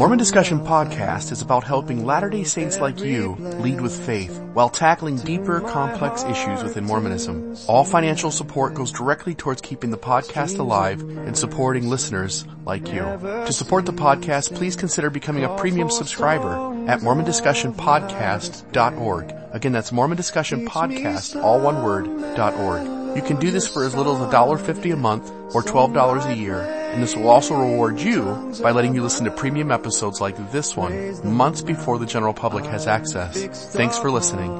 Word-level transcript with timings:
Mormon 0.00 0.18
Discussion 0.18 0.60
Podcast 0.60 1.30
is 1.30 1.42
about 1.42 1.62
helping 1.62 2.06
Latter-day 2.06 2.44
Saints 2.44 2.80
like 2.80 3.00
you 3.00 3.34
lead 3.34 3.82
with 3.82 4.06
faith 4.06 4.40
while 4.54 4.70
tackling 4.70 5.18
deeper, 5.18 5.60
complex 5.60 6.24
issues 6.24 6.62
within 6.62 6.86
Mormonism. 6.86 7.54
All 7.68 7.84
financial 7.84 8.30
support 8.30 8.72
goes 8.72 8.92
directly 8.92 9.34
towards 9.34 9.60
keeping 9.60 9.90
the 9.90 9.98
podcast 9.98 10.58
alive 10.58 11.02
and 11.02 11.36
supporting 11.36 11.90
listeners 11.90 12.46
like 12.64 12.90
you. 12.90 13.00
To 13.00 13.52
support 13.52 13.84
the 13.84 13.92
podcast, 13.92 14.56
please 14.56 14.74
consider 14.74 15.10
becoming 15.10 15.44
a 15.44 15.54
premium 15.58 15.90
subscriber 15.90 16.54
at 16.88 17.00
mormondiscussionpodcast.org. 17.00 19.34
Again, 19.52 19.72
that's 19.72 19.92
Mormon 19.92 20.16
Discussion 20.16 20.66
Podcast, 20.66 21.36
all 21.42 21.60
one 21.60 21.84
word, 21.84 22.06
.org. 22.38 22.86
You 23.14 23.20
can 23.22 23.38
do 23.38 23.50
this 23.50 23.68
for 23.68 23.84
as 23.84 23.94
little 23.94 24.16
as 24.16 24.22
$1.50 24.32 24.94
a 24.94 24.96
month 24.96 25.30
or 25.54 25.62
$12 25.62 26.24
a 26.24 26.34
year, 26.34 26.79
and 26.92 27.02
this 27.02 27.14
will 27.14 27.28
also 27.28 27.54
reward 27.54 28.00
you 28.00 28.52
by 28.62 28.72
letting 28.72 28.94
you 28.94 29.02
listen 29.02 29.24
to 29.24 29.30
premium 29.30 29.70
episodes 29.70 30.20
like 30.20 30.36
this 30.50 30.76
one 30.76 31.34
months 31.34 31.62
before 31.62 31.98
the 31.98 32.06
general 32.06 32.34
public 32.34 32.64
has 32.64 32.86
access. 32.86 33.72
Thanks 33.72 33.98
for 33.98 34.10
listening. 34.10 34.50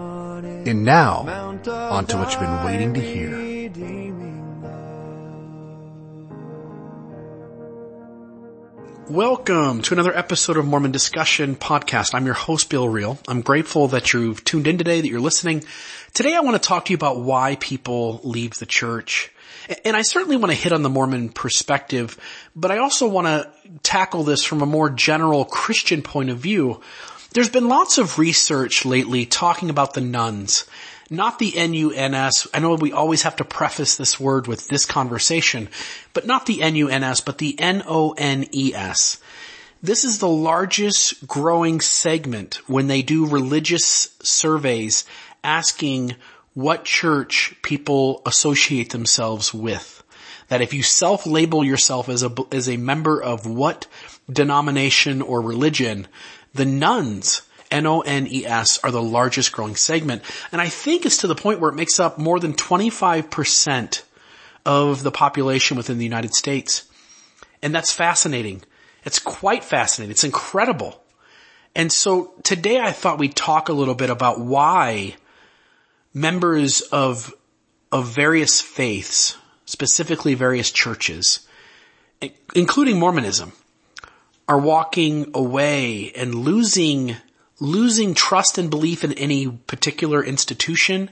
And 0.69 0.85
now, 0.85 1.27
on 1.67 2.07
to 2.07 2.17
what 2.17 2.31
you've 2.31 2.41
been 2.41 2.65
waiting 2.65 2.95
to 2.95 3.01
hear. 3.01 3.51
Welcome 9.11 9.83
to 9.83 9.95
another 9.95 10.17
episode 10.17 10.57
of 10.57 10.67
Mormon 10.67 10.93
Discussion 10.93 11.57
Podcast. 11.57 12.15
I'm 12.15 12.27
your 12.27 12.35
host, 12.35 12.71
Bill 12.71 12.89
Reel. 12.89 13.19
I'm 13.27 13.41
grateful 13.41 13.89
that 13.89 14.13
you've 14.13 14.45
tuned 14.45 14.69
in 14.69 14.79
today, 14.79 15.01
that 15.01 15.09
you're 15.09 15.19
listening. 15.19 15.65
Today 16.15 16.37
I 16.37 16.41
want 16.41 16.63
to 16.63 16.65
talk 16.69 16.85
to 16.85 16.93
you 16.93 16.95
about 16.97 17.19
why 17.19 17.57
people 17.59 18.21
leave 18.23 18.55
the 18.55 18.67
church. 18.67 19.33
And 19.85 19.97
I 19.97 20.03
certainly 20.03 20.37
want 20.37 20.53
to 20.53 20.59
hit 20.59 20.73
on 20.73 20.83
the 20.83 20.89
Mormon 20.89 21.29
perspective, 21.29 22.19
but 22.57 22.71
I 22.71 22.79
also 22.79 23.09
want 23.09 23.27
to 23.27 23.51
tackle 23.83 24.25
this 24.25 24.45
from 24.45 24.63
a 24.63 24.67
more 24.67 24.91
general 24.91 25.45
Christian 25.45 26.03
point 26.03 26.31
of 26.31 26.39
view. 26.39 26.81
There's 27.33 27.49
been 27.49 27.69
lots 27.69 27.99
of 27.99 28.19
research 28.19 28.85
lately 28.85 29.27
talking 29.27 29.71
about 29.71 29.95
the 29.95 30.01
nuns, 30.01 30.65
not 31.11 31.39
the 31.39 31.57
N-U-N-S. 31.57 32.49
I 32.53 32.59
know 32.59 32.75
we 32.75 32.93
always 32.93 33.23
have 33.23 33.37
to 33.37 33.45
preface 33.45 33.97
this 33.97 34.19
word 34.19 34.47
with 34.49 34.67
this 34.69 34.85
conversation, 34.87 35.69
but 36.13 36.27
not 36.27 36.47
the 36.47 36.63
N-U-N-S, 36.63 37.21
but 37.21 37.39
the 37.39 37.59
N-O-N-E-S. 37.61 39.21
This 39.83 40.05
is 40.05 40.19
the 40.19 40.29
largest 40.29 41.27
growing 41.27 41.81
segment 41.81 42.57
when 42.69 42.87
they 42.87 43.03
do 43.03 43.27
religious 43.27 44.15
surveys 44.23 45.05
asking 45.43 46.17
what 46.55 46.85
church 46.85 47.55
people 47.63 48.23
associate 48.27 48.91
themselves 48.91 49.55
with. 49.55 50.03
That 50.49 50.63
if 50.63 50.75
you 50.75 50.83
self-label 50.83 51.65
yourself 51.65 52.09
as 52.09 52.23
a, 52.23 52.35
as 52.51 52.69
a 52.69 52.77
member 52.77 53.23
of 53.23 53.47
what 53.47 53.87
denomination 54.31 55.23
or 55.23 55.41
religion, 55.41 56.09
the 56.55 56.65
nuns 56.65 57.43
N-O-N-E-S 57.71 58.81
are 58.83 58.91
the 58.91 59.03
largest 59.03 59.53
growing 59.53 59.77
segment. 59.77 60.23
And 60.51 60.61
I 60.61 60.69
think 60.69 61.07
it's 61.07 61.19
to 61.19 61.27
the 61.27 61.35
point 61.35 61.61
where 61.61 61.71
it 61.71 61.77
makes 61.77 62.01
up 62.01 62.19
more 62.19 62.41
than 62.41 62.55
25% 62.55 64.03
of 64.67 65.03
the 65.03 65.13
population 65.13 65.77
within 65.77 65.99
the 65.99 66.05
United 66.05 66.35
States. 66.35 66.85
And 67.63 67.75
that's 67.75 67.93
fascinating. 67.93 68.63
It's 69.05 69.19
quite 69.19 69.65
fascinating. 69.65 70.11
It's 70.11 70.25
incredible. 70.25 71.03
And 71.75 71.93
so 71.93 72.33
today 72.43 72.81
I 72.81 72.91
thought 72.91 73.19
we'd 73.19 73.37
talk 73.37 73.69
a 73.69 73.73
little 73.73 73.95
bit 73.95 74.11
about 74.11 74.41
why 74.41 75.15
members 76.13 76.81
of, 76.81 77.33
of 77.93 78.15
various 78.15 78.61
faiths, 78.61 79.37
specifically 79.65 80.35
various 80.35 80.71
churches, 80.71 81.47
including 82.55 82.99
Mormonism, 82.99 83.53
are 84.49 84.59
walking 84.59 85.31
away 85.35 86.13
and 86.13 86.35
losing 86.35 87.17
losing 87.61 88.15
trust 88.15 88.57
and 88.57 88.71
belief 88.71 89.05
in 89.05 89.13
any 89.13 89.47
particular 89.47 90.25
institution 90.25 91.11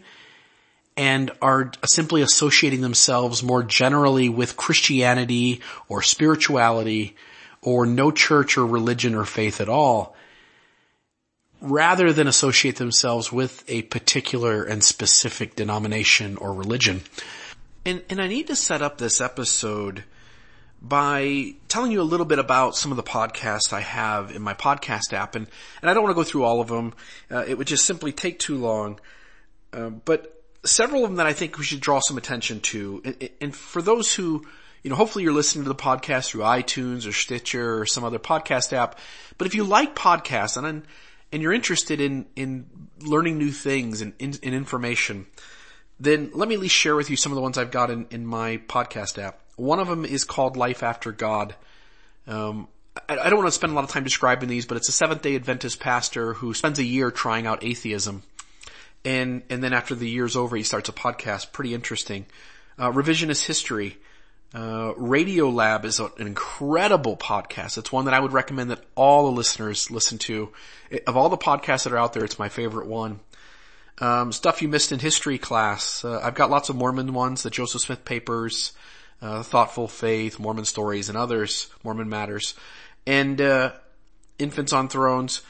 and 0.97 1.31
are 1.41 1.71
simply 1.85 2.23
associating 2.23 2.81
themselves 2.81 3.43
more 3.43 3.63
generally 3.63 4.29
with 4.29 4.57
Christianity 4.57 5.61
or 5.89 6.03
spirituality 6.03 7.15
or 7.63 7.87
no 7.87 8.11
church 8.11 8.57
or 8.57 8.67
religion 8.67 9.15
or 9.15 9.25
faith 9.25 9.61
at 9.61 9.69
all, 9.69 10.17
rather 11.61 12.13
than 12.13 12.27
associate 12.27 12.77
themselves 12.77 13.33
with 13.33 13.65
a 13.69 13.83
particular 13.83 14.63
and 14.65 14.83
specific 14.83 15.57
denomination 15.57 16.37
or 16.37 16.53
religion. 16.53 17.03
And, 17.85 18.03
and 18.09 18.21
I 18.21 18.29
need 18.29 18.47
to 18.49 18.57
set 18.57 18.83
up 18.83 18.99
this 18.99 19.21
episode 19.21 20.05
by 20.81 21.55
telling 21.67 21.91
you 21.91 22.01
a 22.01 22.05
little 22.05 22.27
bit 22.27 22.39
about 22.39 22.77
some 22.77 22.93
of 22.93 22.97
the 22.97 23.03
podcasts 23.03 23.73
I 23.73 23.81
have 23.81 24.31
in 24.31 24.43
my 24.43 24.55
podcast 24.55 25.13
app. 25.13 25.35
And, 25.35 25.47
and 25.83 25.91
I 25.91 25.95
don't 25.95 26.05
want 26.05 26.15
to 26.15 26.21
go 26.21 26.25
through 26.25 26.45
all 26.45 26.61
of 26.61 26.69
them. 26.69 26.95
Uh, 27.31 27.45
it 27.47 27.59
would 27.59 27.67
just 27.67 27.85
simply 27.85 28.13
take 28.13 28.39
too 28.39 28.57
long. 28.57 29.01
Uh, 29.73 29.91
but 29.91 30.45
several 30.65 31.05
of 31.05 31.11
them 31.11 31.17
that 31.17 31.27
I 31.27 31.33
think 31.33 31.59
we 31.59 31.65
should 31.65 31.81
draw 31.81 32.01
some 32.01 32.17
attention 32.19 32.61
to. 32.61 33.03
And, 33.05 33.31
and, 33.41 33.57
for 33.57 33.83
those 33.83 34.15
who, 34.15 34.47
you 34.83 34.91
know, 34.91 34.97
hopefully 34.97 35.25
you're 35.25 35.33
listening 35.33 35.65
to 35.65 35.69
the 35.69 35.75
podcast 35.75 36.31
through 36.31 36.43
iTunes 36.43 37.09
or 37.09 37.13
Stitcher 37.13 37.81
or 37.81 37.87
some 37.87 38.05
other 38.05 38.19
podcast 38.19 38.73
app. 38.73 38.99
But 39.37 39.47
if 39.47 39.55
you 39.55 39.65
like 39.65 39.97
podcasts 39.97 40.57
and 40.57 40.67
and, 40.67 40.83
and 41.33 41.43
you're 41.43 41.53
interested 41.53 42.01
in, 42.01 42.27
in 42.37 42.67
learning 43.01 43.39
new 43.39 43.51
things 43.51 44.01
and 44.01 44.15
in, 44.19 44.35
in 44.43 44.55
information, 44.55 45.27
then 46.01 46.31
let 46.35 46.49
me 46.49 46.55
at 46.55 46.61
least 46.61 46.75
share 46.75 46.97
with 46.97 47.11
you 47.11 47.17
some 47.17 47.33
of 47.33 47.37
the 47.37 47.43
ones 47.43 47.59
I've 47.59 47.71
got 47.71 47.91
in, 47.91 48.07
in 48.11 48.27
my 48.27 48.59
podcast 48.69 49.23
app. 49.23 49.41
One 49.57 49.81
of 49.81 49.89
them 49.89 50.05
is 50.05 50.25
called 50.25 50.57
Life 50.57 50.83
After 50.83 51.13
God. 51.13 51.55
Um, 52.27 52.69
I, 53.09 53.19
I 53.19 53.31
don't 53.31 53.39
want 53.39 53.49
to 53.49 53.53
spend 53.53 53.73
a 53.73 53.75
lot 53.75 53.85
of 53.85 53.91
time 53.91 54.05
describing 54.05 54.49
these, 54.49 54.67
but 54.67 54.77
it's 54.77 54.89
a 54.89 54.93
Seventh 54.93 55.23
Day 55.23 55.35
Adventist 55.35 55.81
pastor 55.81 56.35
who 56.35 56.55
spends 56.55 56.79
a 56.79 56.85
year 56.85 57.11
trying 57.11 57.47
out 57.47 57.65
atheism, 57.65 58.23
and 59.05 59.43
and 59.51 59.63
then 59.63 59.73
after 59.73 59.95
the 59.95 60.09
year's 60.09 60.37
over, 60.37 60.57
he 60.57 60.63
starts 60.63 60.89
a 60.89 60.93
podcast. 60.93 61.53
Pretty 61.53 61.75
interesting. 61.75 62.27
Uh, 62.79 62.93
Revisionist 62.93 63.47
History. 63.47 63.99
Uh, 64.55 64.95
Radio 64.97 65.51
Lab 65.51 65.85
is 65.85 66.01
an 66.01 66.11
incredible 66.19 67.17
podcast. 67.17 67.77
It's 67.77 67.93
one 67.93 68.07
that 68.07 68.15
I 68.15 68.21
would 68.21 68.33
recommend 68.33 68.71
that 68.71 68.83
all 68.95 69.27
the 69.27 69.37
listeners 69.37 69.91
listen 69.91 70.19
to. 70.19 70.51
It, 70.91 71.05
of 71.07 71.17
all 71.17 71.29
the 71.29 71.37
podcasts 71.37 71.85
that 71.85 71.93
are 71.93 71.99
out 71.99 72.15
there, 72.15 72.25
it's 72.25 72.39
my 72.39 72.49
favorite 72.49 72.87
one. 72.87 73.21
Um, 73.99 74.33
stuff 74.33 74.63
you 74.63 74.69
missed 74.69 74.93
in 74.93 75.01
history 75.01 75.39
class. 75.39 76.05
Uh, 76.05 76.21
I've 76.23 76.35
got 76.35 76.51
lots 76.51 76.71
of 76.71 76.77
Mormon 76.77 77.13
ones, 77.13 77.43
the 77.43 77.51
Joseph 77.51 77.83
Smith 77.83 78.05
papers, 78.05 78.73
uh, 79.21 79.43
Thoughtful 79.43 79.89
Faith, 79.89 80.39
Mormon 80.39 80.65
Stories, 80.65 81.09
and 81.09 81.19
others, 81.19 81.69
Mormon 81.85 82.09
Matters, 82.09 82.55
and 83.07 83.41
uh, 83.41 83.73
Infants 84.39 84.73
on 84.73 84.89
Thrones, 84.89 85.43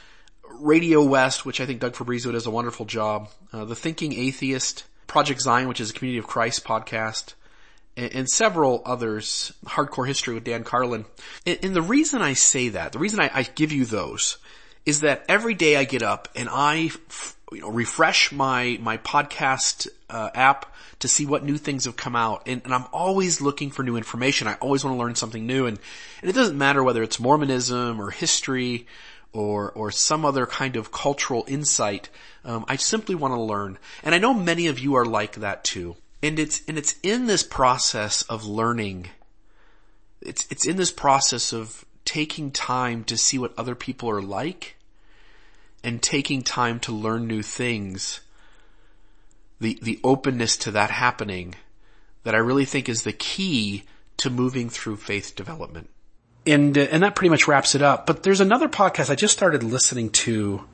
Radio 0.51 1.05
West, 1.05 1.45
which 1.45 1.61
I 1.61 1.67
think 1.67 1.81
Doug 1.81 1.95
Fabrizio 1.95 2.33
does 2.33 2.47
a 2.47 2.51
wonderful 2.51 2.87
job, 2.87 3.29
uh, 3.53 3.65
The 3.65 3.77
Thinking 3.77 4.15
Atheist, 4.15 4.85
Project 5.07 5.41
Zion, 5.43 5.69
which 5.69 5.81
is 5.81 5.91
a 5.91 5.93
Community 5.93 6.19
of 6.19 6.27
Christ 6.27 6.65
podcast, 6.65 7.35
and, 7.99 8.29
several 8.29 8.83
others, 8.87 9.53
Hardcore 9.65 10.07
History 10.07 10.35
with 10.35 10.45
Dan 10.45 10.65
Carlin. 10.65 11.05
And, 11.45 11.59
and 11.63 11.77
the 11.77 11.83
reason 11.83 12.23
I 12.23 12.35
say 12.35 12.71
that, 12.71 12.93
the 12.93 12.99
reason 12.99 13.21
I, 13.21 13.31
I 13.33 13.43
give 13.43 13.73
you 13.73 13.85
those, 13.85 14.39
is 14.87 15.01
that 15.01 15.25
every 15.29 15.55
day 15.55 15.77
I 15.77 15.85
get 15.85 16.03
up 16.03 16.29
and 16.35 16.49
I 16.51 16.91
you 17.53 17.61
know, 17.61 17.71
refresh 17.71 18.33
my, 18.33 18.79
my 18.81 18.99
podcast, 18.99 19.89
uh, 20.11 20.31
app 20.35 20.75
to 21.01 21.09
see 21.09 21.27
what 21.27 21.45
new 21.45 21.57
things 21.57 21.85
have 21.85 21.97
come 21.97 22.17
out. 22.17 22.43
And, 22.47 22.63
and, 22.65 22.75
I'm 22.75 22.87
always 22.93 23.41
looking 23.41 23.71
for 23.71 23.83
new 23.83 23.97
information. 23.97 24.49
I 24.49 24.55
always 24.55 24.85
want 24.85 24.97
to 24.97 24.99
learn 24.99 25.15
something 25.15 25.47
new. 25.47 25.67
And, 25.67 25.79
and 26.23 26.31
it 26.31 26.35
doesn't 26.35 26.59
matter 26.59 26.83
whether 26.83 27.03
it's 27.03 27.21
Mormonism 27.21 28.01
or 28.01 28.11
history 28.11 28.87
or, 29.33 29.71
or 29.73 29.91
some 29.91 30.25
other 30.25 30.47
kind 30.47 30.77
of 30.77 30.91
cultural 30.91 31.45
insight. 31.47 32.09
Um, 32.45 32.65
I 32.69 32.77
simply 32.77 33.15
want 33.15 33.35
to 33.35 33.41
learn. 33.41 33.79
And 34.03 34.15
I 34.15 34.19
know 34.19 34.35
many 34.35 34.67
of 34.67 34.79
you 34.79 34.95
are 34.95 35.05
like 35.05 35.37
that 35.37 35.65
too. 35.65 35.97
And 36.23 36.39
it's, 36.39 36.63
and 36.67 36.77
it's 36.77 36.97
in 37.03 37.27
this 37.27 37.43
process 37.43 38.23
of 38.23 38.45
learning. 38.45 39.09
It's, 40.21 40.47
it's 40.51 40.67
in 40.67 40.77
this 40.77 40.91
process 40.91 41.53
of 41.53 41.85
taking 42.05 42.51
time 42.51 43.05
to 43.05 43.17
see 43.17 43.39
what 43.39 43.53
other 43.57 43.75
people 43.75 44.11
are 44.11 44.23
like 44.23 44.77
and 45.85 46.03
taking 46.03 46.43
time 46.43 46.81
to 46.81 46.93
learn 46.93 47.27
new 47.27 47.43
things, 47.43 48.21
the, 49.61 49.79
the 49.83 50.01
openness 50.03 50.57
to 50.57 50.71
that 50.73 50.91
happening 50.91 51.55
that 52.25 52.35
I 52.35 52.39
really 52.39 52.65
think 52.65 52.89
is 52.89 53.03
the 53.03 53.13
key 53.13 53.85
to 54.19 54.31
moving 54.31 54.69
through 54.69 54.97
faith 54.97 55.35
development. 55.37 55.89
And, 56.47 56.77
uh, 56.77 56.89
and 56.91 57.03
that 57.03 57.15
pretty 57.15 57.31
much 57.31 57.47
wraps 57.47 57.75
it 57.75 57.83
up. 57.83 58.07
But 58.07 58.23
there's 58.23 58.41
another 58.41 58.69
podcast 58.69 59.11
I 59.11 59.15
just 59.15 59.35
started 59.35 59.63
listening 59.63 60.11
to, 60.11 60.65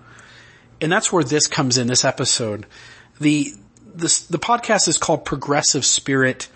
and 0.80 0.90
that's 0.90 1.12
where 1.12 1.24
this 1.24 1.46
comes 1.46 1.78
in, 1.78 1.86
this 1.86 2.04
episode. 2.04 2.66
The, 3.20 3.52
this, 3.94 4.24
the 4.24 4.38
podcast 4.38 4.88
is 4.88 4.98
called 4.98 5.24
Progressive 5.24 5.84
Spirit. 5.84 6.48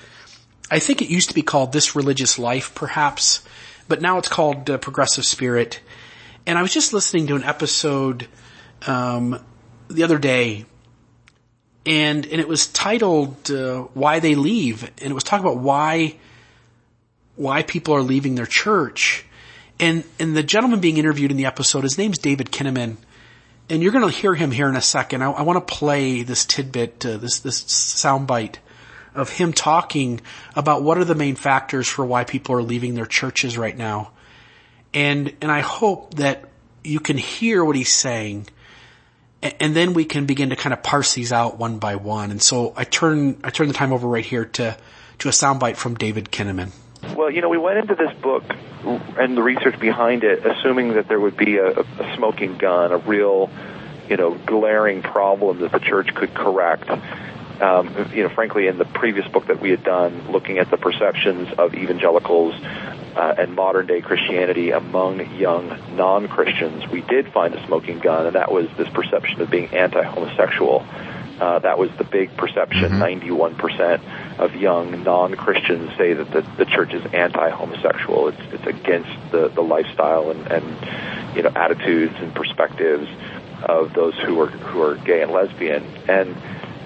I 0.70 0.78
think 0.78 1.00
it 1.00 1.08
used 1.08 1.28
to 1.28 1.34
be 1.34 1.42
called 1.42 1.72
This 1.72 1.96
Religious 1.96 2.38
Life, 2.38 2.74
perhaps, 2.74 3.42
but 3.86 4.02
now 4.02 4.18
it's 4.18 4.28
called 4.28 4.68
uh, 4.68 4.78
Progressive 4.78 5.24
Spirit. 5.24 5.80
And 6.46 6.58
I 6.58 6.62
was 6.62 6.72
just 6.72 6.92
listening 6.92 7.26
to 7.28 7.36
an 7.36 7.44
episode 7.44 8.26
um, 8.86 9.42
the 9.88 10.02
other 10.02 10.18
day, 10.18 10.66
and 11.86 12.24
and 12.26 12.40
it 12.40 12.48
was 12.48 12.66
titled 12.66 13.50
uh, 13.50 13.82
"Why 13.94 14.20
They 14.20 14.34
Leave," 14.34 14.84
and 14.84 15.10
it 15.10 15.14
was 15.14 15.24
talking 15.24 15.46
about 15.46 15.58
why 15.58 16.16
why 17.36 17.62
people 17.62 17.94
are 17.94 18.02
leaving 18.02 18.34
their 18.34 18.46
church. 18.46 19.24
And, 19.80 20.02
and 20.18 20.36
the 20.36 20.42
gentleman 20.42 20.80
being 20.80 20.96
interviewed 20.96 21.30
in 21.30 21.36
the 21.36 21.46
episode, 21.46 21.84
his 21.84 21.96
name's 21.96 22.18
David 22.18 22.50
Kinnaman. 22.50 22.96
And 23.70 23.82
you're 23.82 23.92
going 23.92 24.10
to 24.10 24.16
hear 24.16 24.34
him 24.34 24.50
here 24.50 24.68
in 24.68 24.76
a 24.76 24.82
second. 24.82 25.22
I, 25.22 25.30
I 25.30 25.42
want 25.42 25.66
to 25.66 25.74
play 25.74 26.22
this 26.22 26.44
tidbit, 26.44 27.04
uh, 27.04 27.18
this, 27.18 27.40
this 27.40 27.62
soundbite 27.64 28.56
of 29.14 29.30
him 29.30 29.52
talking 29.52 30.20
about 30.54 30.82
what 30.82 30.98
are 30.98 31.04
the 31.04 31.14
main 31.14 31.34
factors 31.34 31.88
for 31.88 32.04
why 32.04 32.24
people 32.24 32.54
are 32.54 32.62
leaving 32.62 32.94
their 32.94 33.06
churches 33.06 33.58
right 33.58 33.76
now. 33.76 34.12
And, 34.94 35.34
and 35.40 35.50
I 35.50 35.60
hope 35.60 36.14
that 36.14 36.48
you 36.82 37.00
can 37.00 37.18
hear 37.18 37.64
what 37.64 37.76
he's 37.76 37.92
saying 37.92 38.48
and 39.42 39.74
then 39.74 39.92
we 39.92 40.04
can 40.04 40.26
begin 40.26 40.50
to 40.50 40.56
kind 40.56 40.72
of 40.72 40.82
parse 40.82 41.14
these 41.14 41.32
out 41.32 41.58
one 41.58 41.78
by 41.78 41.96
one. 41.96 42.30
And 42.30 42.42
so 42.42 42.72
I 42.76 42.84
turn, 42.84 43.40
I 43.44 43.50
turn 43.50 43.68
the 43.68 43.74
time 43.74 43.92
over 43.92 44.08
right 44.08 44.24
here 44.24 44.44
to, 44.44 44.76
to 45.20 45.28
a 45.28 45.32
soundbite 45.32 45.76
from 45.76 45.94
David 45.94 46.30
Kinnaman. 46.30 46.72
Well, 47.14 47.30
you 47.30 47.40
know, 47.40 47.48
we 47.48 47.58
went 47.58 47.78
into 47.78 47.94
this 47.94 48.12
book 48.20 48.42
and 49.18 49.36
the 49.36 49.42
research 49.42 49.78
behind 49.78 50.24
it, 50.24 50.44
assuming 50.44 50.94
that 50.94 51.08
there 51.08 51.20
would 51.20 51.36
be 51.36 51.58
a, 51.58 51.80
a 51.80 52.16
smoking 52.16 52.56
gun, 52.58 52.92
a 52.92 52.98
real, 52.98 53.50
you 54.08 54.16
know, 54.16 54.34
glaring 54.34 55.02
problem 55.02 55.60
that 55.60 55.72
the 55.72 55.80
church 55.80 56.14
could 56.14 56.34
correct. 56.34 56.88
Um, 57.60 58.10
you 58.14 58.22
know, 58.22 58.28
frankly, 58.28 58.68
in 58.68 58.78
the 58.78 58.84
previous 58.84 59.26
book 59.26 59.46
that 59.48 59.60
we 59.60 59.70
had 59.70 59.82
done, 59.82 60.30
looking 60.30 60.58
at 60.58 60.70
the 60.70 60.76
perceptions 60.76 61.48
of 61.58 61.74
evangelicals 61.74 62.54
uh, 62.54 63.34
and 63.36 63.54
modern 63.54 63.86
day 63.86 64.00
Christianity 64.00 64.70
among 64.70 65.36
young 65.36 65.76
non-Christians, 65.96 66.88
we 66.88 67.00
did 67.00 67.32
find 67.32 67.54
a 67.54 67.66
smoking 67.66 67.98
gun, 67.98 68.26
and 68.26 68.36
that 68.36 68.52
was 68.52 68.68
this 68.76 68.88
perception 68.90 69.40
of 69.40 69.50
being 69.50 69.74
anti-homosexual. 69.74 70.86
Uh, 71.40 71.60
that 71.60 71.78
was 71.78 71.90
the 71.98 72.04
big 72.04 72.36
perception. 72.36 72.90
Mm-hmm. 72.92 73.60
91% 73.60 74.38
of 74.38 74.54
young 74.56 75.04
non-Christians 75.04 75.96
say 75.96 76.14
that 76.14 76.30
the, 76.30 76.40
the 76.56 76.64
church 76.64 76.92
is 76.92 77.04
anti-homosexual. 77.12 78.28
It's, 78.28 78.40
it's 78.52 78.66
against 78.66 79.10
the, 79.30 79.48
the 79.48 79.60
lifestyle 79.60 80.30
and, 80.30 80.46
and, 80.50 81.36
you 81.36 81.42
know, 81.42 81.50
attitudes 81.54 82.14
and 82.18 82.34
perspectives 82.34 83.08
of 83.62 83.92
those 83.92 84.14
who 84.18 84.40
are, 84.40 84.46
who 84.46 84.82
are 84.82 84.96
gay 84.96 85.22
and 85.22 85.30
lesbian. 85.30 85.84
And, 86.08 86.36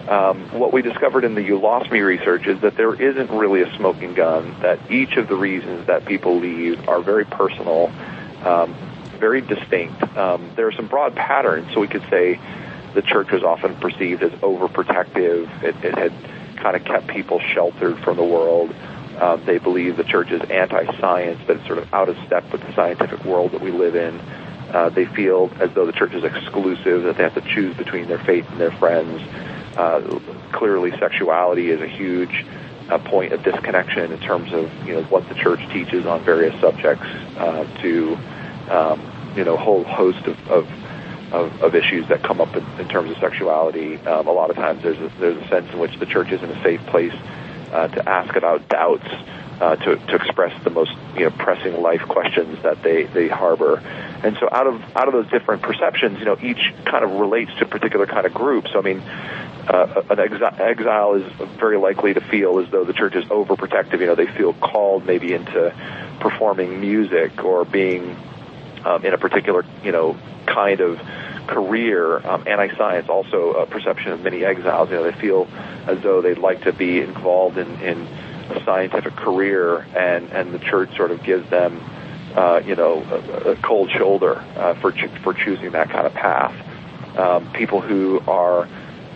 um, 0.09 0.59
what 0.59 0.73
we 0.73 0.83
discovered 0.83 1.25
in 1.25 1.35
the 1.35 1.43
You 1.43 1.59
Lost 1.61 1.91
Me 1.91 2.01
research 2.01 2.47
is 2.47 2.61
that 2.63 2.77
there 2.77 2.93
isn't 2.93 3.31
really 3.31 3.63
a 3.63 3.77
smoking 3.77 4.15
gun, 4.15 4.61
that 4.61 4.91
each 4.91 5.17
of 5.17 5.29
the 5.29 5.37
reasons 5.37 5.87
that 5.87 6.05
people 6.05 6.39
leave 6.41 6.89
are 6.89 7.01
very 7.01 7.25
personal, 7.25 7.93
um, 8.45 8.75
very 9.19 9.41
distinct. 9.41 10.03
Um, 10.17 10.51
there 10.57 10.67
are 10.67 10.73
some 10.73 10.89
broad 10.89 11.15
patterns, 11.15 11.73
so 11.73 11.81
we 11.81 11.87
could 11.87 12.05
say 12.11 12.41
the 12.95 13.03
church 13.03 13.31
was 13.31 13.43
often 13.43 13.77
perceived 13.77 14.23
as 14.23 14.33
overprotective. 14.41 15.63
It, 15.63 15.77
it 15.85 15.97
had 15.97 16.13
kind 16.57 16.77
of 16.77 16.85
kept 16.85 17.09
people 17.09 17.41
sheltered 17.41 17.99
from 17.99 18.17
the 18.17 18.25
world. 18.25 18.75
Um, 19.19 19.45
they 19.45 19.59
believe 19.59 19.97
the 19.97 20.05
church 20.05 20.31
is 20.31 20.41
anti-science, 20.43 21.41
that 21.47 21.57
it's 21.57 21.67
sort 21.67 21.79
of 21.79 21.93
out 21.93 22.09
of 22.09 22.17
step 22.27 22.51
with 22.51 22.63
the 22.63 22.73
scientific 22.75 23.25
world 23.25 23.53
that 23.53 23.61
we 23.61 23.71
live 23.71 23.95
in. 23.95 24.19
Uh, 24.73 24.89
they 24.89 25.05
feel 25.05 25.51
as 25.61 25.73
though 25.75 25.85
the 25.85 25.93
church 25.93 26.15
is 26.15 26.25
exclusive, 26.25 27.03
that 27.03 27.17
they 27.17 27.23
have 27.23 27.35
to 27.35 27.55
choose 27.55 27.77
between 27.77 28.09
their 28.09 28.19
faith 28.19 28.49
and 28.51 28.59
their 28.61 28.73
friends. 28.73 29.21
Uh, 29.77 30.19
clearly, 30.53 30.91
sexuality 30.99 31.71
is 31.71 31.81
a 31.81 31.87
huge 31.87 32.45
uh, 32.89 32.99
point 32.99 33.33
of 33.33 33.43
disconnection 33.43 34.13
in 34.13 34.21
terms 34.21 34.53
of 34.53 34.71
you 34.87 34.95
know 34.95 35.03
what 35.05 35.29
the 35.29 35.35
church 35.35 35.61
teaches 35.73 36.07
on 36.07 36.23
various 36.25 36.59
subjects 36.61 37.07
uh, 37.37 37.65
to 37.81 38.17
um, 38.71 39.01
you 39.37 39.45
know 39.45 39.55
a 39.55 39.59
whole 39.59 39.85
host 39.85 40.27
of, 40.27 40.49
of 40.51 40.69
of, 41.33 41.63
of 41.63 41.75
issues 41.75 42.09
that 42.09 42.23
come 42.23 42.41
up 42.41 42.55
in, 42.55 42.65
in 42.79 42.89
terms 42.89 43.11
of 43.11 43.17
sexuality. 43.19 43.97
Um, 43.99 44.27
a 44.27 44.33
lot 44.33 44.51
of 44.51 44.57
times, 44.57 44.83
there's 44.83 44.99
a, 44.99 45.09
there's 45.19 45.43
a 45.43 45.49
sense 45.49 45.73
in 45.73 45.79
which 45.79 45.99
the 45.99 46.07
church 46.07 46.31
isn't 46.31 46.51
a 46.51 46.63
safe 46.63 46.85
place 46.87 47.15
uh, 47.73 47.89
to 47.89 48.09
ask 48.09 48.37
about 48.37 48.69
doubts, 48.69 49.07
uh, 49.61 49.77
to 49.77 49.97
to 49.97 50.17
express 50.17 50.53
the 50.65 50.71
most 50.71 50.93
you 51.17 51.25
know 51.25 51.31
pressing 51.31 51.81
life 51.81 52.03
questions 52.03 52.63
that 52.63 52.83
they 52.83 53.05
they 53.05 53.29
harbor. 53.29 53.79
And 54.23 54.37
so, 54.39 54.49
out 54.53 54.67
of 54.67 54.97
out 54.97 55.09
of 55.09 55.15
those 55.15 55.31
different 55.31 55.63
perceptions, 55.63 56.19
you 56.19 56.27
know, 56.27 56.37
each 56.41 56.73
kind 56.85 57.05
of 57.05 57.13
relates 57.13 57.53
to 57.59 57.65
a 57.65 57.69
particular 57.69 58.07
kind 58.07 58.27
of 58.27 58.35
group. 58.35 58.69
So, 58.69 58.79
I 58.79 58.83
mean, 58.83 59.01
uh, 59.01 60.03
an 60.11 60.17
exi- 60.17 60.61
exile 60.61 61.15
is 61.15 61.33
very 61.59 61.79
likely 61.79 62.15
to 62.15 62.21
feel 62.21 62.59
as 62.59 62.71
though 62.71 62.85
the 62.85 62.93
church 62.93 63.15
is 63.15 63.25
overprotective. 63.27 64.01
You 64.01 64.07
know, 64.07 64.15
they 64.15 64.27
feel 64.27 64.53
called 64.53 65.07
maybe 65.07 65.33
into 65.33 65.75
performing 66.21 66.81
music 66.81 67.43
or 67.45 67.65
being 67.65 68.17
um, 68.85 69.05
in 69.05 69.15
a 69.15 69.19
particular, 69.19 69.65
you 69.83 69.93
know, 69.93 70.17
kind 70.47 70.81
of 70.81 70.99
career. 71.47 72.19
Um, 72.27 72.47
anti-science 72.47 73.09
also 73.09 73.53
a 73.55 73.67
perception 73.67 74.13
of 74.13 74.23
many 74.23 74.45
exiles. 74.45 74.91
You 74.91 74.97
know, 74.97 75.11
they 75.11 75.19
feel 75.19 75.49
as 75.87 76.01
though 76.03 76.23
they'd 76.23 76.39
like 76.39 76.65
to 76.65 76.73
be 76.73 77.01
involved 77.01 77.59
in, 77.59 77.81
in 77.81 78.07
a 78.51 78.63
scientific 78.65 79.17
career, 79.17 79.79
and 79.97 80.31
and 80.33 80.53
the 80.53 80.59
church 80.59 80.97
sort 80.97 81.11
of 81.11 81.23
gives 81.23 81.49
them, 81.51 81.81
uh, 82.35 82.61
you 82.65 82.77
know, 82.77 83.03
a, 83.03 83.51
a 83.51 83.57
cold 83.57 83.91
shoulder 83.91 84.37
uh, 84.57 84.75
for 84.75 84.93
cho- 84.93 85.15
for 85.23 85.35
choosing 85.35 85.73
that 85.73 85.91
kind 85.91 86.07
of 86.07 86.15
path. 86.15 86.55
Um, 87.19 87.53
people 87.53 87.81
who 87.81 88.21
are 88.27 88.69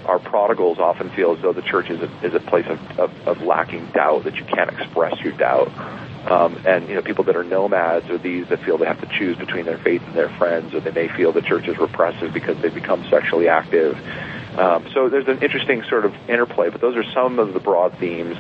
our 0.07 0.19
prodigals 0.19 0.79
often 0.79 1.11
feel 1.11 1.35
as 1.35 1.43
though 1.43 1.53
the 1.53 1.62
church 1.62 1.91
is 1.91 2.01
a, 2.01 2.27
is 2.27 2.35
a 2.35 2.41
place 2.41 2.67
of, 2.69 2.99
of, 2.99 3.29
of 3.29 3.43
lacking 3.43 3.87
doubt, 3.87 4.25
that 4.25 4.37
you 4.37 4.45
can't 4.45 4.71
express 4.71 5.19
your 5.21 5.33
doubt. 5.33 5.73
Um, 6.26 6.61
and 6.67 6.88
you 6.88 6.94
know, 6.94 7.02
people 7.02 7.25
that 7.25 7.37
are 7.37 7.44
nomads 7.44 8.11
are 8.11 8.19
these 8.19 8.49
that 8.49 8.61
feel 8.62 8.78
they 8.78 8.87
have 8.87 9.00
to 9.00 9.06
choose 9.06 9.37
between 9.37 9.64
their 9.64 9.78
faith 9.78 10.02
and 10.02 10.14
their 10.14 10.28
friends, 10.31 10.75
or 10.75 10.81
they 10.81 10.90
may 10.90 11.08
feel 11.08 11.32
the 11.32 11.43
church 11.43 11.69
is 11.69 11.78
repressive 11.78 12.32
because 12.32 12.61
they 12.61 12.69
become 12.69 13.08
sexually 13.08 13.49
active. 13.49 13.96
Um, 14.58 14.88
so 14.93 15.08
there's 15.08 15.28
an 15.28 15.43
interesting 15.43 15.84
sort 15.84 16.05
of 16.05 16.14
interplay, 16.28 16.70
but 16.70 16.81
those 16.81 16.96
are 16.96 17.05
some 17.12 17.38
of 17.38 17.52
the 17.52 17.61
broad 17.61 17.99
themes 17.99 18.37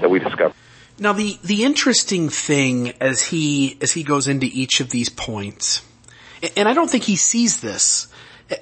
that 0.00 0.10
we 0.10 0.18
discovered. 0.18 0.54
Now, 0.98 1.14
the 1.14 1.38
the 1.42 1.64
interesting 1.64 2.28
thing 2.28 2.92
as 3.00 3.22
he 3.22 3.78
as 3.80 3.92
he 3.92 4.02
goes 4.02 4.28
into 4.28 4.46
each 4.46 4.80
of 4.80 4.90
these 4.90 5.08
points, 5.08 5.82
and 6.56 6.68
I 6.68 6.74
don't 6.74 6.90
think 6.90 7.04
he 7.04 7.16
sees 7.16 7.60
this 7.60 8.08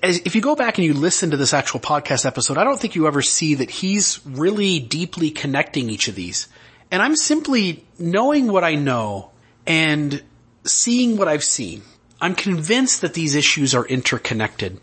as, 0.03 0.19
if 0.25 0.35
you 0.35 0.41
go 0.41 0.55
back 0.55 0.79
and 0.79 0.85
you 0.85 0.95
listen 0.95 1.31
to 1.31 1.37
this 1.37 1.55
actual 1.55 1.81
podcast 1.81 2.27
episode, 2.27 2.59
I 2.59 2.65
don't 2.65 2.79
think 2.79 2.95
you 2.95 3.07
ever 3.07 3.23
see 3.23 3.55
that 3.55 3.71
he's 3.71 4.21
really 4.27 4.81
deeply 4.81 5.31
connecting 5.31 5.91
each 5.91 6.09
of 6.09 6.15
these. 6.15 6.49
And 6.91 7.03
I'm 7.03 7.17
simply 7.17 7.85
knowing 7.99 8.51
what 8.51 8.65
I 8.65 8.75
know 8.75 9.31
and 9.67 10.23
seeing 10.65 11.17
what 11.17 11.29
I've 11.29 11.45
seen. 11.45 11.83
I'm 12.21 12.35
convinced 12.35 13.03
that 13.03 13.15
these 13.15 13.35
issues 13.35 13.75
are 13.75 13.87
interconnected. 13.87 14.81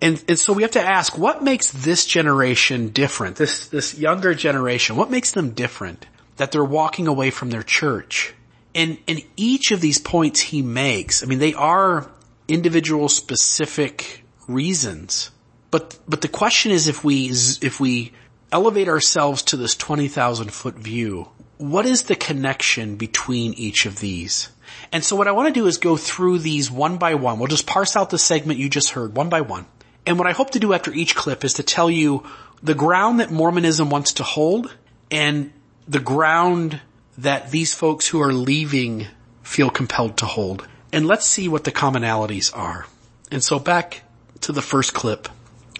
And, 0.00 0.22
and 0.28 0.38
so 0.38 0.52
we 0.52 0.62
have 0.62 0.72
to 0.72 0.80
ask, 0.80 1.18
what 1.18 1.42
makes 1.42 1.72
this 1.72 2.06
generation 2.06 2.90
different? 2.90 3.36
This, 3.36 3.66
this 3.68 3.98
younger 3.98 4.34
generation, 4.34 4.96
what 4.96 5.10
makes 5.10 5.32
them 5.32 5.50
different? 5.50 6.06
That 6.36 6.52
they're 6.52 6.64
walking 6.64 7.08
away 7.08 7.30
from 7.30 7.50
their 7.50 7.64
church. 7.64 8.34
And, 8.74 8.98
and 9.08 9.22
each 9.36 9.72
of 9.72 9.80
these 9.80 9.98
points 9.98 10.38
he 10.38 10.62
makes, 10.62 11.22
I 11.22 11.26
mean, 11.26 11.40
they 11.40 11.54
are 11.54 12.08
individual 12.46 13.08
specific 13.08 14.24
reasons. 14.46 15.32
But, 15.70 15.98
but 16.08 16.20
the 16.20 16.28
question 16.28 16.70
is 16.70 16.86
if 16.86 17.02
we, 17.02 17.26
if 17.28 17.80
we 17.80 18.12
elevate 18.52 18.88
ourselves 18.88 19.42
to 19.44 19.56
this 19.56 19.74
20,000 19.74 20.52
foot 20.52 20.74
view, 20.74 21.28
what 21.58 21.86
is 21.86 22.04
the 22.04 22.16
connection 22.16 22.96
between 22.96 23.54
each 23.54 23.86
of 23.86 23.98
these? 23.98 24.48
And 24.92 25.04
so 25.04 25.16
what 25.16 25.28
I 25.28 25.32
want 25.32 25.52
to 25.52 25.60
do 25.60 25.66
is 25.66 25.78
go 25.78 25.96
through 25.96 26.38
these 26.38 26.70
one 26.70 26.98
by 26.98 27.14
one. 27.14 27.38
We'll 27.38 27.48
just 27.48 27.66
parse 27.66 27.96
out 27.96 28.10
the 28.10 28.18
segment 28.18 28.58
you 28.58 28.68
just 28.68 28.90
heard 28.90 29.14
one 29.14 29.28
by 29.28 29.40
one. 29.40 29.66
And 30.06 30.18
what 30.18 30.28
I 30.28 30.32
hope 30.32 30.50
to 30.50 30.60
do 30.60 30.72
after 30.72 30.92
each 30.92 31.14
clip 31.14 31.44
is 31.44 31.54
to 31.54 31.62
tell 31.62 31.90
you 31.90 32.24
the 32.62 32.74
ground 32.74 33.20
that 33.20 33.30
Mormonism 33.30 33.90
wants 33.90 34.14
to 34.14 34.22
hold 34.22 34.74
and 35.10 35.52
the 35.86 36.00
ground 36.00 36.80
that 37.18 37.50
these 37.50 37.74
folks 37.74 38.06
who 38.06 38.22
are 38.22 38.32
leaving 38.32 39.06
feel 39.42 39.70
compelled 39.70 40.18
to 40.18 40.26
hold 40.26 40.66
and 40.92 41.06
let's 41.06 41.26
see 41.26 41.48
what 41.48 41.64
the 41.64 41.72
commonalities 41.72 42.56
are. 42.56 42.86
And 43.30 43.42
so 43.42 43.58
back 43.58 44.02
to 44.42 44.52
the 44.52 44.62
first 44.62 44.94
clip 44.94 45.28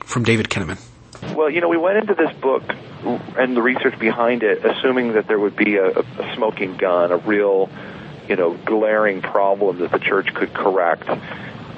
from 0.04 0.24
David 0.24 0.48
Kinnaman. 0.48 0.78
Well, 1.22 1.50
you 1.50 1.60
know, 1.60 1.68
we 1.68 1.76
went 1.76 1.98
into 1.98 2.14
this 2.14 2.32
book 2.40 2.62
and 3.36 3.56
the 3.56 3.62
research 3.62 3.98
behind 3.98 4.42
it, 4.42 4.64
assuming 4.64 5.12
that 5.12 5.26
there 5.26 5.38
would 5.38 5.56
be 5.56 5.76
a, 5.76 6.00
a 6.00 6.34
smoking 6.34 6.76
gun, 6.76 7.12
a 7.12 7.16
real, 7.16 7.70
you 8.28 8.36
know, 8.36 8.54
glaring 8.54 9.22
problem 9.22 9.78
that 9.78 9.90
the 9.90 9.98
church 9.98 10.32
could 10.34 10.52
correct. 10.52 11.08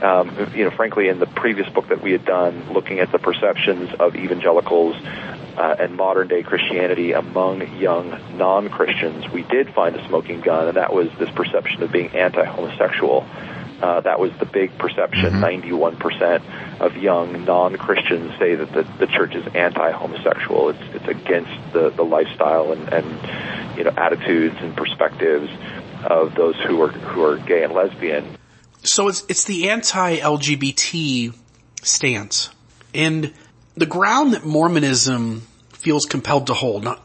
Um, 0.03 0.35
you 0.55 0.65
know, 0.65 0.71
frankly, 0.71 1.09
in 1.09 1.19
the 1.19 1.27
previous 1.27 1.69
book 1.69 1.89
that 1.89 2.03
we 2.03 2.13
had 2.13 2.25
done, 2.25 2.73
looking 2.73 3.01
at 3.01 3.13
the 3.13 3.19
perceptions 3.19 3.91
of 3.99 4.17
evangelicals 4.17 4.97
uh, 4.97 5.77
and 5.79 5.95
modern 5.95 6.29
day 6.29 6.43
Christianity 6.43 7.13
among 7.13 7.79
young 7.79 8.19
non 8.39 8.71
Christians, 8.71 9.29
we 9.29 9.43
did 9.43 9.75
find 9.75 9.95
a 9.97 10.09
smoking 10.09 10.41
gun, 10.41 10.69
and 10.69 10.77
that 10.79 10.95
was 10.95 11.09
this 11.19 11.31
perception 11.31 11.83
of 11.83 11.93
being 11.93 12.09
anti 12.17 12.45
homosexual. 12.45 13.27
Uh, 13.81 14.01
that 14.01 14.21
was 14.21 14.31
the 14.39 14.45
big 14.45 14.77
perception. 14.79 15.33
Mm-hmm. 15.35 16.01
91% 16.01 16.81
of 16.81 16.97
young 16.97 17.45
non-Christians 17.45 18.39
say 18.39 18.55
that 18.55 18.73
the, 18.73 18.83
the 18.99 19.07
church 19.07 19.35
is 19.35 19.47
anti-homosexual. 19.55 20.71
It's, 20.71 20.95
it's 20.95 21.09
against 21.09 21.73
the, 21.73 21.91
the 21.91 22.03
lifestyle 22.05 22.73
and, 22.73 22.93
and, 22.93 23.79
you 23.79 23.85
know, 23.85 23.93
attitudes 23.97 24.57
and 24.61 24.77
perspectives 24.77 25.51
of 26.05 26.35
those 26.35 26.57
who 26.67 26.83
are, 26.83 26.89
who 26.89 27.25
are 27.25 27.39
gay 27.39 27.65
and 27.65 27.73
lesbian. 27.73 28.37
So 28.83 29.09
it's, 29.09 29.25
it's 29.29 29.45
the 29.45 29.71
anti-LGBT 29.71 31.35
stance. 31.83 32.51
And 32.95 33.33
the 33.77 33.87
ground 33.87 34.35
that 34.35 34.45
Mormonism 34.45 35.47
feels 35.71 36.05
compelled 36.05 36.49
to 36.49 36.55
hold. 36.55 36.85
Now, 36.85 36.99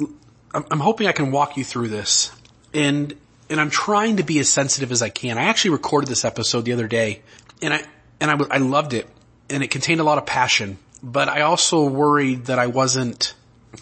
I'm 0.54 0.80
hoping 0.80 1.08
I 1.08 1.12
can 1.12 1.32
walk 1.32 1.58
you 1.58 1.64
through 1.64 1.90
this. 1.90 2.32
And 2.74 3.16
and 3.50 3.60
I'm 3.60 3.70
trying 3.70 4.18
to 4.18 4.24
be 4.24 4.40
as 4.40 4.50
sensitive 4.50 4.92
as 4.92 5.02
I 5.02 5.10
can. 5.10 5.38
I 5.38 5.44
actually 5.44 5.72
recorded 5.72 6.10
this 6.10 6.26
episode 6.26 6.66
the 6.66 6.74
other 6.74 6.88
day 6.88 7.22
and 7.62 7.74
I, 7.74 7.84
and 8.20 8.32
I, 8.32 8.38
I 8.52 8.58
loved 8.58 8.94
it 8.94 9.08
and 9.50 9.64
it 9.64 9.70
contained 9.70 10.02
a 10.02 10.04
lot 10.04 10.18
of 10.18 10.26
passion, 10.26 10.78
but 11.04 11.30
I 11.30 11.42
also 11.42 11.86
worried 11.86 12.46
that 12.46 12.60
I 12.60 12.68
wasn't 12.68 13.34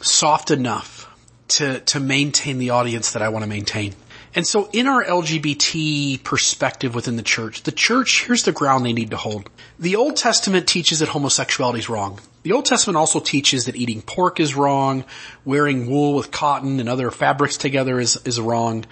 soft 0.01 0.51
enough 0.51 1.09
to, 1.49 1.79
to 1.81 1.99
maintain 1.99 2.57
the 2.57 2.71
audience 2.71 3.13
that 3.13 3.21
I 3.21 3.29
want 3.29 3.43
to 3.43 3.49
maintain. 3.49 3.93
And 4.35 4.47
so 4.47 4.67
in 4.73 4.87
our 4.87 5.03
LGBT 5.03 6.23
perspective 6.23 6.95
within 6.95 7.17
the 7.17 7.23
church, 7.23 7.63
the 7.63 7.71
church, 7.71 8.25
here's 8.25 8.43
the 8.43 8.51
ground 8.51 8.83
they 8.83 8.93
need 8.93 9.11
to 9.11 9.17
hold. 9.17 9.49
The 9.77 9.95
Old 9.95 10.15
Testament 10.15 10.67
teaches 10.67 10.99
that 10.99 11.09
homosexuality 11.09 11.79
is 11.79 11.89
wrong. 11.89 12.19
The 12.41 12.53
Old 12.53 12.65
Testament 12.65 12.97
also 12.97 13.19
teaches 13.19 13.65
that 13.65 13.75
eating 13.75 14.01
pork 14.01 14.39
is 14.39 14.55
wrong, 14.55 15.05
wearing 15.45 15.89
wool 15.89 16.15
with 16.15 16.31
cotton 16.31 16.79
and 16.79 16.89
other 16.89 17.11
fabrics 17.11 17.57
together 17.57 17.99
is, 17.99 18.17
is 18.25 18.41
wrong. 18.41 18.85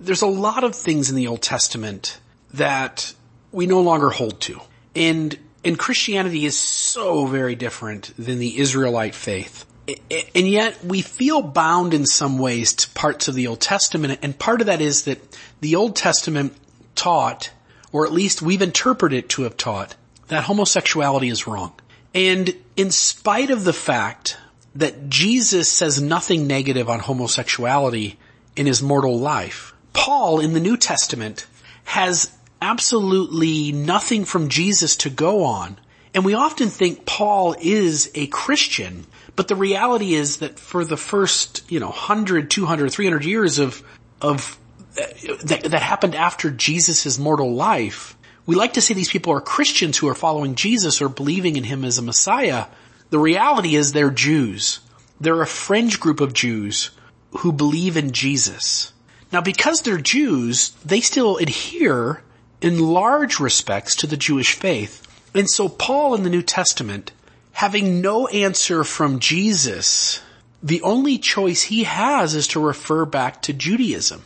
There's 0.00 0.22
a 0.22 0.26
lot 0.26 0.64
of 0.64 0.74
things 0.74 1.10
in 1.10 1.16
the 1.16 1.26
Old 1.26 1.42
Testament 1.42 2.18
that 2.54 3.14
we 3.52 3.66
no 3.66 3.80
longer 3.80 4.10
hold 4.10 4.40
to. 4.42 4.60
And, 4.96 5.38
and 5.64 5.78
Christianity 5.78 6.44
is 6.46 6.58
so 6.58 7.26
very 7.26 7.54
different 7.54 8.12
than 8.18 8.38
the 8.38 8.58
Israelite 8.58 9.14
faith 9.14 9.66
and 10.08 10.48
yet 10.48 10.84
we 10.84 11.02
feel 11.02 11.42
bound 11.42 11.94
in 11.94 12.06
some 12.06 12.38
ways 12.38 12.74
to 12.74 12.90
parts 12.90 13.28
of 13.28 13.34
the 13.34 13.46
Old 13.46 13.60
Testament, 13.60 14.18
and 14.22 14.38
part 14.38 14.60
of 14.60 14.66
that 14.66 14.80
is 14.80 15.04
that 15.04 15.20
the 15.60 15.76
Old 15.76 15.96
Testament 15.96 16.54
taught, 16.94 17.50
or 17.92 18.06
at 18.06 18.12
least 18.12 18.42
we've 18.42 18.62
interpreted 18.62 19.24
it 19.24 19.28
to 19.30 19.42
have 19.42 19.56
taught, 19.56 19.96
that 20.28 20.44
homosexuality 20.44 21.28
is 21.28 21.46
wrong. 21.46 21.72
And 22.14 22.54
in 22.76 22.90
spite 22.90 23.50
of 23.50 23.64
the 23.64 23.72
fact 23.72 24.36
that 24.74 25.08
Jesus 25.08 25.70
says 25.70 26.00
nothing 26.00 26.46
negative 26.46 26.88
on 26.88 27.00
homosexuality 27.00 28.18
in 28.56 28.66
his 28.66 28.82
mortal 28.82 29.18
life, 29.18 29.74
Paul 29.92 30.40
in 30.40 30.52
the 30.52 30.60
New 30.60 30.76
Testament 30.76 31.46
has 31.84 32.36
absolutely 32.62 33.72
nothing 33.72 34.24
from 34.24 34.48
Jesus 34.48 34.96
to 34.96 35.10
go 35.10 35.44
on. 35.44 35.78
And 36.12 36.24
we 36.24 36.34
often 36.34 36.68
think 36.68 37.06
Paul 37.06 37.54
is 37.60 38.10
a 38.14 38.26
Christian 38.26 39.06
but 39.40 39.48
the 39.48 39.56
reality 39.56 40.12
is 40.12 40.38
that 40.38 40.58
for 40.58 40.84
the 40.84 40.98
first, 40.98 41.62
you 41.70 41.80
know, 41.80 41.86
100, 41.86 42.50
200, 42.50 42.90
300 42.92 43.24
years 43.24 43.58
of, 43.58 43.82
of, 44.20 44.58
uh, 45.00 45.06
that, 45.44 45.64
that 45.64 45.80
happened 45.80 46.14
after 46.14 46.50
Jesus' 46.50 47.18
mortal 47.18 47.54
life, 47.54 48.18
we 48.44 48.54
like 48.54 48.74
to 48.74 48.82
say 48.82 48.92
these 48.92 49.10
people 49.10 49.32
are 49.32 49.40
Christians 49.40 49.96
who 49.96 50.08
are 50.08 50.14
following 50.14 50.56
Jesus 50.56 51.00
or 51.00 51.08
believing 51.08 51.56
in 51.56 51.64
him 51.64 51.84
as 51.84 51.96
a 51.96 52.02
Messiah. 52.02 52.66
The 53.08 53.18
reality 53.18 53.76
is 53.76 53.92
they're 53.92 54.10
Jews. 54.10 54.80
They're 55.20 55.40
a 55.40 55.46
fringe 55.46 56.00
group 56.00 56.20
of 56.20 56.34
Jews 56.34 56.90
who 57.38 57.50
believe 57.50 57.96
in 57.96 58.12
Jesus. 58.12 58.89
Now 59.32 59.40
because 59.40 59.82
they're 59.82 59.98
Jews, 59.98 60.70
they 60.84 61.00
still 61.00 61.36
adhere 61.36 62.22
in 62.60 62.78
large 62.78 63.40
respects 63.40 63.96
to 63.96 64.06
the 64.06 64.16
Jewish 64.16 64.54
faith. 64.54 65.06
And 65.34 65.48
so 65.48 65.68
Paul 65.68 66.14
in 66.14 66.24
the 66.24 66.30
New 66.30 66.42
Testament 66.42 67.12
having 67.52 68.00
no 68.00 68.26
answer 68.28 68.84
from 68.84 69.18
Jesus, 69.18 70.20
the 70.62 70.82
only 70.82 71.18
choice 71.18 71.62
he 71.62 71.84
has 71.84 72.34
is 72.34 72.48
to 72.48 72.60
refer 72.60 73.04
back 73.04 73.42
to 73.42 73.52
Judaism 73.52 74.22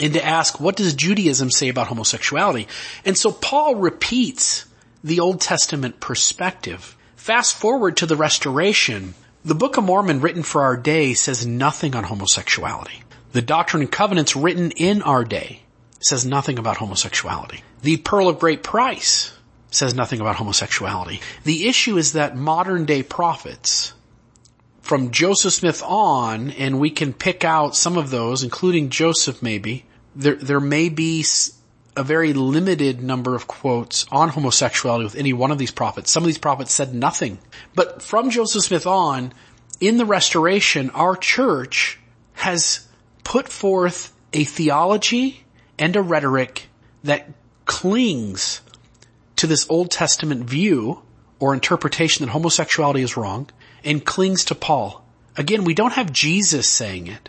and 0.00 0.12
to 0.14 0.24
ask, 0.24 0.60
what 0.60 0.76
does 0.76 0.94
Judaism 0.94 1.50
say 1.50 1.68
about 1.68 1.88
homosexuality? 1.88 2.68
And 3.04 3.16
so 3.16 3.32
Paul 3.32 3.76
repeats 3.76 4.64
the 5.02 5.20
Old 5.20 5.40
Testament 5.40 6.00
perspective. 6.00 6.96
Fast 7.16 7.56
forward 7.56 7.96
to 7.98 8.06
the 8.06 8.16
restoration. 8.16 9.14
The 9.44 9.54
Book 9.54 9.76
of 9.76 9.84
Mormon 9.84 10.20
written 10.20 10.42
for 10.42 10.62
our 10.62 10.76
day 10.76 11.14
says 11.14 11.46
nothing 11.46 11.94
on 11.94 12.04
homosexuality. 12.04 13.02
The 13.32 13.42
Doctrine 13.42 13.82
and 13.82 13.92
Covenants 13.92 14.36
written 14.36 14.70
in 14.72 15.02
our 15.02 15.24
day 15.24 15.62
says 16.00 16.24
nothing 16.24 16.58
about 16.58 16.78
homosexuality. 16.78 17.62
The 17.82 17.98
Pearl 17.98 18.28
of 18.28 18.38
Great 18.38 18.62
Price 18.62 19.32
says 19.70 19.94
nothing 19.94 20.20
about 20.20 20.36
homosexuality. 20.36 21.20
The 21.44 21.68
issue 21.68 21.98
is 21.98 22.12
that 22.12 22.36
modern 22.36 22.84
day 22.86 23.02
prophets, 23.02 23.92
from 24.80 25.10
Joseph 25.10 25.52
Smith 25.52 25.82
on, 25.84 26.50
and 26.52 26.80
we 26.80 26.90
can 26.90 27.12
pick 27.12 27.44
out 27.44 27.76
some 27.76 27.98
of 27.98 28.10
those, 28.10 28.42
including 28.42 28.88
Joseph 28.88 29.42
maybe, 29.42 29.84
there, 30.16 30.36
there 30.36 30.60
may 30.60 30.88
be 30.88 31.24
a 31.94 32.02
very 32.02 32.32
limited 32.32 33.02
number 33.02 33.34
of 33.34 33.46
quotes 33.46 34.06
on 34.10 34.30
homosexuality 34.30 35.04
with 35.04 35.16
any 35.16 35.34
one 35.34 35.50
of 35.50 35.58
these 35.58 35.70
prophets. 35.70 36.10
Some 36.10 36.22
of 36.22 36.28
these 36.28 36.38
prophets 36.38 36.72
said 36.72 36.94
nothing. 36.94 37.38
But 37.74 38.00
from 38.00 38.30
Joseph 38.30 38.62
Smith 38.62 38.86
on, 38.86 39.34
in 39.80 39.98
the 39.98 40.06
restoration, 40.06 40.90
our 40.90 41.16
church 41.16 41.98
has 42.34 42.87
put 43.28 43.46
forth 43.46 44.10
a 44.32 44.42
theology 44.42 45.44
and 45.78 45.94
a 45.96 46.00
rhetoric 46.00 46.66
that 47.04 47.28
clings 47.66 48.62
to 49.36 49.46
this 49.46 49.66
Old 49.68 49.90
Testament 49.90 50.44
view 50.44 51.02
or 51.38 51.52
interpretation 51.52 52.24
that 52.24 52.32
homosexuality 52.32 53.02
is 53.02 53.18
wrong 53.18 53.50
and 53.84 54.02
clings 54.02 54.46
to 54.46 54.54
Paul. 54.54 55.04
Again, 55.36 55.64
we 55.64 55.74
don't 55.74 55.92
have 55.92 56.10
Jesus 56.10 56.66
saying 56.66 57.06
it, 57.08 57.28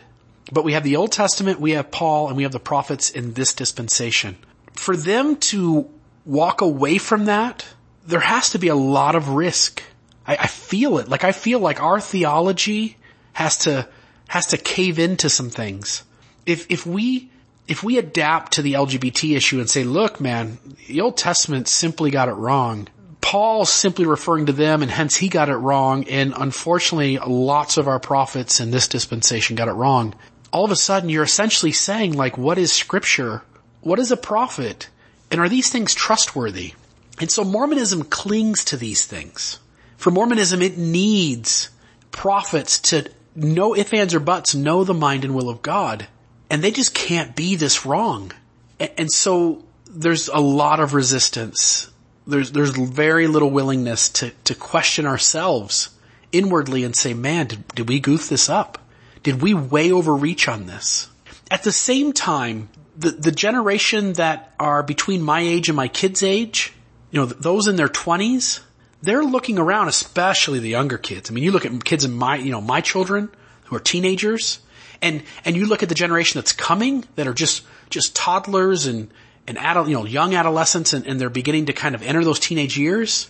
but 0.54 0.64
we 0.64 0.72
have 0.72 0.86
the 0.86 0.96
Old 0.96 1.12
Testament, 1.12 1.60
we 1.60 1.72
have 1.72 1.92
Paul, 1.92 2.30
and 2.30 2.38
we 2.38 2.44
have 2.44 2.54
the 2.54 2.62
prophets 2.62 3.10
in 3.10 3.34
this 3.34 3.54
dispensation. 3.54 4.38
For 4.72 4.96
them 4.96 5.36
to 5.52 5.90
walk 6.26 6.62
away 6.62 6.98
from 6.98 7.26
that, 7.26 7.68
there 8.08 8.22
has 8.22 8.52
to 8.52 8.58
be 8.58 8.70
a 8.70 8.76
lot 8.76 9.16
of 9.16 9.28
risk. 9.32 9.84
I, 10.26 10.38
I 10.38 10.48
feel 10.48 11.00
it. 11.00 11.10
Like 11.10 11.26
I 11.26 11.34
feel 11.34 11.60
like 11.60 11.82
our 11.84 12.00
theology 12.00 12.96
has 13.34 13.58
to, 13.60 13.86
has 14.30 14.48
to 14.48 14.58
cave 14.58 15.00
into 15.00 15.30
some 15.30 15.50
things. 15.50 16.04
If, 16.46 16.72
if 16.72 16.86
we 16.86 17.30
if 17.68 17.84
we 17.84 18.00
adapt 18.00 18.54
to 18.54 18.64
the 18.64 18.74
LGBT 18.74 19.38
issue 19.38 19.60
and 19.60 19.70
say, 19.70 19.84
look, 19.84 20.20
man, 20.20 20.58
the 20.88 21.02
Old 21.02 21.18
Testament 21.18 21.68
simply 21.68 22.10
got 22.10 22.28
it 22.28 22.34
wrong. 22.34 22.88
Paul's 23.22 23.72
simply 23.72 24.08
referring 24.08 24.48
to 24.48 24.54
them 24.54 24.82
and 24.82 24.90
hence 24.90 25.16
he 25.16 25.30
got 25.30 25.50
it 25.50 25.56
wrong. 25.56 26.06
And 26.06 26.34
unfortunately, 26.36 27.20
lots 27.20 27.78
of 27.78 27.88
our 27.88 28.00
prophets 28.00 28.60
in 28.60 28.72
this 28.72 28.88
dispensation 28.88 29.56
got 29.56 29.68
it 29.68 29.74
wrong. 29.74 30.16
All 30.52 30.66
of 30.66 30.72
a 30.72 30.76
sudden, 30.76 31.10
you're 31.10 31.24
essentially 31.24 31.72
saying 31.72 32.14
like, 32.14 32.40
what 32.40 32.58
is 32.58 32.72
scripture? 32.72 33.44
What 33.82 34.00
is 34.00 34.12
a 34.12 34.18
prophet? 34.18 34.90
And 35.30 35.40
are 35.40 35.50
these 35.50 35.70
things 35.70 35.94
trustworthy? 35.94 36.74
And 37.20 37.30
so 37.30 37.44
Mormonism 37.44 38.04
clings 38.06 38.66
to 38.66 38.78
these 38.78 39.06
things. 39.06 39.60
For 39.98 40.10
Mormonism, 40.10 40.64
it 40.64 40.78
needs 40.80 41.70
prophets 42.12 42.80
to 42.80 43.12
no 43.36 43.76
if 43.76 43.94
ands 43.94 44.14
or 44.14 44.20
buts, 44.20 44.56
know 44.56 44.84
the 44.84 44.94
mind 44.94 45.24
and 45.24 45.36
will 45.36 45.50
of 45.50 45.62
God 45.62 46.08
and 46.50 46.64
they 46.64 46.72
just 46.72 46.94
can't 46.94 47.36
be 47.36 47.56
this 47.56 47.86
wrong. 47.86 48.32
And, 48.80 48.92
and 48.98 49.12
so 49.12 49.64
there's 49.90 50.28
a 50.28 50.40
lot 50.40 50.80
of 50.80 50.94
resistance. 50.94 51.90
There's, 52.26 52.52
there's 52.52 52.76
very 52.76 53.28
little 53.28 53.50
willingness 53.50 54.10
to, 54.10 54.32
to 54.46 54.56
question 54.56 55.06
ourselves 55.06 55.90
inwardly 56.32 56.84
and 56.84 56.96
say, 56.96 57.14
man, 57.14 57.48
did, 57.48 57.68
did 57.70 57.90
we 57.90 58.00
goof 58.00 58.30
this 58.30 58.50
up? 58.50 58.78
Did 59.24 59.42
we 59.42 59.54
way 59.54 59.92
overreach 59.92 60.48
on 60.48 60.66
this? 60.66 61.10
At 61.52 61.64
the 61.64 61.72
same 61.72 62.14
time, 62.14 62.70
the, 62.98 63.12
the 63.12 63.32
generation 63.32 64.14
that 64.14 64.54
are 64.60 64.84
between 64.84 65.22
my 65.22 65.42
age 65.42 65.70
and 65.70 65.76
my 65.76 65.88
kids' 65.88 66.22
age, 66.22 66.74
you 67.12 67.20
know, 67.20 67.26
those 67.26 67.68
in 67.68 67.76
their 67.76 67.90
twenties, 67.90 68.62
they're 69.02 69.24
looking 69.24 69.58
around, 69.58 69.88
especially 69.88 70.60
the 70.60 70.70
younger 70.70 70.98
kids. 70.98 71.30
I 71.30 71.34
mean, 71.34 71.44
you 71.44 71.52
look 71.52 71.66
at 71.66 71.84
kids 71.84 72.06
in 72.06 72.12
my, 72.12 72.36
you 72.36 72.52
know, 72.52 72.62
my 72.62 72.82
children 72.82 73.30
who 73.66 73.76
are 73.76 73.80
teenagers, 73.80 74.60
and, 75.02 75.24
and 75.46 75.56
you 75.56 75.66
look 75.66 75.84
at 75.84 75.90
the 75.90 75.96
generation 75.96 76.40
that's 76.40 76.52
coming 76.52 77.06
that 77.16 77.28
are 77.28 77.34
just, 77.34 77.64
just 77.90 78.16
toddlers 78.16 78.86
and, 78.86 79.10
and 79.48 79.58
adult, 79.58 79.88
you 79.88 79.96
know, 79.96 80.06
young 80.06 80.36
adolescents 80.36 80.94
and, 80.94 81.08
and 81.08 81.20
they're 81.20 81.30
beginning 81.30 81.68
to 81.68 81.74
kind 81.74 81.96
of 81.96 82.04
enter 82.04 82.24
those 82.24 82.40
teenage 82.40 82.78
years. 82.78 83.30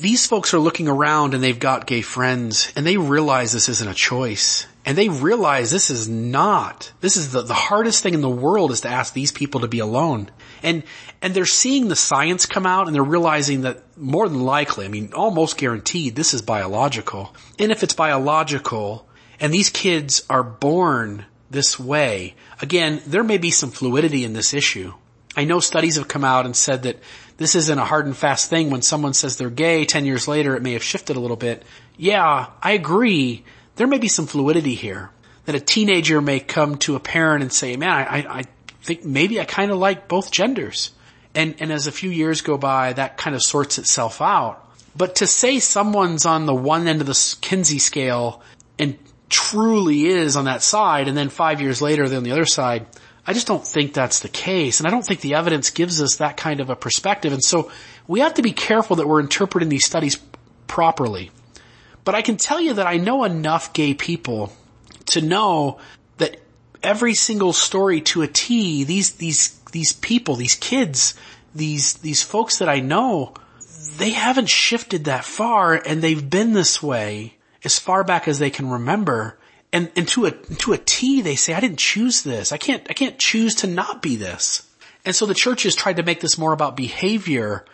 These 0.00 0.26
folks 0.26 0.54
are 0.54 0.58
looking 0.58 0.88
around 0.88 1.34
and 1.34 1.42
they've 1.42 1.58
got 1.58 1.86
gay 1.86 2.02
friends 2.02 2.72
and 2.76 2.86
they 2.86 2.96
realize 2.96 3.52
this 3.52 3.68
isn't 3.68 3.88
a 3.88 3.94
choice. 3.94 4.66
And 4.84 4.98
they 4.98 5.08
realize 5.08 5.70
this 5.70 5.90
is 5.90 6.08
not, 6.08 6.92
this 7.00 7.16
is 7.16 7.32
the, 7.32 7.42
the 7.42 7.54
hardest 7.54 8.02
thing 8.02 8.14
in 8.14 8.20
the 8.20 8.30
world 8.30 8.72
is 8.72 8.80
to 8.80 8.88
ask 8.88 9.12
these 9.12 9.30
people 9.30 9.60
to 9.60 9.68
be 9.68 9.78
alone. 9.78 10.30
And, 10.62 10.82
and 11.20 11.34
they're 11.34 11.46
seeing 11.46 11.88
the 11.88 11.96
science 11.96 12.46
come 12.46 12.66
out 12.66 12.86
and 12.86 12.94
they're 12.94 13.02
realizing 13.02 13.62
that 13.62 13.82
more 13.96 14.28
than 14.28 14.42
likely, 14.42 14.84
I 14.84 14.88
mean, 14.88 15.12
almost 15.12 15.56
guaranteed 15.56 16.14
this 16.14 16.34
is 16.34 16.42
biological. 16.42 17.34
And 17.58 17.72
if 17.72 17.82
it's 17.82 17.94
biological, 17.94 19.08
and 19.40 19.52
these 19.52 19.70
kids 19.70 20.24
are 20.30 20.44
born 20.44 21.26
this 21.50 21.78
way. 21.78 22.34
Again, 22.60 23.02
there 23.06 23.24
may 23.24 23.38
be 23.38 23.50
some 23.50 23.70
fluidity 23.70 24.24
in 24.24 24.32
this 24.32 24.54
issue. 24.54 24.94
I 25.36 25.44
know 25.44 25.60
studies 25.60 25.96
have 25.96 26.08
come 26.08 26.24
out 26.24 26.44
and 26.44 26.54
said 26.54 26.82
that 26.82 26.98
this 27.38 27.54
isn't 27.54 27.78
a 27.78 27.84
hard 27.84 28.06
and 28.06 28.16
fast 28.16 28.50
thing. 28.50 28.70
When 28.70 28.82
someone 28.82 29.14
says 29.14 29.36
they're 29.36 29.50
gay 29.50 29.84
10 29.84 30.04
years 30.04 30.28
later, 30.28 30.54
it 30.54 30.62
may 30.62 30.74
have 30.74 30.82
shifted 30.82 31.16
a 31.16 31.20
little 31.20 31.36
bit. 31.36 31.64
Yeah, 31.96 32.46
I 32.62 32.72
agree. 32.72 33.44
There 33.76 33.86
may 33.86 33.98
be 33.98 34.08
some 34.08 34.26
fluidity 34.26 34.74
here. 34.74 35.10
That 35.46 35.56
a 35.56 35.60
teenager 35.60 36.20
may 36.20 36.38
come 36.38 36.76
to 36.78 36.94
a 36.94 37.00
parent 37.00 37.42
and 37.42 37.52
say, 37.52 37.76
man, 37.76 37.90
I, 37.90 38.18
I 38.28 38.44
think 38.82 39.04
maybe 39.04 39.40
I 39.40 39.44
kind 39.44 39.70
of 39.70 39.78
like 39.78 40.08
both 40.08 40.30
genders. 40.30 40.90
And, 41.34 41.54
and 41.60 41.72
as 41.72 41.86
a 41.86 41.92
few 41.92 42.10
years 42.10 42.42
go 42.42 42.58
by, 42.58 42.92
that 42.92 43.16
kind 43.16 43.34
of 43.34 43.42
sorts 43.42 43.78
itself 43.78 44.20
out. 44.20 44.58
But 44.94 45.16
to 45.16 45.26
say 45.26 45.58
someone's 45.60 46.26
on 46.26 46.44
the 46.44 46.54
one 46.54 46.86
end 46.86 47.00
of 47.00 47.06
the 47.06 47.36
Kinsey 47.40 47.78
scale 47.78 48.42
and 48.78 48.98
truly 49.30 50.06
is 50.06 50.36
on 50.36 50.44
that 50.44 50.62
side 50.62 51.08
and 51.08 51.16
then 51.16 51.30
five 51.30 51.62
years 51.62 51.80
later 51.80 52.08
they're 52.08 52.18
on 52.18 52.24
the 52.24 52.32
other 52.32 52.44
side, 52.44 52.86
I 53.26 53.32
just 53.32 53.46
don't 53.46 53.66
think 53.66 53.94
that's 53.94 54.20
the 54.20 54.28
case. 54.28 54.80
And 54.80 54.86
I 54.86 54.90
don't 54.90 55.06
think 55.06 55.20
the 55.20 55.34
evidence 55.34 55.70
gives 55.70 56.02
us 56.02 56.16
that 56.16 56.36
kind 56.36 56.60
of 56.60 56.68
a 56.68 56.76
perspective. 56.76 57.32
And 57.32 57.42
so 57.42 57.70
we 58.06 58.20
have 58.20 58.34
to 58.34 58.42
be 58.42 58.52
careful 58.52 58.96
that 58.96 59.08
we're 59.08 59.20
interpreting 59.20 59.68
these 59.68 59.86
studies 59.86 60.18
properly. 60.66 61.30
But 62.04 62.14
I 62.14 62.22
can 62.22 62.36
tell 62.36 62.60
you 62.60 62.74
that 62.74 62.86
I 62.86 62.96
know 62.96 63.24
enough 63.24 63.72
gay 63.72 63.94
people 63.94 64.52
to 65.06 65.20
know 65.20 65.78
every 66.82 67.14
single 67.14 67.52
story 67.52 68.00
to 68.00 68.22
a 68.22 68.28
T, 68.28 68.84
these, 68.84 69.12
these, 69.14 69.58
these 69.72 69.92
people, 69.92 70.36
these 70.36 70.54
kids, 70.54 71.14
these, 71.54 71.94
these 71.94 72.22
folks 72.22 72.58
that 72.58 72.68
I 72.68 72.80
know, 72.80 73.34
they 73.98 74.10
haven't 74.10 74.48
shifted 74.48 75.04
that 75.04 75.24
far 75.24 75.74
and 75.74 76.02
they've 76.02 76.30
been 76.30 76.52
this 76.52 76.82
way 76.82 77.36
as 77.64 77.78
far 77.78 78.04
back 78.04 78.28
as 78.28 78.38
they 78.38 78.50
can 78.50 78.68
remember. 78.68 79.38
And, 79.72 79.90
and 79.96 80.06
to 80.08 80.26
a, 80.26 80.30
to 80.30 80.72
a 80.72 80.78
T, 80.78 81.22
they 81.22 81.36
say, 81.36 81.54
I 81.54 81.60
didn't 81.60 81.78
choose 81.78 82.22
this. 82.22 82.52
I 82.52 82.58
can't, 82.58 82.86
I 82.90 82.92
can't 82.92 83.18
choose 83.18 83.56
to 83.56 83.66
not 83.66 84.02
be 84.02 84.16
this. 84.16 84.68
And 85.04 85.16
so 85.16 85.26
the 85.26 85.34
church 85.34 85.64
has 85.64 85.74
tried 85.74 85.96
to 85.96 86.02
make 86.02 86.20
this 86.20 86.38
more 86.38 86.52
about 86.52 86.76
behavior, 86.76 87.64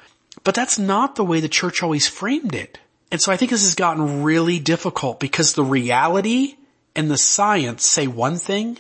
but 0.45 0.55
that's 0.55 0.79
not 0.79 1.17
the 1.17 1.25
way 1.25 1.41
the 1.41 1.49
church 1.49 1.83
always 1.83 2.07
framed 2.07 2.55
it. 2.55 2.79
And 3.11 3.21
so 3.21 3.33
I 3.33 3.37
think 3.37 3.51
this 3.51 3.65
has 3.65 3.75
gotten 3.75 4.23
really 4.23 4.59
difficult 4.59 5.19
because 5.19 5.53
the 5.53 5.65
reality 5.65 6.57
and 6.95 7.11
the 7.11 7.19
science 7.19 7.87
say 7.87 8.07
one 8.07 8.37
thing 8.37 8.79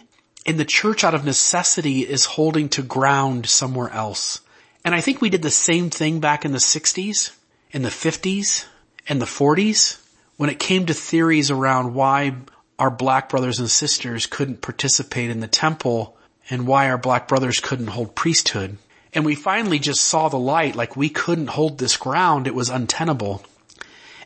and 0.48 0.58
the 0.58 0.64
church 0.64 1.04
out 1.04 1.14
of 1.14 1.26
necessity 1.26 2.00
is 2.00 2.24
holding 2.24 2.70
to 2.70 2.82
ground 2.82 3.46
somewhere 3.46 3.90
else. 3.90 4.40
And 4.82 4.94
I 4.94 5.02
think 5.02 5.20
we 5.20 5.28
did 5.28 5.42
the 5.42 5.50
same 5.50 5.90
thing 5.90 6.20
back 6.20 6.46
in 6.46 6.52
the 6.52 6.58
60s, 6.58 7.32
in 7.70 7.82
the 7.82 7.90
50s, 7.90 8.64
and 9.06 9.20
the 9.20 9.26
40s 9.26 10.02
when 10.38 10.48
it 10.48 10.58
came 10.58 10.86
to 10.86 10.94
theories 10.94 11.50
around 11.50 11.92
why 11.92 12.34
our 12.78 12.90
black 12.90 13.28
brothers 13.28 13.58
and 13.58 13.70
sisters 13.70 14.26
couldn't 14.26 14.62
participate 14.62 15.28
in 15.28 15.40
the 15.40 15.48
temple 15.48 16.16
and 16.48 16.66
why 16.66 16.88
our 16.88 16.96
black 16.96 17.28
brothers 17.28 17.60
couldn't 17.60 17.88
hold 17.88 18.14
priesthood. 18.14 18.78
And 19.12 19.26
we 19.26 19.34
finally 19.34 19.78
just 19.78 20.00
saw 20.00 20.30
the 20.30 20.38
light, 20.38 20.76
like 20.76 20.96
we 20.96 21.10
couldn't 21.10 21.48
hold 21.48 21.76
this 21.76 21.98
ground. 21.98 22.46
It 22.46 22.54
was 22.54 22.70
untenable. 22.70 23.42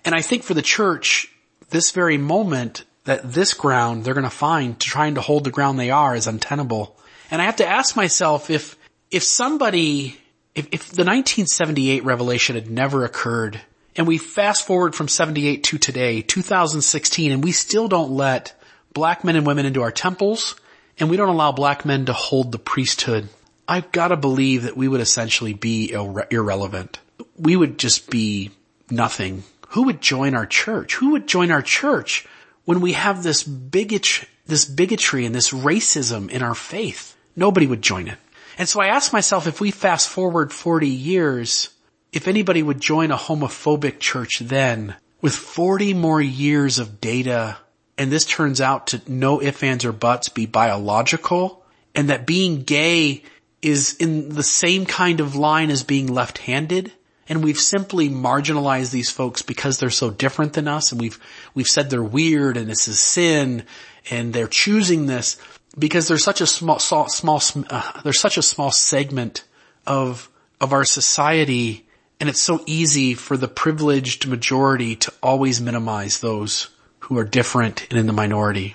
And 0.05 0.14
I 0.14 0.23
think 0.23 0.45
for 0.45 0.55
the 0.55 0.62
church, 0.62 1.33
this 1.71 1.91
very 1.91 2.19
moment, 2.19 2.85
that 3.04 3.32
this 3.32 3.54
ground 3.54 4.04
they're 4.04 4.14
going 4.14 4.25
to 4.25 4.30
find 4.30 4.78
to 4.78 4.87
trying 4.87 5.14
to 5.14 5.21
hold 5.21 5.44
the 5.44 5.50
ground 5.50 5.78
they 5.78 5.90
are 5.90 6.14
is 6.14 6.26
untenable. 6.26 6.97
And 7.30 7.40
I 7.40 7.47
have 7.47 7.56
to 7.56 7.66
ask 7.66 7.97
myself 7.97 8.50
if, 8.50 8.76
if 9.11 9.23
somebody, 9.23 10.18
if, 10.54 10.66
if 10.66 10.88
the 10.88 11.04
1978 11.04 12.04
revelation 12.04 12.56
had 12.56 12.71
never 12.71 13.04
occurred 13.04 13.61
and 13.97 14.06
we 14.06 14.18
fast 14.18 14.66
forward 14.66 14.94
from 14.94 15.09
78 15.09 15.64
to 15.64 15.78
today, 15.78 16.23
2016, 16.23 17.32
and 17.32 17.44
we 17.44 17.52
still 17.52 17.88
don't 17.88 18.12
let 18.12 18.59
black 18.94 19.25
men 19.25 19.37
and 19.37 19.47
women 19.47 19.66
into 19.66 19.82
our 19.82 19.90
temples, 19.90 20.54
and 20.99 21.11
we 21.11 21.16
don't 21.16 21.28
allow 21.28 21.52
black 21.52 21.85
men 21.85 22.06
to 22.06 22.12
hold 22.12 22.52
the 22.52 22.59
priesthood, 22.59 23.28
I've 23.66 23.92
gotta 23.92 24.16
believe 24.16 24.64
that 24.64 24.76
we 24.76 24.88
would 24.88 25.00
essentially 25.00 25.54
be 25.54 25.90
irre- 25.92 26.30
irrelevant. 26.32 27.00
We 27.38 27.56
would 27.56 27.78
just 27.78 28.11
be 28.11 28.50
nothing. 28.90 29.44
Who 29.68 29.85
would 29.85 30.00
join 30.00 30.35
our 30.35 30.47
church? 30.47 30.94
Who 30.97 31.12
would 31.12 31.26
join 31.26 31.50
our 31.50 31.62
church 31.62 32.26
when 32.64 32.81
we 32.81 32.92
have 32.92 33.23
this 33.23 33.42
bigot, 33.42 34.25
this 34.47 34.64
bigotry 34.64 35.26
and 35.26 35.35
this 35.35 35.50
racism 35.50 36.31
in 36.31 36.42
our 36.42 36.54
faith? 36.54 37.16
Nobody 37.35 37.66
would 37.66 37.83
join 37.83 38.09
it. 38.09 38.19
And 38.59 38.69
so 38.69 38.81
I 38.81 38.88
ask 38.88 39.12
myself 39.12 39.47
if 39.47 39.61
we 39.61 39.71
fast 39.71 40.09
forward 40.09 40.52
40 40.52 40.88
years, 40.88 41.71
if 42.12 42.28
anybody 42.28 42.62
would 42.62 42.81
join 42.81 43.11
a 43.11 43.16
homophobic 43.16 43.99
church 43.99 44.40
then 44.40 44.95
with 45.20 45.35
40 45.35 45.94
more 45.94 46.20
years 46.20 46.79
of 46.79 47.01
data 47.01 47.57
and 47.96 48.11
this 48.11 48.25
turns 48.25 48.61
out 48.61 48.88
to 48.88 49.03
no 49.07 49.40
ifs, 49.40 49.62
ands, 49.62 49.85
or 49.85 49.92
buts 49.92 50.29
be 50.29 50.46
biological 50.46 51.64
and 51.94 52.11
that 52.11 52.27
being 52.27 52.62
gay 52.64 53.22
is 53.61 53.96
in 53.96 54.31
the 54.31 54.42
same 54.42 54.87
kind 54.87 55.20
of 55.20 55.37
line 55.37 55.70
as 55.70 55.85
being 55.85 56.09
left-handed 56.09 56.92
and 57.33 57.42
we've 57.42 57.59
simply 57.59 58.11
marginalized 58.11 58.90
these 58.90 59.09
folks 59.09 59.40
because 59.40 59.79
they're 59.79 59.88
so 59.88 60.11
different 60.11 60.53
than 60.53 60.68
us 60.68 60.92
and 60.92 61.01
we've, 61.01 61.18
we've 61.55 61.66
said 61.66 61.88
they're 61.88 62.05
weird 62.05 62.59
and 62.59 62.68
this 62.68 62.88
is 62.88 63.01
sin 63.01 63.64
and 64.11 64.35
they're 64.35 64.47
choosing 64.47 65.07
this 65.07 65.40
because 65.79 66.09
there's 66.09 66.23
such 66.23 66.42
a 66.42 66.47
small, 66.47 66.79
small, 66.79 67.09
small 67.09 67.42
uh, 67.71 68.12
such 68.12 68.37
a 68.37 68.42
small 68.42 68.71
segment 68.71 69.45
of, 69.87 70.29
of 70.61 70.75
our 70.75 70.85
society 70.85 71.87
and 72.21 72.29
it's 72.29 72.38
so 72.38 72.62
easy 72.66 73.14
for 73.14 73.38
the 73.38 73.49
privileged 73.49 74.27
majority 74.27 74.95
to 74.97 75.12
always 75.23 75.59
minimize 75.59 76.21
those 76.21 76.68
who 76.99 77.16
are 77.16 77.25
different 77.25 77.87
and 77.88 77.99
in 77.99 78.07
the 78.07 78.12
minority. 78.12 78.75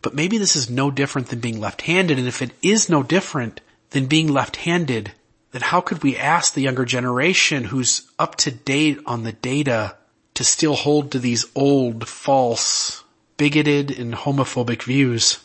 But 0.00 0.14
maybe 0.14 0.38
this 0.38 0.54
is 0.54 0.70
no 0.70 0.92
different 0.92 1.26
than 1.26 1.40
being 1.40 1.58
left-handed. 1.58 2.20
And 2.20 2.28
if 2.28 2.40
it 2.40 2.52
is 2.62 2.88
no 2.88 3.02
different 3.02 3.60
than 3.90 4.06
being 4.06 4.28
left-handed, 4.28 5.10
then 5.56 5.62
how 5.62 5.80
could 5.80 6.02
we 6.02 6.16
ask 6.16 6.54
the 6.54 6.62
younger 6.62 6.84
generation 6.84 7.64
who's 7.64 8.08
up 8.18 8.36
to 8.36 8.50
date 8.50 9.00
on 9.06 9.24
the 9.24 9.32
data 9.32 9.96
to 10.34 10.44
still 10.44 10.74
hold 10.74 11.12
to 11.12 11.18
these 11.18 11.46
old, 11.54 12.06
false, 12.06 13.02
bigoted 13.36 13.98
and 13.98 14.14
homophobic 14.14 14.82
views? 14.82 15.40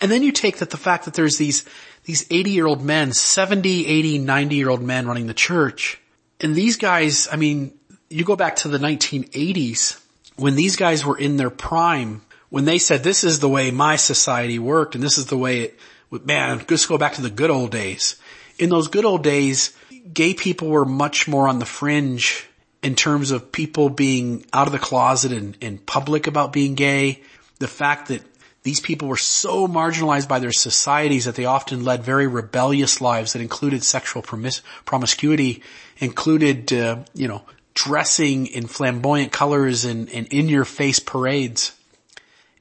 And 0.00 0.10
then 0.10 0.22
you 0.22 0.32
take 0.32 0.58
that 0.58 0.70
the 0.70 0.76
fact 0.76 1.04
that 1.04 1.14
there's 1.14 1.38
these, 1.38 1.64
these 2.04 2.26
80 2.30 2.50
year 2.50 2.66
old 2.66 2.82
men, 2.82 3.12
70, 3.12 3.86
80, 3.86 4.18
90 4.18 4.54
year 4.54 4.70
old 4.70 4.82
men 4.82 5.06
running 5.06 5.26
the 5.26 5.34
church 5.34 6.00
and 6.40 6.54
these 6.54 6.76
guys, 6.76 7.28
I 7.30 7.36
mean, 7.36 7.72
you 8.08 8.24
go 8.24 8.36
back 8.36 8.56
to 8.56 8.68
the 8.68 8.78
1980s 8.78 10.00
when 10.36 10.54
these 10.54 10.76
guys 10.76 11.04
were 11.04 11.18
in 11.18 11.36
their 11.36 11.50
prime, 11.50 12.22
when 12.48 12.64
they 12.64 12.78
said 12.78 13.02
this 13.02 13.24
is 13.24 13.40
the 13.40 13.48
way 13.48 13.70
my 13.70 13.96
society 13.96 14.58
worked 14.58 14.94
and 14.94 15.02
this 15.02 15.18
is 15.18 15.26
the 15.26 15.36
way 15.36 15.62
it, 15.62 15.78
man, 16.24 16.64
just 16.68 16.88
go 16.88 16.96
back 16.96 17.14
to 17.14 17.22
the 17.22 17.30
good 17.30 17.50
old 17.50 17.70
days. 17.70 18.16
In 18.58 18.70
those 18.70 18.88
good 18.88 19.04
old 19.04 19.22
days, 19.22 19.76
gay 20.12 20.34
people 20.34 20.68
were 20.68 20.84
much 20.84 21.28
more 21.28 21.48
on 21.48 21.58
the 21.58 21.66
fringe 21.66 22.48
in 22.82 22.94
terms 22.94 23.30
of 23.30 23.52
people 23.52 23.88
being 23.88 24.44
out 24.52 24.66
of 24.66 24.72
the 24.72 24.78
closet 24.78 25.32
and, 25.32 25.56
and 25.62 25.84
public 25.84 26.26
about 26.26 26.52
being 26.52 26.74
gay. 26.74 27.22
The 27.58 27.68
fact 27.68 28.08
that 28.08 28.22
these 28.62 28.80
people 28.80 29.08
were 29.08 29.16
so 29.16 29.66
marginalized 29.66 30.28
by 30.28 30.40
their 30.40 30.52
societies 30.52 31.24
that 31.24 31.36
they 31.36 31.44
often 31.44 31.84
led 31.84 32.02
very 32.02 32.26
rebellious 32.26 33.00
lives 33.00 33.32
that 33.32 33.42
included 33.42 33.82
sexual 33.82 34.22
promis- 34.22 34.62
promiscuity, 34.84 35.62
included, 35.98 36.72
uh, 36.72 36.98
you 37.14 37.28
know, 37.28 37.42
dressing 37.74 38.46
in 38.46 38.66
flamboyant 38.66 39.32
colors 39.32 39.84
and, 39.84 40.10
and 40.10 40.26
in 40.28 40.48
your 40.48 40.64
face 40.64 40.98
parades. 40.98 41.72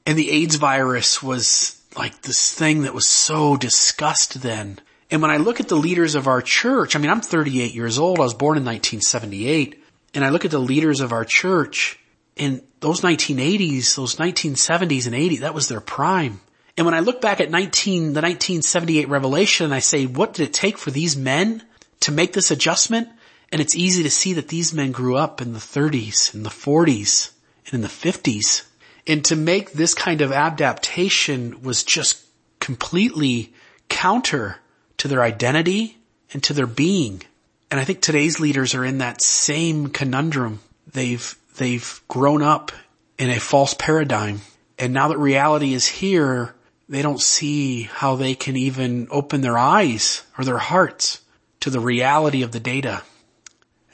And 0.05 0.17
the 0.17 0.31
AIDS 0.31 0.55
virus 0.55 1.21
was 1.21 1.81
like 1.97 2.21
this 2.21 2.53
thing 2.53 2.83
that 2.83 2.93
was 2.93 3.07
so 3.07 3.57
discussed 3.57 4.41
then. 4.41 4.79
And 5.09 5.21
when 5.21 5.31
I 5.31 5.37
look 5.37 5.59
at 5.59 5.69
the 5.69 5.75
leaders 5.75 6.15
of 6.15 6.27
our 6.27 6.41
church, 6.41 6.95
I 6.95 6.99
mean, 6.99 7.09
I'm 7.09 7.21
38 7.21 7.73
years 7.73 7.97
old. 7.97 8.19
I 8.19 8.23
was 8.23 8.33
born 8.33 8.57
in 8.57 8.65
1978 8.65 9.83
and 10.13 10.25
I 10.25 10.29
look 10.29 10.45
at 10.45 10.51
the 10.51 10.59
leaders 10.59 10.99
of 10.99 11.13
our 11.13 11.25
church 11.25 11.99
in 12.35 12.61
those 12.79 13.01
1980s, 13.01 13.95
those 13.95 14.15
1970s 14.15 15.07
and 15.07 15.15
80s, 15.15 15.39
that 15.39 15.53
was 15.53 15.67
their 15.67 15.81
prime. 15.81 16.39
And 16.77 16.85
when 16.85 16.93
I 16.93 16.99
look 16.99 17.21
back 17.21 17.41
at 17.41 17.49
19, 17.49 18.13
the 18.13 18.21
1978 18.21 19.09
revelation 19.09 19.65
and 19.65 19.73
I 19.73 19.79
say, 19.79 20.05
what 20.05 20.33
did 20.33 20.47
it 20.47 20.53
take 20.53 20.77
for 20.77 20.91
these 20.91 21.17
men 21.17 21.63
to 22.01 22.11
make 22.11 22.33
this 22.33 22.51
adjustment? 22.51 23.09
And 23.51 23.61
it's 23.61 23.75
easy 23.75 24.03
to 24.03 24.11
see 24.11 24.33
that 24.33 24.49
these 24.49 24.73
men 24.73 24.91
grew 24.91 25.15
up 25.15 25.41
in 25.41 25.53
the 25.53 25.59
30s, 25.59 26.35
in 26.35 26.43
the 26.43 26.49
40s, 26.49 27.31
and 27.65 27.75
in 27.75 27.81
the 27.81 27.87
50s. 27.87 28.63
And 29.07 29.25
to 29.25 29.35
make 29.35 29.71
this 29.71 29.93
kind 29.93 30.21
of 30.21 30.31
adaptation 30.31 31.61
was 31.63 31.83
just 31.83 32.23
completely 32.59 33.53
counter 33.89 34.57
to 34.97 35.07
their 35.07 35.23
identity 35.23 35.97
and 36.33 36.43
to 36.43 36.53
their 36.53 36.67
being. 36.67 37.21
And 37.69 37.79
I 37.79 37.83
think 37.83 38.01
today's 38.01 38.39
leaders 38.39 38.75
are 38.75 38.85
in 38.85 38.99
that 38.99 39.21
same 39.21 39.87
conundrum. 39.87 40.59
They've 40.91 41.35
They've 41.57 42.01
grown 42.07 42.43
up 42.43 42.71
in 43.17 43.29
a 43.29 43.39
false 43.39 43.73
paradigm. 43.73 44.41
And 44.77 44.93
now 44.93 45.07
that 45.07 45.17
reality 45.17 45.73
is 45.73 45.87
here, 45.87 46.53
they 46.87 47.01
don't 47.01 47.19
see 47.19 47.83
how 47.83 48.15
they 48.15 48.35
can 48.35 48.55
even 48.55 49.07
open 49.09 49.41
their 49.41 49.57
eyes 49.57 50.23
or 50.37 50.45
their 50.45 50.59
hearts 50.59 51.21
to 51.61 51.71
the 51.71 51.79
reality 51.79 52.43
of 52.43 52.51
the 52.51 52.59
data. 52.59 53.01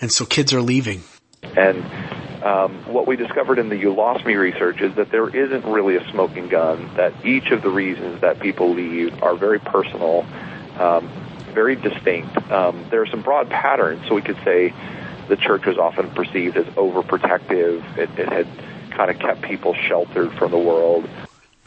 And 0.02 0.12
so 0.12 0.26
kids 0.26 0.54
are 0.54 0.62
leaving. 0.62 1.04
And 1.42 2.44
um, 2.44 2.84
what 2.92 3.08
we 3.08 3.16
discovered 3.16 3.60
in 3.60 3.70
the 3.70 3.78
You 3.78 3.94
Lost 3.94 4.26
Me 4.26 4.36
research 4.36 4.82
is 4.82 4.94
that 4.96 5.10
there 5.10 5.34
isn't 5.34 5.64
really 5.64 5.96
a 5.96 6.12
smoking 6.12 6.50
gun, 6.50 6.94
that 6.98 7.26
each 7.26 7.52
of 7.52 7.62
the 7.62 7.70
reasons 7.70 8.20
that 8.20 8.42
people 8.42 8.74
leave 8.74 9.24
are 9.24 9.38
very 9.38 9.60
personal, 9.60 10.26
um, 10.80 11.10
very 11.54 11.76
distinct. 11.76 12.36
Um, 12.52 12.86
there 12.90 13.02
are 13.02 13.08
some 13.08 13.22
broad 13.22 13.50
patterns, 13.50 14.08
so 14.08 14.16
we 14.16 14.22
could 14.22 14.38
say 14.44 14.74
the 15.28 15.38
church 15.38 15.66
was 15.66 15.78
often 15.78 16.10
perceived 16.12 16.58
as 16.58 16.66
overprotective. 16.76 17.98
It, 17.98 18.10
it 18.18 18.30
had 18.30 18.48
kind 18.92 19.10
of 19.10 19.20
kept 19.20 19.42
people 19.42 19.74
sheltered 19.74 20.34
from 20.34 20.52
the 20.52 20.58
world. 20.58 21.10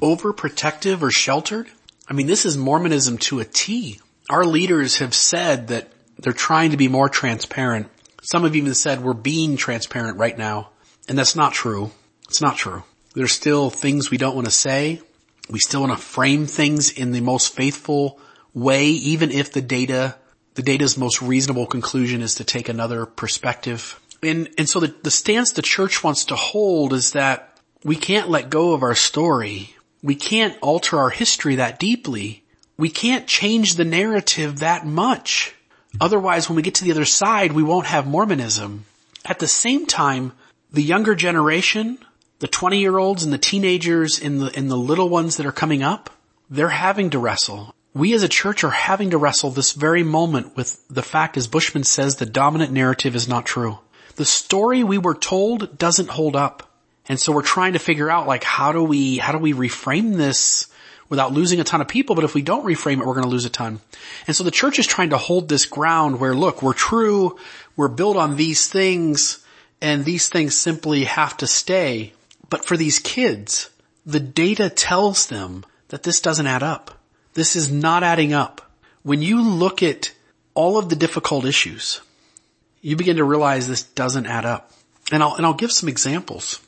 Overprotective 0.00 1.02
or 1.02 1.10
sheltered? 1.10 1.68
I 2.08 2.12
mean, 2.12 2.26
this 2.26 2.44
is 2.46 2.56
Mormonism 2.56 3.18
to 3.18 3.40
a 3.40 3.44
T. 3.44 4.00
Our 4.28 4.44
leaders 4.44 4.98
have 4.98 5.14
said 5.14 5.68
that 5.68 5.88
they're 6.18 6.32
trying 6.32 6.70
to 6.70 6.76
be 6.76 6.88
more 6.88 7.08
transparent. 7.08 7.88
Some 8.22 8.44
have 8.44 8.56
even 8.56 8.74
said 8.74 9.02
we're 9.02 9.14
being 9.14 9.56
transparent 9.56 10.18
right 10.18 10.36
now. 10.36 10.70
And 11.08 11.18
that's 11.18 11.36
not 11.36 11.52
true. 11.52 11.92
It's 12.28 12.40
not 12.40 12.56
true. 12.56 12.82
There's 13.14 13.32
still 13.32 13.70
things 13.70 14.10
we 14.10 14.18
don't 14.18 14.34
want 14.34 14.46
to 14.46 14.52
say. 14.52 15.00
We 15.48 15.60
still 15.60 15.80
want 15.80 15.92
to 15.92 15.98
frame 15.98 16.46
things 16.46 16.90
in 16.90 17.12
the 17.12 17.20
most 17.20 17.54
faithful 17.54 18.20
way, 18.56 18.86
even 18.86 19.30
if 19.30 19.52
the 19.52 19.60
data, 19.60 20.16
the 20.54 20.62
data's 20.62 20.96
most 20.96 21.20
reasonable 21.20 21.66
conclusion 21.66 22.22
is 22.22 22.36
to 22.36 22.44
take 22.44 22.68
another 22.68 23.04
perspective. 23.04 24.00
And, 24.22 24.48
and 24.56 24.68
so 24.68 24.80
the, 24.80 24.94
the 25.02 25.10
stance 25.10 25.52
the 25.52 25.62
church 25.62 26.02
wants 26.02 26.24
to 26.26 26.36
hold 26.36 26.94
is 26.94 27.12
that 27.12 27.60
we 27.84 27.94
can't 27.94 28.30
let 28.30 28.50
go 28.50 28.72
of 28.72 28.82
our 28.82 28.94
story. 28.94 29.76
We 30.02 30.14
can't 30.14 30.56
alter 30.62 30.98
our 30.98 31.10
history 31.10 31.56
that 31.56 31.78
deeply. 31.78 32.42
We 32.78 32.88
can't 32.88 33.26
change 33.26 33.74
the 33.74 33.84
narrative 33.84 34.60
that 34.60 34.86
much. 34.86 35.54
Otherwise, 36.00 36.48
when 36.48 36.56
we 36.56 36.62
get 36.62 36.76
to 36.76 36.84
the 36.84 36.90
other 36.90 37.04
side, 37.04 37.52
we 37.52 37.62
won't 37.62 37.86
have 37.86 38.06
Mormonism. 38.06 38.86
At 39.24 39.38
the 39.38 39.46
same 39.46 39.86
time, 39.86 40.32
the 40.72 40.82
younger 40.82 41.14
generation, 41.14 41.98
the 42.38 42.48
20 42.48 42.78
year 42.78 42.96
olds 42.96 43.22
and 43.22 43.32
the 43.32 43.38
teenagers 43.38 44.20
and 44.20 44.40
the, 44.40 44.56
and 44.56 44.70
the 44.70 44.76
little 44.76 45.10
ones 45.10 45.36
that 45.36 45.46
are 45.46 45.52
coming 45.52 45.82
up, 45.82 46.10
they're 46.48 46.68
having 46.68 47.10
to 47.10 47.18
wrestle. 47.18 47.74
We 47.96 48.12
as 48.12 48.22
a 48.22 48.28
church 48.28 48.62
are 48.62 48.70
having 48.70 49.12
to 49.12 49.16
wrestle 49.16 49.50
this 49.50 49.72
very 49.72 50.02
moment 50.02 50.54
with 50.54 50.86
the 50.88 51.00
fact, 51.00 51.38
as 51.38 51.46
Bushman 51.46 51.82
says, 51.82 52.16
the 52.16 52.26
dominant 52.26 52.70
narrative 52.70 53.16
is 53.16 53.26
not 53.26 53.46
true. 53.46 53.78
The 54.16 54.26
story 54.26 54.84
we 54.84 54.98
were 54.98 55.14
told 55.14 55.78
doesn't 55.78 56.10
hold 56.10 56.36
up. 56.36 56.70
And 57.08 57.18
so 57.18 57.32
we're 57.32 57.40
trying 57.40 57.72
to 57.72 57.78
figure 57.78 58.10
out 58.10 58.26
like, 58.26 58.44
how 58.44 58.72
do 58.72 58.84
we, 58.84 59.16
how 59.16 59.32
do 59.32 59.38
we 59.38 59.54
reframe 59.54 60.18
this 60.18 60.66
without 61.08 61.32
losing 61.32 61.58
a 61.58 61.64
ton 61.64 61.80
of 61.80 61.88
people? 61.88 62.14
But 62.14 62.24
if 62.24 62.34
we 62.34 62.42
don't 62.42 62.66
reframe 62.66 63.00
it, 63.00 63.06
we're 63.06 63.14
going 63.14 63.22
to 63.22 63.30
lose 63.30 63.46
a 63.46 63.50
ton. 63.50 63.80
And 64.26 64.36
so 64.36 64.44
the 64.44 64.50
church 64.50 64.78
is 64.78 64.86
trying 64.86 65.10
to 65.10 65.16
hold 65.16 65.48
this 65.48 65.64
ground 65.64 66.20
where 66.20 66.34
look, 66.34 66.62
we're 66.62 66.74
true. 66.74 67.38
We're 67.76 67.88
built 67.88 68.18
on 68.18 68.36
these 68.36 68.68
things 68.68 69.42
and 69.80 70.04
these 70.04 70.28
things 70.28 70.54
simply 70.54 71.04
have 71.04 71.34
to 71.38 71.46
stay. 71.46 72.12
But 72.50 72.62
for 72.62 72.76
these 72.76 72.98
kids, 72.98 73.70
the 74.04 74.20
data 74.20 74.68
tells 74.68 75.28
them 75.28 75.64
that 75.88 76.02
this 76.02 76.20
doesn't 76.20 76.46
add 76.46 76.62
up. 76.62 76.95
This 77.36 77.54
is 77.54 77.70
not 77.70 78.02
adding 78.02 78.32
up. 78.32 78.62
When 79.02 79.20
you 79.20 79.42
look 79.42 79.82
at 79.82 80.10
all 80.54 80.78
of 80.78 80.88
the 80.88 80.96
difficult 80.96 81.44
issues, 81.44 82.00
you 82.80 82.96
begin 82.96 83.18
to 83.18 83.24
realize 83.24 83.68
this 83.68 83.82
doesn't 83.82 84.24
add 84.24 84.46
up. 84.46 84.72
And 85.12 85.22
I'll, 85.22 85.34
and 85.34 85.44
I'll 85.44 85.52
give 85.52 85.70
some 85.70 85.90
examples. 85.90 86.60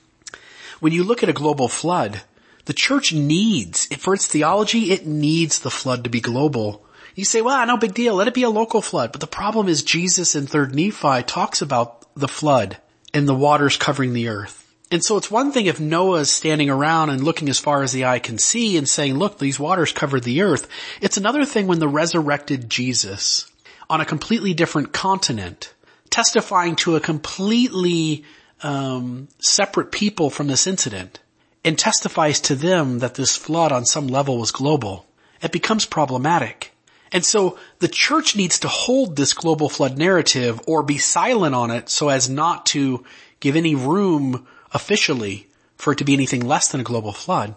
When 0.81 0.93
you 0.93 1.05
look 1.05 1.23
at 1.23 1.31
a 1.31 1.33
global 1.33 1.69
flood, 1.69 2.21
the 2.67 2.75
church 2.75 3.15
needs, 3.15 3.87
for 3.97 4.13
its 4.13 4.27
theology, 4.27 4.93
it 4.93 5.07
needs 5.07 5.61
the 5.61 5.71
flood 5.71 6.05
to 6.05 6.11
be 6.11 6.21
global. 6.21 6.85
You 7.15 7.25
say, 7.25 7.41
well, 7.41 7.67
no 7.67 7.79
big 7.79 7.95
deal. 7.95 8.17
Let 8.17 8.29
it 8.29 8.35
be 8.35 8.43
a 8.43 8.51
local 8.51 8.83
flood. 8.83 9.11
But 9.11 9.23
the 9.23 9.27
problem 9.27 9.69
is 9.69 9.83
Jesus 9.83 10.35
in 10.35 10.45
3rd 10.45 10.75
Nephi 10.75 11.23
talks 11.23 11.63
about 11.63 12.15
the 12.15 12.29
flood 12.29 12.77
and 13.15 13.27
the 13.27 13.35
waters 13.35 13.79
covering 13.79 14.13
the 14.13 14.29
earth. 14.29 14.68
And 14.91 15.05
so 15.05 15.19
it's 15.19 15.31
one 15.31 15.53
thing 15.53 15.67
if 15.67 15.81
Noah 15.81 16.21
is 16.21 16.31
standing 16.31 16.71
around 16.71 17.11
and 17.11 17.23
looking 17.23 17.49
as 17.51 17.59
far 17.59 17.83
as 17.83 17.93
the 17.93 18.07
eye 18.07 18.21
can 18.21 18.39
see 18.39 18.79
and 18.79 18.89
saying, 18.89 19.19
look, 19.19 19.39
these 19.39 19.61
waters 19.61 19.93
covered 19.93 20.25
the 20.25 20.43
earth. 20.43 20.67
It's 21.03 21.19
another 21.19 21.45
thing 21.45 21.67
when 21.67 21.79
the 21.79 21.89
resurrected 21.89 22.71
Jesus 22.71 23.51
on 23.91 24.01
a 24.01 24.07
completely 24.07 24.55
different 24.55 24.93
continent, 24.93 25.75
testifying 26.09 26.77
to 26.77 26.97
a 26.97 27.01
completely 27.01 28.25
um, 28.63 29.29
separate 29.39 29.93
people 29.93 30.31
from 30.31 30.47
this 30.47 30.67
incident, 30.67 31.21
and 31.65 31.79
testifies 31.79 32.41
to 32.41 32.55
them 32.55 33.01
that 33.01 33.15
this 33.15 33.37
flood 33.37 33.73
on 33.73 33.85
some 33.85 34.09
level 34.09 34.39
was 34.39 34.53
global. 34.53 35.07
It 35.43 35.53
becomes 35.53 35.85
problematic. 35.85 36.73
And 37.13 37.25
so 37.25 37.59
the 37.79 37.89
church 37.89 38.37
needs 38.37 38.61
to 38.61 38.69
hold 38.69 39.17
this 39.17 39.35
global 39.35 39.69
flood 39.69 39.97
narrative 39.99 40.61
or 40.67 40.83
be 40.83 40.99
silent 40.99 41.55
on 41.55 41.71
it 41.71 41.89
so 41.89 42.09
as 42.09 42.29
not 42.29 42.67
to 42.67 43.05
give 43.41 43.57
any 43.57 43.75
room 43.75 44.47
officially 44.73 45.49
for 45.77 45.93
it 45.93 45.97
to 45.99 46.05
be 46.05 46.15
anything 46.15 46.47
less 46.47 46.69
than 46.69 46.81
a 46.81 46.85
global 46.85 47.13
flood. 47.13 47.55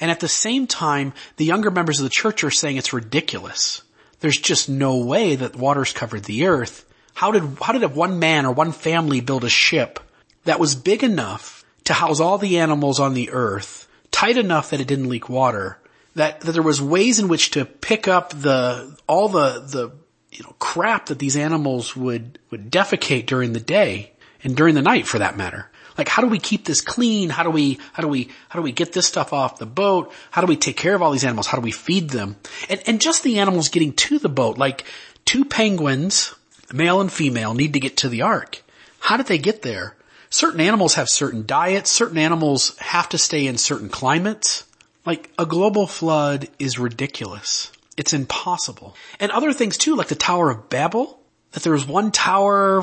And 0.00 0.10
at 0.10 0.20
the 0.20 0.28
same 0.28 0.66
time, 0.66 1.12
the 1.36 1.44
younger 1.44 1.70
members 1.70 2.00
of 2.00 2.04
the 2.04 2.10
church 2.10 2.42
are 2.44 2.50
saying 2.50 2.76
it's 2.76 2.92
ridiculous. 2.92 3.82
There's 4.20 4.38
just 4.38 4.68
no 4.68 4.98
way 4.98 5.36
that 5.36 5.56
waters 5.56 5.92
covered 5.92 6.24
the 6.24 6.46
earth. 6.46 6.84
How 7.14 7.32
did, 7.32 7.42
how 7.60 7.72
did 7.72 7.94
one 7.94 8.18
man 8.18 8.46
or 8.46 8.52
one 8.52 8.72
family 8.72 9.20
build 9.20 9.44
a 9.44 9.48
ship 9.48 10.00
that 10.44 10.60
was 10.60 10.74
big 10.74 11.04
enough 11.04 11.64
to 11.84 11.92
house 11.92 12.20
all 12.20 12.38
the 12.38 12.58
animals 12.58 13.00
on 13.00 13.14
the 13.14 13.30
earth, 13.30 13.88
tight 14.10 14.36
enough 14.36 14.70
that 14.70 14.80
it 14.80 14.86
didn't 14.86 15.08
leak 15.08 15.28
water, 15.28 15.78
that, 16.14 16.40
that 16.42 16.52
there 16.52 16.62
was 16.62 16.80
ways 16.80 17.18
in 17.18 17.28
which 17.28 17.50
to 17.52 17.64
pick 17.64 18.06
up 18.08 18.30
the, 18.30 18.96
all 19.06 19.28
the, 19.28 19.60
the, 19.60 19.92
you 20.30 20.44
know, 20.44 20.54
crap 20.58 21.06
that 21.06 21.18
these 21.18 21.36
animals 21.36 21.96
would, 21.96 22.38
would 22.50 22.70
defecate 22.70 23.26
during 23.26 23.52
the 23.52 23.60
day 23.60 24.12
and 24.44 24.56
during 24.56 24.74
the 24.74 24.82
night 24.82 25.06
for 25.06 25.18
that 25.18 25.36
matter. 25.36 25.70
Like 25.96 26.08
how 26.08 26.22
do 26.22 26.28
we 26.28 26.38
keep 26.38 26.64
this 26.64 26.80
clean? 26.80 27.30
How 27.30 27.42
do 27.42 27.50
we, 27.50 27.78
how 27.92 28.02
do 28.02 28.08
we, 28.08 28.30
how 28.48 28.58
do 28.58 28.62
we 28.62 28.72
get 28.72 28.92
this 28.92 29.06
stuff 29.06 29.32
off 29.32 29.58
the 29.58 29.66
boat? 29.66 30.12
How 30.30 30.40
do 30.40 30.46
we 30.46 30.56
take 30.56 30.76
care 30.76 30.94
of 30.94 31.02
all 31.02 31.10
these 31.10 31.24
animals? 31.24 31.46
How 31.46 31.58
do 31.58 31.62
we 31.62 31.72
feed 31.72 32.10
them? 32.10 32.36
And, 32.68 32.82
and 32.86 33.00
just 33.00 33.22
the 33.22 33.38
animals 33.38 33.68
getting 33.68 33.92
to 33.94 34.18
the 34.18 34.28
boat, 34.28 34.58
like 34.58 34.84
two 35.24 35.44
penguins, 35.44 36.34
male 36.72 37.00
and 37.00 37.12
female, 37.12 37.54
need 37.54 37.72
to 37.74 37.80
get 37.80 37.98
to 37.98 38.08
the 38.08 38.22
ark. 38.22 38.62
How 39.00 39.16
did 39.16 39.26
they 39.26 39.38
get 39.38 39.62
there? 39.62 39.96
Certain 40.30 40.60
animals 40.60 40.94
have 40.94 41.08
certain 41.08 41.44
diets. 41.44 41.90
Certain 41.90 42.16
animals 42.16 42.76
have 42.78 43.08
to 43.10 43.18
stay 43.18 43.46
in 43.46 43.58
certain 43.58 43.90
climates. 43.90 44.64
Like 45.04 45.30
a 45.38 45.44
global 45.44 45.86
flood 45.86 46.48
is 46.58 46.78
ridiculous. 46.78 47.70
It's 47.96 48.14
impossible. 48.14 48.96
And 49.20 49.30
other 49.30 49.52
things 49.52 49.76
too, 49.76 49.96
like 49.96 50.08
the 50.08 50.14
Tower 50.14 50.50
of 50.50 50.70
Babel, 50.70 51.20
that 51.50 51.62
there 51.62 51.72
was 51.72 51.86
one 51.86 52.10
tower 52.12 52.82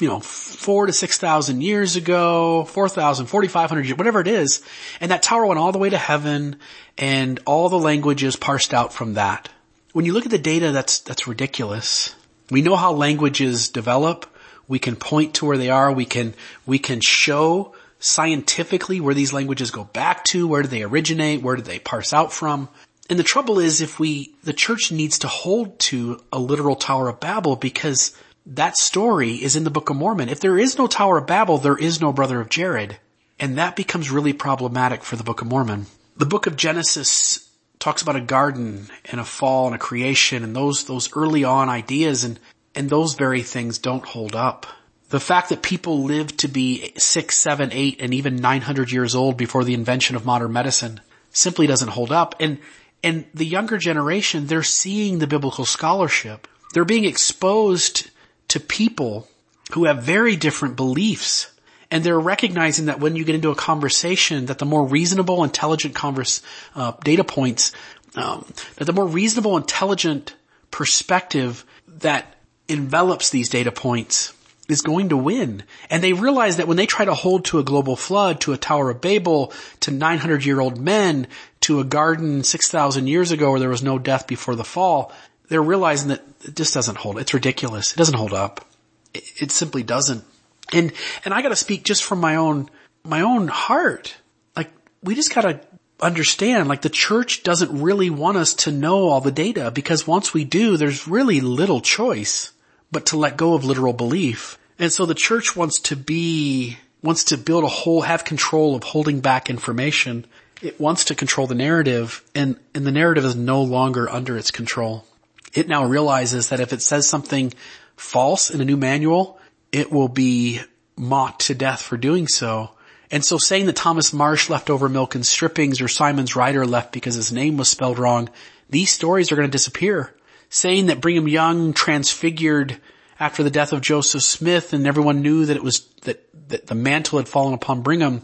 you 0.00 0.08
know, 0.08 0.20
four 0.20 0.86
to 0.86 0.92
six 0.92 1.18
thousand 1.18 1.62
years 1.62 1.96
ago, 1.96 2.64
four 2.64 2.88
thousand, 2.88 3.26
forty-five 3.26 3.68
hundred 3.68 3.86
years, 3.86 3.98
whatever 3.98 4.20
it 4.20 4.28
is. 4.28 4.62
And 5.00 5.10
that 5.10 5.22
tower 5.22 5.46
went 5.46 5.58
all 5.58 5.72
the 5.72 5.78
way 5.78 5.90
to 5.90 5.98
heaven 5.98 6.56
and 6.96 7.40
all 7.46 7.68
the 7.68 7.78
languages 7.78 8.36
parsed 8.36 8.74
out 8.74 8.92
from 8.92 9.14
that. 9.14 9.48
When 9.92 10.04
you 10.04 10.12
look 10.12 10.24
at 10.24 10.30
the 10.30 10.38
data, 10.38 10.72
that's, 10.72 11.00
that's 11.00 11.26
ridiculous. 11.26 12.14
We 12.50 12.62
know 12.62 12.76
how 12.76 12.92
languages 12.92 13.68
develop. 13.68 14.26
We 14.68 14.78
can 14.78 14.96
point 14.96 15.34
to 15.34 15.46
where 15.46 15.58
they 15.58 15.70
are. 15.70 15.92
We 15.92 16.04
can, 16.04 16.34
we 16.64 16.78
can 16.78 17.00
show 17.00 17.74
scientifically 17.98 19.00
where 19.00 19.14
these 19.14 19.32
languages 19.32 19.70
go 19.70 19.84
back 19.84 20.24
to, 20.26 20.46
where 20.46 20.62
do 20.62 20.68
they 20.68 20.82
originate, 20.82 21.42
where 21.42 21.56
do 21.56 21.62
they 21.62 21.78
parse 21.78 22.12
out 22.12 22.32
from. 22.32 22.68
And 23.08 23.18
the 23.18 23.24
trouble 23.24 23.58
is 23.58 23.80
if 23.80 23.98
we, 23.98 24.32
the 24.44 24.52
church 24.52 24.92
needs 24.92 25.18
to 25.20 25.28
hold 25.28 25.78
to 25.80 26.22
a 26.32 26.38
literal 26.38 26.76
Tower 26.76 27.08
of 27.08 27.18
Babel 27.18 27.56
because 27.56 28.16
that 28.50 28.76
story 28.76 29.34
is 29.34 29.54
in 29.54 29.64
the 29.64 29.70
Book 29.70 29.90
of 29.90 29.96
Mormon. 29.96 30.28
If 30.28 30.40
there 30.40 30.58
is 30.58 30.76
no 30.76 30.88
Tower 30.88 31.18
of 31.18 31.26
Babel, 31.26 31.58
there 31.58 31.76
is 31.76 32.00
no 32.00 32.12
brother 32.12 32.40
of 32.40 32.48
Jared. 32.48 32.98
And 33.38 33.58
that 33.58 33.76
becomes 33.76 34.10
really 34.10 34.32
problematic 34.32 35.04
for 35.04 35.16
the 35.16 35.24
Book 35.24 35.40
of 35.40 35.46
Mormon. 35.46 35.86
The 36.16 36.26
Book 36.26 36.46
of 36.46 36.56
Genesis 36.56 37.48
talks 37.78 38.02
about 38.02 38.16
a 38.16 38.20
garden 38.20 38.88
and 39.06 39.20
a 39.20 39.24
fall 39.24 39.66
and 39.66 39.74
a 39.74 39.78
creation 39.78 40.42
and 40.44 40.54
those, 40.54 40.84
those 40.84 41.16
early 41.16 41.44
on 41.44 41.68
ideas 41.68 42.24
and, 42.24 42.38
and 42.74 42.90
those 42.90 43.14
very 43.14 43.42
things 43.42 43.78
don't 43.78 44.04
hold 44.04 44.34
up. 44.34 44.66
The 45.08 45.20
fact 45.20 45.48
that 45.48 45.62
people 45.62 46.04
lived 46.04 46.40
to 46.40 46.48
be 46.48 46.92
six, 46.98 47.36
seven, 47.36 47.70
eight, 47.72 48.00
and 48.00 48.12
even 48.12 48.36
900 48.36 48.92
years 48.92 49.14
old 49.14 49.36
before 49.36 49.64
the 49.64 49.74
invention 49.74 50.16
of 50.16 50.26
modern 50.26 50.52
medicine 50.52 51.00
simply 51.30 51.66
doesn't 51.66 51.88
hold 51.88 52.12
up. 52.12 52.34
And, 52.40 52.58
and 53.02 53.24
the 53.32 53.46
younger 53.46 53.78
generation, 53.78 54.46
they're 54.46 54.62
seeing 54.62 55.18
the 55.18 55.26
biblical 55.26 55.64
scholarship. 55.64 56.46
They're 56.74 56.84
being 56.84 57.04
exposed 57.04 58.09
to 58.50 58.60
people 58.60 59.28
who 59.72 59.84
have 59.84 60.02
very 60.02 60.36
different 60.36 60.76
beliefs. 60.76 61.50
And 61.90 62.04
they're 62.04 62.20
recognizing 62.20 62.86
that 62.86 63.00
when 63.00 63.16
you 63.16 63.24
get 63.24 63.34
into 63.34 63.50
a 63.50 63.56
conversation, 63.56 64.46
that 64.46 64.58
the 64.58 64.64
more 64.64 64.86
reasonable, 64.86 65.42
intelligent 65.42 65.94
converse, 65.94 66.42
uh, 66.76 66.92
data 67.02 67.24
points, 67.24 67.72
um, 68.14 68.44
that 68.76 68.84
the 68.84 68.92
more 68.92 69.06
reasonable, 69.06 69.56
intelligent 69.56 70.34
perspective 70.70 71.64
that 71.98 72.36
envelops 72.68 73.30
these 73.30 73.48
data 73.48 73.72
points 73.72 74.32
is 74.68 74.82
going 74.82 75.08
to 75.08 75.16
win. 75.16 75.64
And 75.88 76.02
they 76.02 76.12
realize 76.12 76.56
that 76.56 76.68
when 76.68 76.76
they 76.76 76.86
try 76.86 77.04
to 77.04 77.14
hold 77.14 77.44
to 77.46 77.58
a 77.58 77.64
global 77.64 77.96
flood, 77.96 78.40
to 78.42 78.52
a 78.52 78.56
Tower 78.56 78.90
of 78.90 79.00
Babel, 79.00 79.52
to 79.80 79.90
900 79.90 80.44
year 80.44 80.60
old 80.60 80.80
men, 80.80 81.26
to 81.62 81.80
a 81.80 81.84
garden 81.84 82.44
6,000 82.44 83.06
years 83.06 83.32
ago 83.32 83.50
where 83.50 83.60
there 83.60 83.68
was 83.68 83.82
no 83.82 83.98
death 83.98 84.26
before 84.26 84.54
the 84.54 84.64
fall, 84.64 85.12
they're 85.50 85.60
realizing 85.60 86.08
that 86.08 86.22
it 86.44 86.56
just 86.56 86.72
doesn't 86.72 86.96
hold. 86.96 87.18
It's 87.18 87.34
ridiculous. 87.34 87.92
It 87.92 87.98
doesn't 87.98 88.16
hold 88.16 88.32
up. 88.32 88.64
It, 89.12 89.24
it 89.42 89.50
simply 89.50 89.82
doesn't. 89.82 90.24
And, 90.72 90.92
and 91.24 91.34
I 91.34 91.42
gotta 91.42 91.56
speak 91.56 91.82
just 91.82 92.04
from 92.04 92.20
my 92.20 92.36
own, 92.36 92.70
my 93.04 93.20
own 93.20 93.48
heart. 93.48 94.16
Like, 94.56 94.70
we 95.02 95.16
just 95.16 95.34
gotta 95.34 95.60
understand, 96.00 96.68
like 96.68 96.82
the 96.82 96.88
church 96.88 97.42
doesn't 97.42 97.82
really 97.82 98.10
want 98.10 98.38
us 98.38 98.54
to 98.54 98.72
know 98.72 99.08
all 99.08 99.20
the 99.20 99.32
data 99.32 99.72
because 99.72 100.06
once 100.06 100.32
we 100.32 100.44
do, 100.44 100.76
there's 100.76 101.08
really 101.08 101.40
little 101.40 101.80
choice 101.80 102.52
but 102.92 103.06
to 103.06 103.16
let 103.16 103.36
go 103.36 103.54
of 103.54 103.64
literal 103.64 103.92
belief. 103.92 104.56
And 104.78 104.92
so 104.92 105.04
the 105.04 105.14
church 105.14 105.56
wants 105.56 105.80
to 105.80 105.96
be, 105.96 106.78
wants 107.02 107.24
to 107.24 107.36
build 107.36 107.64
a 107.64 107.68
whole, 107.68 108.02
have 108.02 108.24
control 108.24 108.76
of 108.76 108.84
holding 108.84 109.20
back 109.20 109.50
information. 109.50 110.26
It 110.62 110.80
wants 110.80 111.06
to 111.06 111.16
control 111.16 111.48
the 111.48 111.54
narrative 111.56 112.22
and, 112.36 112.56
and 112.72 112.86
the 112.86 112.92
narrative 112.92 113.24
is 113.24 113.34
no 113.34 113.62
longer 113.62 114.08
under 114.08 114.38
its 114.38 114.52
control 114.52 115.06
it 115.52 115.68
now 115.68 115.84
realizes 115.84 116.48
that 116.48 116.60
if 116.60 116.72
it 116.72 116.82
says 116.82 117.06
something 117.06 117.52
false 117.96 118.50
in 118.50 118.60
a 118.60 118.64
new 118.64 118.76
manual, 118.76 119.38
it 119.72 119.90
will 119.90 120.08
be 120.08 120.60
mocked 120.96 121.46
to 121.46 121.54
death 121.54 121.82
for 121.82 121.96
doing 121.96 122.28
so. 122.28 122.70
And 123.10 123.24
so 123.24 123.38
saying 123.38 123.66
that 123.66 123.76
Thomas 123.76 124.12
Marsh 124.12 124.48
left 124.48 124.70
over 124.70 124.88
milk 124.88 125.14
and 125.14 125.26
strippings 125.26 125.80
or 125.80 125.88
Simonds 125.88 126.36
Ryder 126.36 126.64
left 126.64 126.92
because 126.92 127.16
his 127.16 127.32
name 127.32 127.56
was 127.56 127.68
spelled 127.68 127.98
wrong 127.98 128.28
these 128.70 128.92
stories 128.92 129.30
are 129.30 129.36
going 129.36 129.48
to 129.48 129.52
disappear. 129.52 130.14
Saying 130.48 130.86
that 130.86 131.00
Brigham 131.00 131.28
Young 131.28 131.72
transfigured 131.72 132.80
after 133.18 133.42
the 133.42 133.50
death 133.50 133.72
of 133.72 133.82
Joseph 133.82 134.22
Smith 134.22 134.72
and 134.72 134.86
everyone 134.86 135.22
knew 135.22 135.46
that 135.46 135.56
it 135.56 135.62
was, 135.62 135.80
that, 136.02 136.26
that 136.48 136.66
the 136.66 136.74
mantle 136.74 137.18
had 137.18 137.28
fallen 137.28 137.54
upon 137.54 137.82
Brigham. 137.82 138.22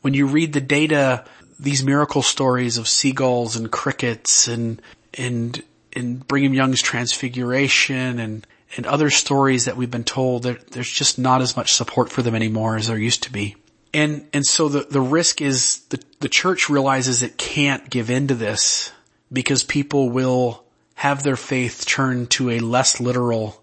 When 0.00 0.14
you 0.14 0.26
read 0.26 0.52
the 0.52 0.60
data, 0.60 1.24
these 1.60 1.84
miracle 1.84 2.22
stories 2.22 2.76
of 2.76 2.88
seagulls 2.88 3.56
and 3.56 3.70
crickets 3.70 4.48
and, 4.48 4.82
and, 5.14 5.62
and 5.94 6.26
Brigham 6.26 6.54
Young's 6.54 6.82
transfiguration 6.82 8.18
and, 8.18 8.46
and 8.76 8.86
other 8.86 9.10
stories 9.10 9.66
that 9.66 9.76
we've 9.76 9.90
been 9.90 10.04
told, 10.04 10.44
there, 10.44 10.58
there's 10.70 10.90
just 10.90 11.18
not 11.18 11.42
as 11.42 11.56
much 11.56 11.72
support 11.72 12.10
for 12.10 12.22
them 12.22 12.34
anymore 12.34 12.76
as 12.76 12.88
there 12.88 12.98
used 12.98 13.24
to 13.24 13.32
be. 13.32 13.56
And, 13.94 14.26
and 14.32 14.46
so 14.46 14.68
the, 14.68 14.80
the 14.80 15.00
risk 15.00 15.42
is 15.42 15.80
the, 15.90 16.02
the 16.20 16.28
church 16.28 16.70
realizes 16.70 17.22
it 17.22 17.36
can't 17.36 17.90
give 17.90 18.10
in 18.10 18.28
to 18.28 18.34
this 18.34 18.90
because 19.30 19.62
people 19.62 20.08
will 20.08 20.64
have 20.94 21.22
their 21.22 21.36
faith 21.36 21.84
turned 21.86 22.30
to 22.30 22.50
a 22.50 22.60
less 22.60 23.00
literal 23.00 23.62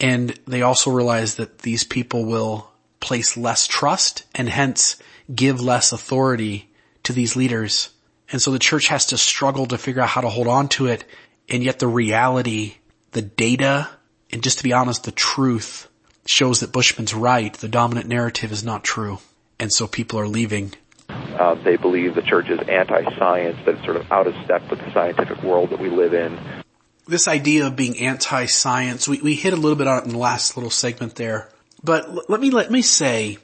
and 0.00 0.38
they 0.46 0.62
also 0.62 0.90
realize 0.90 1.36
that 1.36 1.60
these 1.60 1.84
people 1.84 2.24
will 2.24 2.70
place 3.00 3.36
less 3.36 3.66
trust 3.66 4.24
and 4.34 4.48
hence 4.48 4.96
give 5.34 5.60
less 5.60 5.92
authority 5.92 6.68
to 7.04 7.12
these 7.12 7.36
leaders. 7.36 7.90
And 8.30 8.42
so 8.42 8.50
the 8.50 8.58
church 8.58 8.88
has 8.88 9.06
to 9.06 9.18
struggle 9.18 9.66
to 9.66 9.78
figure 9.78 10.02
out 10.02 10.08
how 10.08 10.20
to 10.20 10.28
hold 10.28 10.48
on 10.48 10.68
to 10.70 10.86
it. 10.86 11.04
And 11.48 11.62
yet 11.62 11.78
the 11.78 11.88
reality, 11.88 12.74
the 13.12 13.22
data, 13.22 13.88
and 14.30 14.42
just 14.42 14.58
to 14.58 14.64
be 14.64 14.72
honest, 14.72 15.04
the 15.04 15.12
truth 15.12 15.88
shows 16.26 16.60
that 16.60 16.72
Bushman's 16.72 17.14
right. 17.14 17.54
The 17.54 17.68
dominant 17.68 18.08
narrative 18.08 18.50
is 18.50 18.64
not 18.64 18.82
true. 18.82 19.18
And 19.58 19.72
so 19.72 19.86
people 19.86 20.18
are 20.18 20.26
leaving. 20.28 20.74
Uh, 21.08 21.54
they 21.54 21.76
believe 21.76 22.14
the 22.14 22.22
church 22.22 22.48
is 22.48 22.58
anti-science, 22.68 23.58
that 23.64 23.76
it's 23.76 23.84
sort 23.84 23.96
of 23.96 24.10
out 24.10 24.26
of 24.26 24.34
step 24.44 24.68
with 24.70 24.80
the 24.80 24.92
scientific 24.92 25.42
world 25.42 25.70
that 25.70 25.78
we 25.78 25.88
live 25.88 26.14
in. 26.14 26.38
This 27.06 27.28
idea 27.28 27.66
of 27.66 27.76
being 27.76 28.00
anti-science, 28.00 29.06
we, 29.06 29.20
we 29.20 29.34
hit 29.34 29.52
a 29.52 29.56
little 29.56 29.76
bit 29.76 29.86
on 29.86 29.98
it 29.98 30.04
in 30.04 30.10
the 30.10 30.18
last 30.18 30.56
little 30.56 30.70
segment 30.70 31.14
there. 31.14 31.48
But 31.84 32.08
l- 32.08 32.24
let 32.28 32.40
me, 32.40 32.50
let 32.50 32.70
me 32.70 32.82
say, 32.82 33.38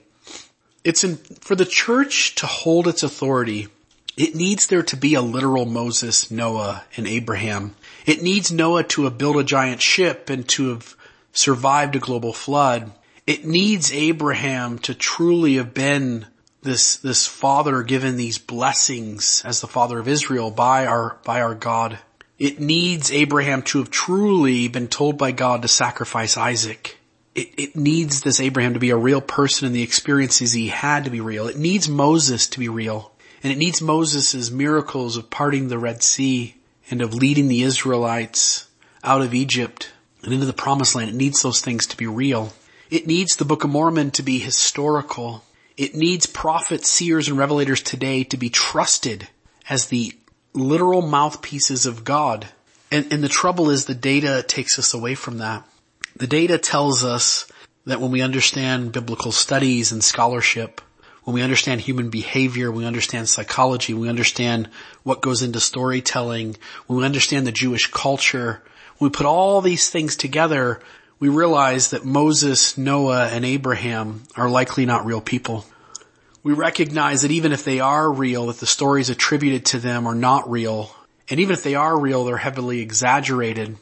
it's 0.83 1.05
in, 1.05 1.17
for 1.17 1.55
the 1.55 1.65
church 1.65 2.35
to 2.37 2.47
hold 2.47 2.89
its 2.89 3.05
authority, 3.05 3.69
it 4.17 4.35
needs 4.35 4.67
there 4.67 4.83
to 4.83 4.97
be 4.97 5.15
a 5.15 5.23
literal 5.23 5.65
Moses, 5.65 6.31
Noah, 6.31 6.85
and 6.97 7.07
Abraham. 7.07 7.77
It 8.05 8.23
needs 8.23 8.51
Noah 8.51 8.85
to 8.85 9.05
have 9.05 9.19
built 9.19 9.37
a 9.37 9.45
giant 9.45 9.81
ship 9.81 10.29
and 10.31 10.49
to 10.51 10.71
have 10.71 10.97
survived 11.33 11.97
a 11.97 12.01
global 12.01 12.33
flood. 12.33 12.93
It 13.27 13.45
needs 13.45 13.93
Abraham 13.93 14.79
to 14.81 14.95
truly 14.95 15.55
have 15.55 15.73
been 15.73 16.27
this, 16.63 16.97
this 16.97 17.27
father 17.27 17.83
given 17.83 18.17
these 18.17 18.39
blessings 18.39 19.43
as 19.45 19.61
the 19.61 19.69
father 19.69 19.99
of 19.99 20.09
Israel 20.09 20.51
by 20.51 20.87
our, 20.87 21.19
by 21.25 21.41
our 21.41 21.55
God. 21.55 21.99
It 22.39 22.61
needs 22.61 23.13
Abraham 23.13 23.63
to 23.63 23.79
have 23.79 23.91
truly 23.91 24.69
been 24.69 24.89
told 24.89 25.19
by 25.19 25.31
God 25.31 25.63
to 25.63 25.69
sacrifice 25.69 26.37
Isaac. 26.37 26.99
It, 27.35 27.55
it 27.57 27.77
needs 27.77 28.23
this 28.23 28.41
Abraham 28.41 28.75
to 28.75 28.81
be 28.81 28.91
a 28.91 28.97
real 28.97 29.21
person 29.21 29.67
and 29.67 29.75
the 29.75 29.83
experiences 29.83 30.53
he 30.53 30.69
had 30.69 31.05
to 31.05 31.11
be 31.11 31.21
real. 31.21 31.47
It 31.47 31.57
needs 31.57 31.89
Moses 31.89 32.49
to 32.49 32.59
be 32.59 32.69
real. 32.69 33.13
And 33.45 33.53
it 33.53 33.59
needs 33.59 33.81
Moses' 33.81 34.51
miracles 34.51 35.17
of 35.17 35.31
parting 35.31 35.69
the 35.69 35.79
Red 35.79 36.03
Sea 36.03 36.57
and 36.91 37.01
of 37.01 37.15
leading 37.15 37.49
the 37.49 37.63
Israelites 37.63 38.69
out 39.05 39.23
of 39.23 39.35
Egypt 39.35 39.93
and 40.23 40.33
into 40.33 40.47
the 40.47 40.53
promised 40.53 40.95
land. 40.95 41.11
It 41.11 41.17
needs 41.17 41.43
those 41.43 41.61
things 41.61 41.87
to 41.89 41.97
be 41.97 42.07
real. 42.07 42.53
It 42.91 43.07
needs 43.07 43.37
the 43.37 43.45
Book 43.45 43.65
of 43.65 43.71
Mormon 43.71 44.11
to 44.13 44.23
be 44.23 44.39
historical. 44.39 45.45
It 45.77 45.95
needs 45.95 46.27
prophets, 46.27 46.89
seers, 46.89 47.29
and 47.29 47.39
revelators 47.39 47.83
today 47.83 48.25
to 48.25 48.37
be 48.37 48.51
trusted 48.51 49.29
as 49.69 49.87
the 49.87 50.13
literal 50.53 51.03
mouthpieces 51.03 51.87
of 51.87 52.05
God. 52.05 52.47
And, 52.91 53.13
and 53.13 53.25
the 53.25 53.29
trouble 53.29 53.71
is 53.71 53.87
the 53.87 53.95
data 53.95 54.45
takes 54.47 54.79
us 54.79 54.93
away 54.93 55.15
from 55.15 55.39
that. 55.39 55.67
The 56.17 56.27
data 56.27 56.59
tells 56.59 57.05
us 57.05 57.51
that 57.87 58.01
when 58.01 58.11
we 58.11 58.21
understand 58.21 58.93
biblical 58.93 59.33
studies 59.33 59.93
and 59.93 60.05
scholarship, 60.05 60.81
when 61.25 61.35
we 61.35 61.43
understand 61.43 61.81
human 61.81 62.11
behavior, 62.11 62.71
we 62.71 62.85
understand 62.85 63.29
psychology, 63.29 63.95
we 63.95 64.09
understand 64.09 64.69
what 65.03 65.23
goes 65.23 65.43
into 65.43 65.61
storytelling, 65.61 66.57
when 66.87 66.99
we 66.99 67.05
understand 67.05 67.47
the 67.47 67.53
Jewish 67.53 67.91
culture, 67.91 68.63
when 68.99 69.11
we 69.11 69.15
put 69.15 69.27
all 69.27 69.61
these 69.61 69.89
things 69.91 70.17
together, 70.17 70.81
we 71.21 71.29
realize 71.29 71.91
that 71.91 72.05
Moses, 72.05 72.77
Noah, 72.77 73.29
and 73.29 73.45
Abraham 73.45 74.25
are 74.37 74.51
likely 74.51 74.87
not 74.87 75.07
real 75.07 75.21
people. 75.21 75.65
We 76.43 76.53
recognize 76.53 77.23
that 77.23 77.31
even 77.31 77.53
if 77.53 77.65
they 77.65 77.79
are 77.79 78.11
real, 78.13 78.47
that 78.47 78.59
the 78.59 78.67
stories 78.67 79.09
attributed 79.09 79.67
to 79.67 79.79
them 79.79 80.09
are 80.09 80.15
not 80.17 80.51
real. 80.51 80.91
And 81.31 81.39
even 81.39 81.53
if 81.53 81.63
they 81.63 81.77
are 81.77 81.97
real, 81.97 82.25
they're 82.25 82.37
heavily 82.37 82.81
exaggerated. 82.81 83.77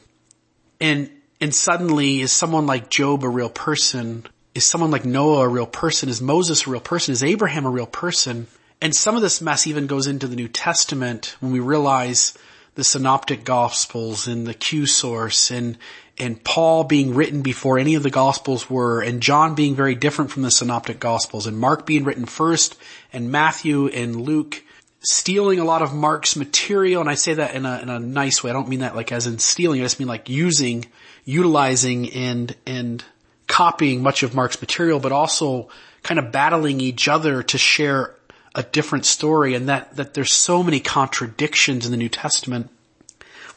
And, 0.79 1.09
and 1.39 1.55
suddenly 1.55 2.21
is 2.21 2.31
someone 2.31 2.67
like 2.67 2.91
Job 2.91 3.23
a 3.23 3.29
real 3.29 3.49
person? 3.49 4.27
Is 4.53 4.65
someone 4.65 4.91
like 4.91 5.05
Noah 5.05 5.45
a 5.45 5.47
real 5.47 5.65
person? 5.65 6.09
Is 6.09 6.21
Moses 6.21 6.67
a 6.67 6.69
real 6.69 6.81
person? 6.81 7.13
Is 7.13 7.23
Abraham 7.23 7.65
a 7.65 7.69
real 7.69 7.85
person? 7.85 8.47
And 8.81 8.95
some 8.95 9.15
of 9.15 9.21
this 9.21 9.41
mess 9.41 9.65
even 9.67 9.87
goes 9.87 10.07
into 10.07 10.27
the 10.27 10.35
New 10.35 10.47
Testament 10.47 11.37
when 11.39 11.51
we 11.51 11.59
realize 11.59 12.37
the 12.75 12.83
synoptic 12.83 13.43
gospels 13.43 14.27
and 14.27 14.47
the 14.47 14.53
Q 14.53 14.85
source 14.85 15.51
and, 15.51 15.77
and 16.17 16.43
Paul 16.43 16.83
being 16.85 17.13
written 17.13 17.41
before 17.41 17.77
any 17.77 17.95
of 17.95 18.03
the 18.03 18.09
gospels 18.09 18.69
were 18.69 19.01
and 19.01 19.21
John 19.21 19.55
being 19.55 19.75
very 19.75 19.95
different 19.95 20.31
from 20.31 20.43
the 20.43 20.51
synoptic 20.51 20.99
gospels 20.99 21.47
and 21.47 21.57
Mark 21.57 21.85
being 21.85 22.03
written 22.03 22.25
first 22.25 22.77
and 23.13 23.31
Matthew 23.31 23.87
and 23.87 24.21
Luke 24.21 24.63
stealing 25.01 25.59
a 25.59 25.65
lot 25.65 25.81
of 25.81 25.93
Mark's 25.93 26.35
material. 26.35 27.01
And 27.01 27.09
I 27.09 27.15
say 27.15 27.35
that 27.35 27.55
in 27.55 27.65
a, 27.65 27.79
in 27.79 27.89
a 27.89 27.99
nice 27.99 28.43
way. 28.43 28.49
I 28.49 28.53
don't 28.53 28.69
mean 28.69 28.79
that 28.79 28.95
like 28.95 29.11
as 29.11 29.27
in 29.27 29.39
stealing. 29.39 29.81
I 29.81 29.83
just 29.83 29.99
mean 29.99 30.07
like 30.07 30.29
using, 30.29 30.85
utilizing 31.25 32.11
and, 32.13 32.55
and 32.65 33.03
copying 33.51 34.01
much 34.01 34.23
of 34.23 34.33
Mark's 34.33 34.61
material, 34.61 35.01
but 35.01 35.11
also 35.11 35.67
kind 36.03 36.17
of 36.19 36.31
battling 36.31 36.79
each 36.79 37.09
other 37.09 37.43
to 37.43 37.57
share 37.57 38.15
a 38.55 38.63
different 38.63 39.05
story 39.05 39.55
and 39.55 39.67
that, 39.67 39.93
that 39.97 40.13
there's 40.13 40.31
so 40.31 40.63
many 40.63 40.79
contradictions 40.79 41.85
in 41.85 41.91
the 41.91 41.97
New 41.97 42.07
Testament. 42.07 42.69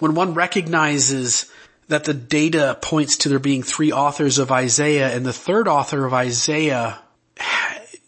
When 0.01 0.17
one 0.17 0.35
recognizes 0.35 1.49
that 1.87 2.05
the 2.05 2.13
data 2.13 2.77
points 2.83 3.19
to 3.19 3.29
there 3.29 3.39
being 3.39 3.63
three 3.63 3.93
authors 3.93 4.39
of 4.39 4.51
Isaiah 4.51 5.15
and 5.15 5.25
the 5.25 5.33
third 5.33 5.69
author 5.69 6.05
of 6.05 6.13
Isaiah 6.13 6.99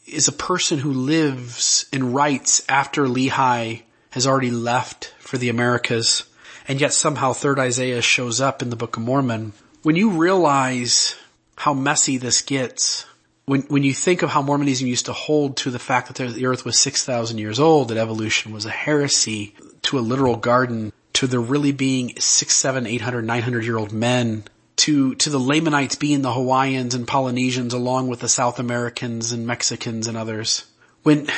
is 0.08 0.26
a 0.26 0.32
person 0.32 0.80
who 0.80 0.92
lives 0.92 1.86
and 1.92 2.12
writes 2.12 2.64
after 2.68 3.04
Lehi 3.04 3.82
has 4.10 4.26
already 4.26 4.50
left 4.50 5.14
for 5.20 5.38
the 5.38 5.50
Americas 5.50 6.24
and 6.66 6.80
yet 6.80 6.92
somehow 6.92 7.32
third 7.32 7.60
Isaiah 7.60 8.02
shows 8.02 8.40
up 8.40 8.60
in 8.60 8.70
the 8.70 8.76
Book 8.76 8.96
of 8.96 9.04
Mormon. 9.04 9.52
When 9.82 9.94
you 9.94 10.10
realize 10.10 11.14
how 11.56 11.74
messy 11.74 12.18
this 12.18 12.42
gets, 12.42 13.06
when, 13.46 13.62
when 13.62 13.82
you 13.82 13.94
think 13.94 14.22
of 14.22 14.30
how 14.30 14.42
Mormonism 14.42 14.86
used 14.86 15.06
to 15.06 15.12
hold 15.12 15.56
to 15.58 15.70
the 15.70 15.78
fact 15.78 16.12
that 16.12 16.34
the 16.34 16.46
earth 16.46 16.64
was 16.64 16.78
6,000 16.78 17.38
years 17.38 17.60
old, 17.60 17.88
that 17.88 17.96
evolution 17.96 18.52
was 18.52 18.66
a 18.66 18.70
heresy, 18.70 19.54
to 19.82 19.98
a 19.98 20.00
literal 20.00 20.36
garden, 20.36 20.92
to 21.14 21.26
there 21.26 21.40
really 21.40 21.72
being 21.72 22.12
six, 22.18 22.54
seven, 22.54 22.86
eight 22.86 23.00
hundred, 23.00 23.24
nine 23.24 23.42
hundred 23.42 23.64
year 23.64 23.78
old 23.78 23.92
men, 23.92 24.44
to, 24.76 25.14
to 25.14 25.30
the 25.30 25.38
Lamanites 25.38 25.94
being 25.94 26.22
the 26.22 26.32
Hawaiians 26.32 26.94
and 26.94 27.06
Polynesians 27.06 27.72
along 27.72 28.08
with 28.08 28.20
the 28.20 28.28
South 28.28 28.58
Americans 28.58 29.32
and 29.32 29.46
Mexicans 29.46 30.08
and 30.08 30.16
others. 30.16 30.66
When, 31.04 31.28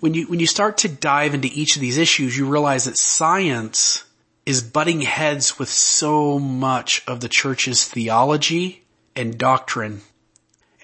when 0.00 0.14
you, 0.14 0.26
when 0.28 0.40
you 0.40 0.46
start 0.46 0.78
to 0.78 0.88
dive 0.88 1.34
into 1.34 1.48
each 1.52 1.74
of 1.74 1.82
these 1.82 1.98
issues, 1.98 2.36
you 2.38 2.46
realize 2.46 2.84
that 2.84 2.96
science 2.96 4.04
is 4.46 4.62
butting 4.62 5.00
heads 5.00 5.58
with 5.58 5.68
so 5.68 6.38
much 6.38 7.02
of 7.08 7.20
the 7.20 7.28
church's 7.28 7.84
theology 7.84 8.85
and 9.16 9.38
doctrine 9.38 10.02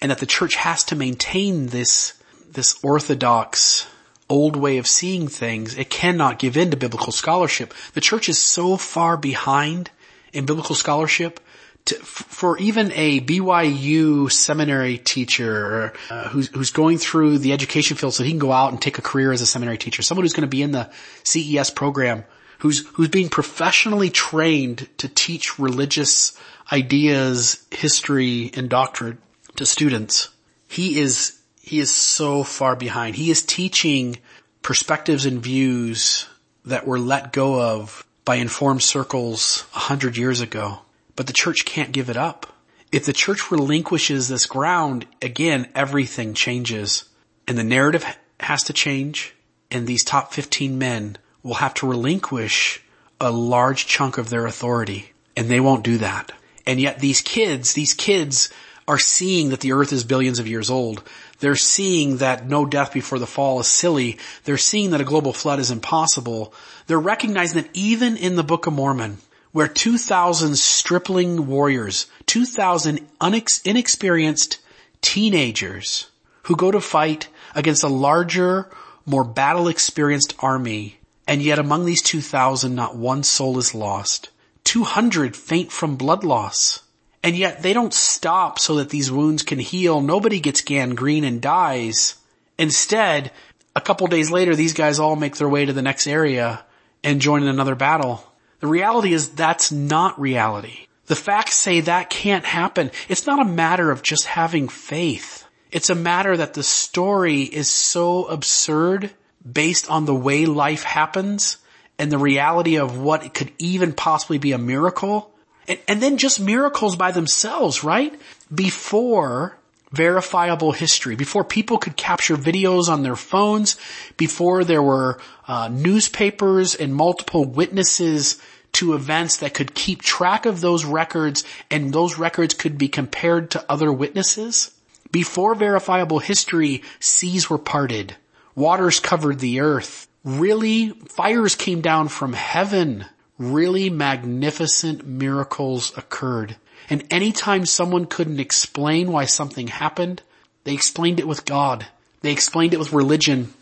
and 0.00 0.10
that 0.10 0.18
the 0.18 0.26
church 0.26 0.56
has 0.56 0.82
to 0.84 0.96
maintain 0.96 1.68
this, 1.68 2.20
this 2.50 2.76
orthodox 2.82 3.86
old 4.28 4.56
way 4.56 4.78
of 4.78 4.86
seeing 4.86 5.28
things. 5.28 5.76
It 5.76 5.90
cannot 5.90 6.38
give 6.38 6.56
in 6.56 6.70
to 6.70 6.76
biblical 6.76 7.12
scholarship. 7.12 7.72
The 7.94 8.00
church 8.00 8.28
is 8.28 8.38
so 8.38 8.76
far 8.76 9.16
behind 9.16 9.90
in 10.32 10.46
biblical 10.46 10.74
scholarship 10.74 11.38
to, 11.84 11.94
for 11.96 12.58
even 12.58 12.92
a 12.94 13.20
BYU 13.20 14.30
seminary 14.30 14.98
teacher 14.98 15.92
uh, 16.10 16.28
who's, 16.28 16.48
who's 16.48 16.70
going 16.70 16.98
through 16.98 17.38
the 17.38 17.52
education 17.52 17.96
field 17.96 18.14
so 18.14 18.22
he 18.22 18.30
can 18.30 18.38
go 18.38 18.52
out 18.52 18.72
and 18.72 18.80
take 18.80 18.98
a 18.98 19.02
career 19.02 19.32
as 19.32 19.40
a 19.40 19.46
seminary 19.46 19.78
teacher, 19.78 20.02
someone 20.02 20.24
who's 20.24 20.32
going 20.32 20.42
to 20.42 20.56
be 20.56 20.62
in 20.62 20.72
the 20.72 20.90
CES 21.24 21.70
program, 21.70 22.24
who's, 22.58 22.86
who's 22.94 23.08
being 23.08 23.28
professionally 23.28 24.10
trained 24.10 24.88
to 24.98 25.08
teach 25.08 25.58
religious 25.58 26.38
ideas, 26.72 27.64
history, 27.70 28.50
and 28.54 28.68
doctrine 28.68 29.18
to 29.56 29.66
students. 29.66 30.30
He 30.66 30.98
is, 30.98 31.38
he 31.60 31.78
is 31.78 31.90
so 31.92 32.42
far 32.42 32.74
behind. 32.74 33.14
He 33.14 33.30
is 33.30 33.42
teaching 33.42 34.16
perspectives 34.62 35.26
and 35.26 35.42
views 35.42 36.26
that 36.64 36.86
were 36.86 36.98
let 36.98 37.32
go 37.32 37.60
of 37.60 38.06
by 38.24 38.36
informed 38.36 38.82
circles 38.82 39.66
a 39.74 39.80
hundred 39.80 40.16
years 40.16 40.40
ago. 40.40 40.78
But 41.14 41.26
the 41.26 41.32
church 41.34 41.66
can't 41.66 41.92
give 41.92 42.08
it 42.08 42.16
up. 42.16 42.46
If 42.90 43.04
the 43.04 43.12
church 43.12 43.50
relinquishes 43.50 44.28
this 44.28 44.46
ground, 44.46 45.06
again, 45.20 45.68
everything 45.74 46.34
changes 46.34 47.04
and 47.46 47.58
the 47.58 47.64
narrative 47.64 48.06
has 48.40 48.62
to 48.64 48.72
change 48.72 49.34
and 49.70 49.86
these 49.86 50.04
top 50.04 50.32
15 50.32 50.78
men 50.78 51.18
will 51.42 51.54
have 51.54 51.74
to 51.74 51.88
relinquish 51.88 52.82
a 53.20 53.30
large 53.30 53.86
chunk 53.86 54.18
of 54.18 54.30
their 54.30 54.46
authority. 54.46 55.12
And 55.36 55.48
they 55.48 55.60
won't 55.60 55.84
do 55.84 55.98
that. 55.98 56.32
And 56.66 56.80
yet 56.80 57.00
these 57.00 57.20
kids, 57.20 57.74
these 57.74 57.94
kids 57.94 58.50
are 58.88 58.98
seeing 58.98 59.50
that 59.50 59.60
the 59.60 59.72
earth 59.72 59.92
is 59.92 60.04
billions 60.04 60.38
of 60.38 60.48
years 60.48 60.70
old. 60.70 61.02
They're 61.38 61.56
seeing 61.56 62.18
that 62.18 62.46
no 62.46 62.66
death 62.66 62.92
before 62.92 63.18
the 63.18 63.26
fall 63.26 63.60
is 63.60 63.66
silly. 63.66 64.18
They're 64.44 64.58
seeing 64.58 64.90
that 64.90 65.00
a 65.00 65.04
global 65.04 65.32
flood 65.32 65.60
is 65.60 65.70
impossible. 65.70 66.52
They're 66.86 66.98
recognizing 66.98 67.62
that 67.62 67.70
even 67.74 68.16
in 68.16 68.36
the 68.36 68.44
Book 68.44 68.66
of 68.66 68.72
Mormon, 68.72 69.18
where 69.52 69.68
2,000 69.68 70.56
stripling 70.56 71.46
warriors, 71.46 72.06
2,000 72.26 73.00
unex- 73.20 73.64
inexperienced 73.66 74.58
teenagers 75.00 76.08
who 76.44 76.56
go 76.56 76.70
to 76.70 76.80
fight 76.80 77.28
against 77.54 77.84
a 77.84 77.88
larger, 77.88 78.70
more 79.04 79.24
battle 79.24 79.68
experienced 79.68 80.34
army, 80.40 80.98
and 81.26 81.42
yet 81.42 81.58
among 81.58 81.84
these 81.84 82.02
2,000 82.02 82.74
not 82.74 82.96
one 82.96 83.22
soul 83.22 83.58
is 83.58 83.74
lost. 83.74 84.30
200 84.64 85.36
faint 85.36 85.72
from 85.72 85.96
blood 85.96 86.24
loss. 86.24 86.82
And 87.22 87.36
yet 87.36 87.62
they 87.62 87.72
don't 87.72 87.94
stop 87.94 88.58
so 88.58 88.76
that 88.76 88.90
these 88.90 89.10
wounds 89.10 89.42
can 89.42 89.58
heal. 89.58 90.00
Nobody 90.00 90.40
gets 90.40 90.60
gangrene 90.60 91.24
and 91.24 91.40
dies. 91.40 92.16
Instead, 92.58 93.30
a 93.76 93.80
couple 93.80 94.06
days 94.08 94.30
later, 94.30 94.54
these 94.54 94.72
guys 94.72 94.98
all 94.98 95.16
make 95.16 95.36
their 95.36 95.48
way 95.48 95.64
to 95.64 95.72
the 95.72 95.82
next 95.82 96.06
area 96.06 96.64
and 97.04 97.20
join 97.20 97.42
in 97.42 97.48
another 97.48 97.74
battle. 97.74 98.24
The 98.60 98.66
reality 98.66 99.12
is 99.12 99.30
that's 99.30 99.72
not 99.72 100.20
reality. 100.20 100.86
The 101.06 101.16
facts 101.16 101.56
say 101.56 101.80
that 101.80 102.10
can't 102.10 102.44
happen. 102.44 102.90
It's 103.08 103.26
not 103.26 103.40
a 103.40 103.50
matter 103.50 103.90
of 103.90 104.02
just 104.02 104.26
having 104.26 104.68
faith. 104.68 105.46
It's 105.70 105.90
a 105.90 105.94
matter 105.94 106.36
that 106.36 106.54
the 106.54 106.62
story 106.62 107.42
is 107.42 107.68
so 107.68 108.26
absurd 108.26 109.10
based 109.50 109.90
on 109.90 110.04
the 110.04 110.14
way 110.14 110.46
life 110.46 110.82
happens 110.82 111.56
and 112.02 112.10
the 112.10 112.18
reality 112.18 112.78
of 112.78 112.98
what 112.98 113.32
could 113.32 113.52
even 113.58 113.92
possibly 113.92 114.36
be 114.36 114.50
a 114.50 114.58
miracle 114.58 115.32
and, 115.68 115.78
and 115.86 116.02
then 116.02 116.16
just 116.16 116.40
miracles 116.40 116.96
by 116.96 117.12
themselves, 117.12 117.84
right? 117.84 118.12
Before 118.52 119.56
verifiable 119.92 120.72
history, 120.72 121.14
before 121.14 121.44
people 121.44 121.78
could 121.78 121.96
capture 121.96 122.36
videos 122.36 122.88
on 122.88 123.04
their 123.04 123.14
phones, 123.14 123.76
before 124.16 124.64
there 124.64 124.82
were 124.82 125.20
uh, 125.46 125.68
newspapers 125.68 126.74
and 126.74 126.92
multiple 126.92 127.44
witnesses 127.44 128.42
to 128.72 128.94
events 128.94 129.36
that 129.36 129.54
could 129.54 129.72
keep 129.72 130.02
track 130.02 130.44
of 130.44 130.60
those 130.60 130.84
records 130.84 131.44
and 131.70 131.92
those 131.92 132.18
records 132.18 132.52
could 132.52 132.78
be 132.78 132.88
compared 132.88 133.52
to 133.52 133.64
other 133.68 133.92
witnesses. 133.92 134.72
Before 135.12 135.54
verifiable 135.54 136.18
history, 136.18 136.82
seas 136.98 137.48
were 137.48 137.58
parted, 137.58 138.16
waters 138.56 138.98
covered 138.98 139.38
the 139.38 139.60
earth, 139.60 140.08
really 140.24 140.90
fires 140.90 141.54
came 141.54 141.80
down 141.80 142.08
from 142.08 142.32
heaven 142.32 143.06
really 143.42 143.90
magnificent 143.90 145.06
miracles 145.06 145.96
occurred. 145.96 146.56
And 146.88 147.04
anytime 147.10 147.66
someone 147.66 148.06
couldn't 148.06 148.40
explain 148.40 149.10
why 149.10 149.24
something 149.24 149.68
happened, 149.68 150.22
they 150.64 150.74
explained 150.74 151.18
it 151.18 151.28
with 151.28 151.44
God. 151.44 151.86
They 152.20 152.32
explained 152.32 152.74
it 152.74 152.78
with 152.78 152.92
religion. 152.92 153.52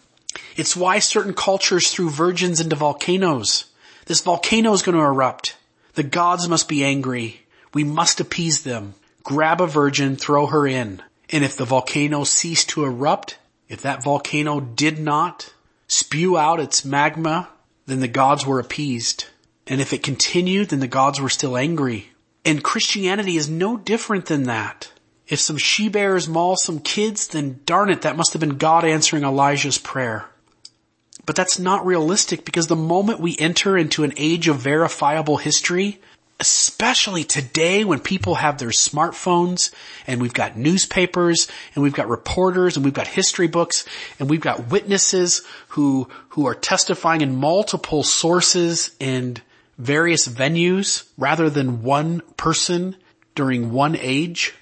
It's 0.56 0.76
why 0.76 0.98
certain 0.98 1.34
cultures 1.34 1.90
threw 1.90 2.10
virgins 2.10 2.60
into 2.60 2.76
volcanoes. 2.76 3.66
This 4.06 4.20
volcano 4.20 4.72
is 4.72 4.82
going 4.82 4.96
to 4.96 5.04
erupt. 5.04 5.56
The 5.94 6.02
gods 6.02 6.48
must 6.48 6.68
be 6.68 6.84
angry. 6.84 7.42
We 7.72 7.84
must 7.84 8.20
appease 8.20 8.62
them. 8.62 8.94
Grab 9.22 9.60
a 9.60 9.66
virgin, 9.66 10.16
throw 10.16 10.46
her 10.46 10.66
in. 10.66 11.02
And 11.30 11.44
if 11.44 11.56
the 11.56 11.64
volcano 11.64 12.24
ceased 12.24 12.70
to 12.70 12.84
erupt, 12.84 13.38
if 13.68 13.82
that 13.82 14.02
volcano 14.02 14.60
did 14.60 14.98
not 14.98 15.52
spew 15.90 16.38
out 16.38 16.60
its 16.60 16.84
magma, 16.84 17.48
then 17.86 17.98
the 17.98 18.08
gods 18.08 18.46
were 18.46 18.60
appeased. 18.60 19.24
And 19.66 19.80
if 19.80 19.92
it 19.92 20.04
continued, 20.04 20.68
then 20.68 20.78
the 20.78 20.86
gods 20.86 21.20
were 21.20 21.28
still 21.28 21.56
angry. 21.56 22.12
And 22.44 22.62
Christianity 22.62 23.36
is 23.36 23.50
no 23.50 23.76
different 23.76 24.26
than 24.26 24.44
that. 24.44 24.92
If 25.26 25.40
some 25.40 25.58
she-bears 25.58 26.28
maul 26.28 26.56
some 26.56 26.78
kids, 26.78 27.28
then 27.28 27.60
darn 27.66 27.90
it, 27.90 28.02
that 28.02 28.16
must 28.16 28.32
have 28.32 28.40
been 28.40 28.56
God 28.56 28.84
answering 28.84 29.24
Elijah's 29.24 29.78
prayer. 29.78 30.26
But 31.26 31.34
that's 31.34 31.58
not 31.58 31.84
realistic 31.84 32.44
because 32.44 32.68
the 32.68 32.76
moment 32.76 33.20
we 33.20 33.36
enter 33.38 33.76
into 33.76 34.04
an 34.04 34.12
age 34.16 34.46
of 34.46 34.56
verifiable 34.58 35.38
history, 35.38 36.00
especially 36.40 37.22
today 37.22 37.84
when 37.84 38.00
people 38.00 38.34
have 38.34 38.58
their 38.58 38.70
smartphones 38.70 39.72
and 40.06 40.20
we've 40.22 40.32
got 40.32 40.56
newspapers 40.56 41.48
and 41.74 41.82
we've 41.82 41.94
got 41.94 42.08
reporters 42.08 42.76
and 42.76 42.84
we've 42.84 42.94
got 42.94 43.06
history 43.06 43.46
books 43.46 43.84
and 44.18 44.30
we've 44.30 44.40
got 44.40 44.68
witnesses 44.68 45.42
who, 45.68 46.08
who 46.30 46.46
are 46.46 46.54
testifying 46.54 47.20
in 47.20 47.36
multiple 47.36 48.02
sources 48.02 48.96
and 49.00 49.40
various 49.76 50.26
venues 50.26 51.06
rather 51.18 51.50
than 51.50 51.82
one 51.82 52.20
person 52.38 52.96
during 53.34 53.70
one 53.70 53.96
age. 53.96 54.54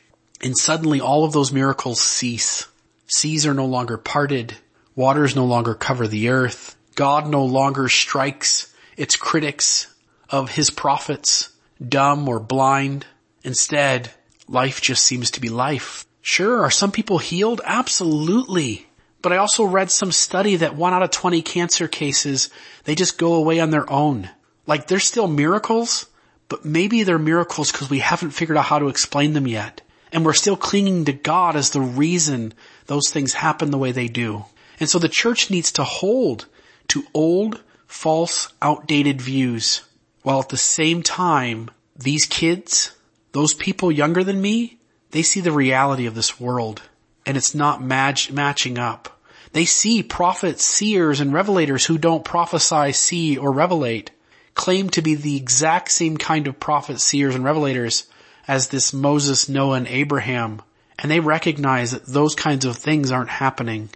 And 0.42 0.58
suddenly 0.58 1.00
all 1.00 1.24
of 1.24 1.32
those 1.32 1.52
miracles 1.52 2.00
cease. 2.00 2.66
Seas 3.06 3.46
are 3.46 3.54
no 3.54 3.66
longer 3.66 3.96
parted. 3.96 4.54
Waters 4.96 5.36
no 5.36 5.46
longer 5.46 5.74
cover 5.74 6.08
the 6.08 6.30
earth. 6.30 6.76
God 6.96 7.28
no 7.28 7.44
longer 7.44 7.88
strikes 7.88 8.74
its 8.96 9.14
critics 9.14 9.92
of 10.28 10.50
his 10.50 10.70
prophets 10.70 11.50
dumb 11.86 12.28
or 12.28 12.40
blind. 12.40 13.06
Instead, 13.42 14.10
life 14.48 14.80
just 14.80 15.04
seems 15.04 15.30
to 15.32 15.40
be 15.40 15.48
life. 15.48 16.06
Sure, 16.20 16.62
are 16.62 16.70
some 16.70 16.92
people 16.92 17.18
healed? 17.18 17.60
Absolutely. 17.64 18.86
But 19.22 19.32
I 19.32 19.38
also 19.38 19.64
read 19.64 19.90
some 19.90 20.12
study 20.12 20.56
that 20.56 20.76
one 20.76 20.92
out 20.92 21.02
of 21.02 21.10
20 21.10 21.42
cancer 21.42 21.88
cases, 21.88 22.50
they 22.84 22.94
just 22.94 23.18
go 23.18 23.34
away 23.34 23.60
on 23.60 23.70
their 23.70 23.90
own. 23.90 24.30
Like 24.66 24.86
they're 24.86 25.00
still 25.00 25.26
miracles, 25.26 26.06
but 26.48 26.64
maybe 26.64 27.02
they're 27.02 27.18
miracles 27.18 27.72
because 27.72 27.90
we 27.90 27.98
haven't 27.98 28.30
figured 28.30 28.58
out 28.58 28.66
how 28.66 28.78
to 28.78 28.88
explain 28.88 29.32
them 29.32 29.46
yet. 29.46 29.80
And 30.12 30.24
we're 30.24 30.34
still 30.34 30.56
clinging 30.56 31.04
to 31.06 31.12
God 31.12 31.56
as 31.56 31.70
the 31.70 31.80
reason 31.80 32.54
those 32.86 33.10
things 33.10 33.34
happen 33.34 33.70
the 33.70 33.78
way 33.78 33.92
they 33.92 34.08
do. 34.08 34.44
And 34.80 34.88
so 34.88 34.98
the 34.98 35.08
church 35.08 35.50
needs 35.50 35.72
to 35.72 35.84
hold 35.84 36.46
to 36.88 37.04
old, 37.12 37.62
false, 37.86 38.52
outdated 38.62 39.20
views 39.20 39.82
while 40.22 40.40
at 40.40 40.48
the 40.48 40.56
same 40.56 41.02
time, 41.02 41.70
these 41.96 42.26
kids, 42.26 42.94
those 43.32 43.54
people 43.54 43.90
younger 43.90 44.24
than 44.24 44.40
me, 44.40 44.78
they 45.10 45.22
see 45.22 45.40
the 45.40 45.52
reality 45.52 46.06
of 46.06 46.14
this 46.14 46.38
world 46.40 46.82
and 47.28 47.36
it's 47.36 47.54
not 47.54 47.82
match, 47.82 48.32
matching 48.32 48.78
up. 48.78 49.20
They 49.52 49.66
see 49.66 50.02
prophets, 50.02 50.64
seers, 50.64 51.20
and 51.20 51.32
revelators 51.32 51.84
who 51.86 51.98
don't 51.98 52.24
prophesy, 52.24 52.92
see, 52.92 53.36
or 53.36 53.52
revelate 53.52 54.08
claim 54.54 54.88
to 54.90 55.02
be 55.02 55.14
the 55.14 55.36
exact 55.36 55.90
same 55.90 56.16
kind 56.16 56.48
of 56.48 56.58
prophets, 56.58 57.04
seers, 57.04 57.34
and 57.34 57.44
revelators 57.44 58.06
as 58.48 58.68
this 58.68 58.92
Moses, 58.92 59.48
Noah, 59.48 59.76
and 59.76 59.86
Abraham. 59.86 60.62
And 60.98 61.10
they 61.10 61.20
recognize 61.20 61.92
that 61.92 62.06
those 62.06 62.34
kinds 62.34 62.64
of 62.64 62.76
things 62.76 63.12
aren't 63.12 63.28
happening 63.28 63.90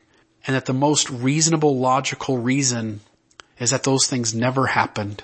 and 0.46 0.54
that 0.54 0.66
the 0.66 0.74
most 0.74 1.10
reasonable, 1.10 1.78
logical 1.78 2.38
reason 2.38 3.00
is 3.58 3.70
that 3.70 3.82
those 3.82 4.06
things 4.06 4.34
never 4.34 4.66
happened 4.66 5.22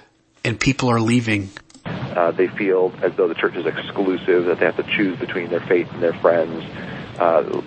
and 0.48 0.58
people 0.58 0.88
are 0.88 1.00
leaving. 1.00 1.50
Uh, 1.84 2.30
they 2.30 2.48
feel 2.48 2.92
as 3.02 3.14
though 3.16 3.28
the 3.28 3.34
church 3.34 3.54
is 3.54 3.66
exclusive, 3.66 4.46
that 4.46 4.58
they 4.58 4.64
have 4.64 4.76
to 4.76 4.96
choose 4.96 5.18
between 5.18 5.50
their 5.50 5.60
faith 5.60 5.88
and 5.92 6.02
their 6.02 6.14
friends. 6.14 6.64
Uh, 7.20 7.62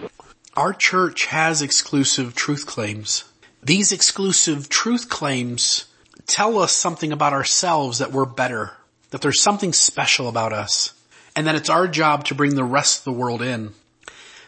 Our 0.58 0.74
church 0.74 1.28
has 1.28 1.62
exclusive 1.62 2.34
truth 2.34 2.66
claims. 2.66 3.24
These 3.64 3.92
exclusive 3.92 4.68
truth 4.68 5.10
claims 5.10 5.86
tell 6.26 6.58
us 6.58 6.72
something 6.72 7.12
about 7.12 7.34
ourselves 7.34 8.00
that 8.00 8.12
we're 8.12 8.26
better, 8.26 8.74
that 9.12 9.22
there's 9.22 9.42
something 9.42 9.74
special 9.74 10.28
about 10.28 10.52
us, 10.52 10.94
and 11.36 11.46
that 11.46 11.56
it's 11.56 11.70
our 11.70 11.88
job 11.88 12.26
to 12.26 12.36
bring 12.36 12.56
the 12.56 12.64
rest 12.64 13.00
of 13.00 13.04
the 13.06 13.20
world 13.20 13.44
in. 13.44 13.74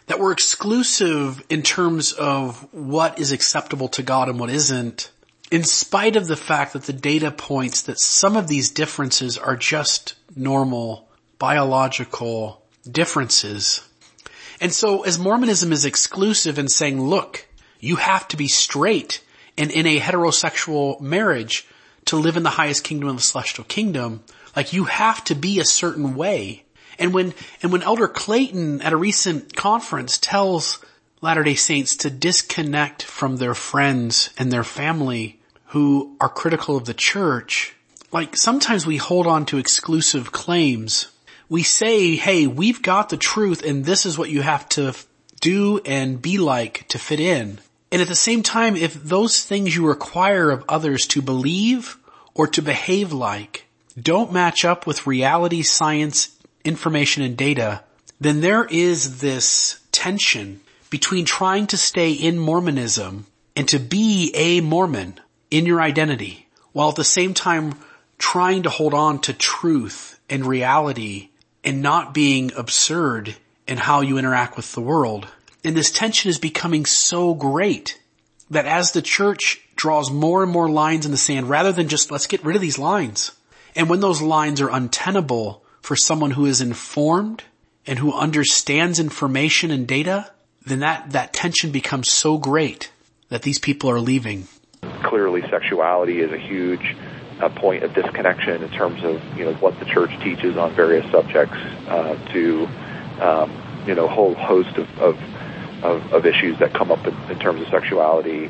That 0.08 0.20
we're 0.20 0.34
exclusive 0.34 1.44
in 1.50 1.62
terms 1.62 2.12
of 2.14 2.68
what 2.74 3.20
is 3.20 3.32
acceptable 3.32 3.90
to 3.90 4.02
God 4.02 4.28
and 4.28 4.40
what 4.40 4.50
isn't, 4.50 5.12
in 5.54 5.64
spite 5.64 6.16
of 6.16 6.26
the 6.26 6.36
fact 6.36 6.74
that 6.74 6.82
the 6.86 6.92
data 6.92 7.30
points 7.30 7.84
that 7.84 8.00
some 8.00 8.36
of 8.36 8.48
these 8.48 8.72
differences 8.72 9.38
are 9.38 9.56
just 9.56 10.16
normal 10.36 11.08
biological 11.38 12.64
differences. 12.90 13.88
And 14.60 14.74
so 14.74 15.04
as 15.04 15.20
Mormonism 15.20 15.72
is 15.72 15.86
exclusive 15.86 16.58
in 16.58 16.68
saying, 16.70 17.00
look, 17.00 17.48
you 17.80 17.98
have 17.98 18.28
to 18.30 18.36
be 18.36 18.48
straight 18.48 19.24
and 19.56 19.70
in 19.70 19.86
a 19.86 20.00
heterosexual 20.00 21.00
marriage 21.00 21.68
to 22.06 22.16
live 22.16 22.36
in 22.36 22.42
the 22.42 22.50
highest 22.50 22.84
kingdom 22.84 23.10
of 23.10 23.18
the 23.18 23.22
celestial 23.22 23.64
kingdom, 23.64 24.24
like 24.56 24.74
you 24.74 24.86
have 24.86 25.24
to 25.26 25.36
be 25.36 25.60
a 25.60 25.66
certain 25.66 26.16
way. 26.16 26.64
And 26.98 27.14
when, 27.14 27.32
and 27.62 27.72
when 27.72 27.84
Elder 27.84 28.08
Clayton 28.08 28.82
at 28.82 28.92
a 28.92 28.98
recent 28.98 29.56
conference 29.56 30.18
tells 30.18 30.84
Latter-day 31.22 31.54
Saints 31.54 31.96
to 31.98 32.10
disconnect 32.10 33.04
from 33.04 33.38
their 33.38 33.54
friends 33.54 34.32
and 34.40 34.52
their 34.52 34.64
family 34.64 35.40
who 35.74 36.16
are 36.22 36.30
critical 36.30 36.78
of 36.78 36.86
the 36.86 36.94
church, 36.94 37.74
like 38.12 38.38
sometimes 38.38 38.86
we 38.86 38.98
hold 38.98 39.26
on 39.26 39.44
to 39.44 39.58
exclusive 39.58 40.32
claims. 40.32 41.08
We 41.50 41.64
say, 41.64 42.16
hey, 42.16 42.46
we've 42.46 42.84
got 42.84 43.10
the 43.10 43.18
truth 43.18 43.64
and 43.64 43.84
this 43.84 44.06
is 44.06 44.16
what 44.16 44.30
you 44.30 44.44
have 44.44 44.70
to 44.70 44.94
do 45.42 45.82
and 45.84 46.22
be 46.22 46.38
like 46.38 46.88
to 46.90 47.00
fit 47.00 47.20
in. 47.20 47.58
And 47.92 48.04
at 48.04 48.08
the 48.08 48.14
same 48.14 48.44
time, 48.44 48.76
if 48.76 48.94
those 48.94 49.44
things 49.44 49.76
you 49.76 49.88
require 49.88 50.52
of 50.52 50.64
others 50.70 51.08
to 51.08 51.24
believe 51.24 51.98
or 52.36 52.46
to 52.50 52.62
behave 52.62 53.12
like 53.12 53.66
don't 54.00 54.32
match 54.32 54.64
up 54.64 54.86
with 54.86 55.08
reality, 55.08 55.64
science, 55.64 56.38
information, 56.64 57.24
and 57.24 57.36
data, 57.36 57.82
then 58.22 58.42
there 58.42 58.66
is 58.66 59.22
this 59.22 59.80
tension 59.92 60.62
between 60.92 61.26
trying 61.26 61.66
to 61.66 61.78
stay 61.78 62.12
in 62.12 62.38
Mormonism 62.38 63.26
and 63.56 63.68
to 63.70 63.80
be 63.80 64.32
a 64.36 64.62
Mormon 64.62 65.20
in 65.54 65.68
your 65.68 65.80
identity, 65.80 66.48
while 66.72 66.90
at 66.90 66.96
the 66.96 67.04
same 67.04 67.36
time 67.36 67.76
trying 68.18 68.64
to 68.64 68.72
hold 68.72 68.92
on 68.92 69.20
to 69.20 69.32
truth 69.32 70.20
and 70.28 70.48
reality 70.48 71.30
and 71.64 71.80
not 71.80 72.12
being 72.12 72.52
absurd 72.58 73.36
in 73.68 73.78
how 73.78 74.02
you 74.02 74.18
interact 74.18 74.58
with 74.58 74.72
the 74.74 74.82
world. 74.82 75.28
And 75.64 75.78
this 75.78 75.92
tension 75.92 76.30
is 76.30 76.40
becoming 76.40 76.88
so 76.88 77.36
great 77.36 78.02
that 78.50 78.66
as 78.66 78.94
the 78.94 79.02
church 79.04 79.62
draws 79.76 80.10
more 80.10 80.42
and 80.42 80.52
more 80.52 80.68
lines 80.68 81.06
in 81.06 81.12
the 81.12 81.18
sand, 81.18 81.48
rather 81.48 81.72
than 81.72 81.88
just 81.88 82.10
let's 82.10 82.26
get 82.26 82.44
rid 82.44 82.56
of 82.56 82.62
these 82.62 82.80
lines. 82.80 83.32
And 83.76 83.92
when 83.92 84.00
those 84.00 84.24
lines 84.24 84.60
are 84.60 84.72
untenable 84.72 85.64
for 85.82 85.96
someone 85.96 86.32
who 86.32 86.48
is 86.48 86.62
informed 86.62 87.44
and 87.86 88.00
who 88.00 88.12
understands 88.12 89.00
information 89.00 89.70
and 89.70 89.88
data, 89.88 90.32
then 90.66 90.80
that, 90.80 91.12
that 91.12 91.32
tension 91.32 91.70
becomes 91.72 92.10
so 92.10 92.40
great 92.40 92.92
that 93.30 93.44
these 93.44 93.60
people 93.60 93.92
are 93.92 94.00
leaving. 94.00 94.48
Clearly 95.04 95.42
sexuality 95.50 96.22
is 96.22 96.32
a 96.32 96.38
huge 96.38 96.96
uh, 97.40 97.50
point 97.50 97.84
of 97.84 97.94
disconnection 97.94 98.64
in 98.64 98.70
terms 98.70 99.04
of, 99.04 99.22
you 99.38 99.46
know, 99.46 99.54
what 99.56 99.78
the 99.80 99.86
church 99.86 100.12
teaches 100.24 100.58
on 100.58 100.74
various 100.74 101.10
subjects, 101.12 101.58
uh, 101.88 102.16
to, 102.34 102.68
um, 103.20 103.84
you 103.86 103.96
know, 103.96 104.06
a 104.06 104.10
whole 104.10 104.34
host 104.34 104.78
of, 104.78 104.90
of, 105.00 105.20
of, 105.84 106.14
of 106.14 106.26
issues 106.26 106.58
that 106.60 106.74
come 106.74 106.92
up 106.92 107.06
in, 107.06 107.14
in 107.32 107.40
terms 107.40 107.62
of 107.62 107.68
sexuality. 107.68 108.50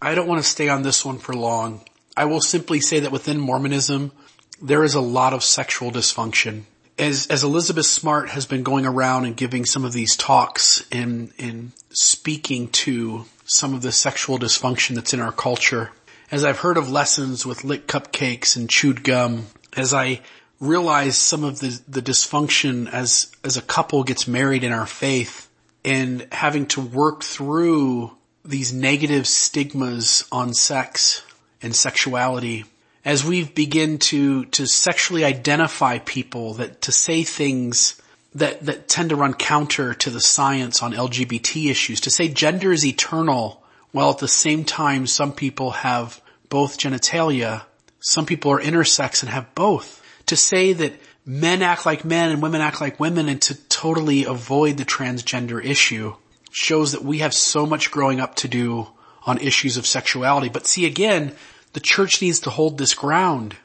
I 0.00 0.14
don't 0.14 0.26
want 0.26 0.42
to 0.42 0.48
stay 0.48 0.68
on 0.68 0.82
this 0.82 1.04
one 1.04 1.18
for 1.18 1.34
long. 1.34 1.82
I 2.16 2.24
will 2.24 2.40
simply 2.40 2.80
say 2.80 3.00
that 3.00 3.12
within 3.12 3.38
Mormonism, 3.38 4.12
there 4.60 4.84
is 4.84 4.94
a 4.94 5.00
lot 5.00 5.32
of 5.32 5.42
sexual 5.42 5.90
dysfunction. 5.90 6.62
As, 6.98 7.26
as 7.28 7.42
Elizabeth 7.42 7.86
Smart 7.86 8.28
has 8.30 8.46
been 8.46 8.62
going 8.62 8.84
around 8.84 9.24
and 9.24 9.36
giving 9.36 9.64
some 9.64 9.84
of 9.84 9.92
these 9.92 10.16
talks 10.16 10.86
and, 10.92 11.32
and 11.38 11.72
speaking 11.90 12.68
to 12.68 13.24
some 13.44 13.74
of 13.74 13.82
the 13.82 13.92
sexual 13.92 14.38
dysfunction 14.38 14.94
that's 14.94 15.14
in 15.14 15.20
our 15.20 15.32
culture, 15.32 15.90
as 16.30 16.44
I've 16.44 16.60
heard 16.60 16.76
of 16.76 16.90
lessons 16.90 17.44
with 17.44 17.64
lit 17.64 17.86
cupcakes 17.86 18.56
and 18.56 18.68
chewed 18.68 19.04
gum, 19.04 19.46
as 19.76 19.92
I 19.92 20.20
realize 20.60 21.16
some 21.16 21.42
of 21.44 21.58
the, 21.58 21.80
the 21.88 22.02
dysfunction 22.02 22.90
as, 22.90 23.32
as 23.42 23.56
a 23.56 23.62
couple 23.62 24.04
gets 24.04 24.28
married 24.28 24.62
in 24.62 24.72
our 24.72 24.86
faith 24.86 25.48
and 25.84 26.26
having 26.32 26.66
to 26.66 26.80
work 26.80 27.24
through 27.24 28.12
these 28.44 28.72
negative 28.72 29.26
stigmas 29.26 30.24
on 30.30 30.54
sex 30.54 31.24
and 31.60 31.74
sexuality 31.74 32.64
as 33.04 33.24
we 33.24 33.44
begin 33.44 33.98
to, 33.98 34.44
to 34.46 34.66
sexually 34.66 35.24
identify 35.24 35.98
people 35.98 36.54
that 36.54 36.82
to 36.82 36.92
say 36.92 37.24
things 37.24 38.00
that, 38.34 38.64
that 38.64 38.88
tend 38.88 39.10
to 39.10 39.16
run 39.16 39.34
counter 39.34 39.94
to 39.94 40.10
the 40.10 40.20
science 40.20 40.82
on 40.82 40.92
LGBT 40.92 41.70
issues, 41.70 42.00
to 42.02 42.10
say 42.10 42.28
gender 42.28 42.72
is 42.72 42.86
eternal 42.86 43.62
while 43.92 44.10
at 44.10 44.18
the 44.18 44.28
same 44.28 44.64
time 44.64 45.06
some 45.06 45.32
people 45.32 45.70
have 45.70 46.20
both 46.48 46.78
genitalia, 46.78 47.62
some 48.00 48.26
people 48.26 48.52
are 48.52 48.60
intersex 48.60 49.22
and 49.22 49.30
have 49.30 49.54
both. 49.54 50.00
To 50.26 50.36
say 50.36 50.72
that 50.72 50.94
men 51.26 51.62
act 51.62 51.84
like 51.86 52.04
men 52.04 52.30
and 52.30 52.42
women 52.42 52.60
act 52.60 52.80
like 52.80 52.98
women 52.98 53.28
and 53.28 53.40
to 53.42 53.54
totally 53.68 54.24
avoid 54.24 54.76
the 54.76 54.84
transgender 54.84 55.62
issue 55.62 56.14
shows 56.50 56.92
that 56.92 57.04
we 57.04 57.18
have 57.18 57.34
so 57.34 57.66
much 57.66 57.90
growing 57.90 58.20
up 58.20 58.34
to 58.36 58.48
do 58.48 58.88
on 59.24 59.38
issues 59.38 59.76
of 59.76 59.86
sexuality. 59.86 60.48
But 60.48 60.66
see 60.66 60.86
again, 60.86 61.34
the 61.72 61.80
church 61.80 62.20
needs 62.20 62.40
to 62.40 62.50
hold 62.50 62.78
this 62.78 62.94
ground 62.94 63.56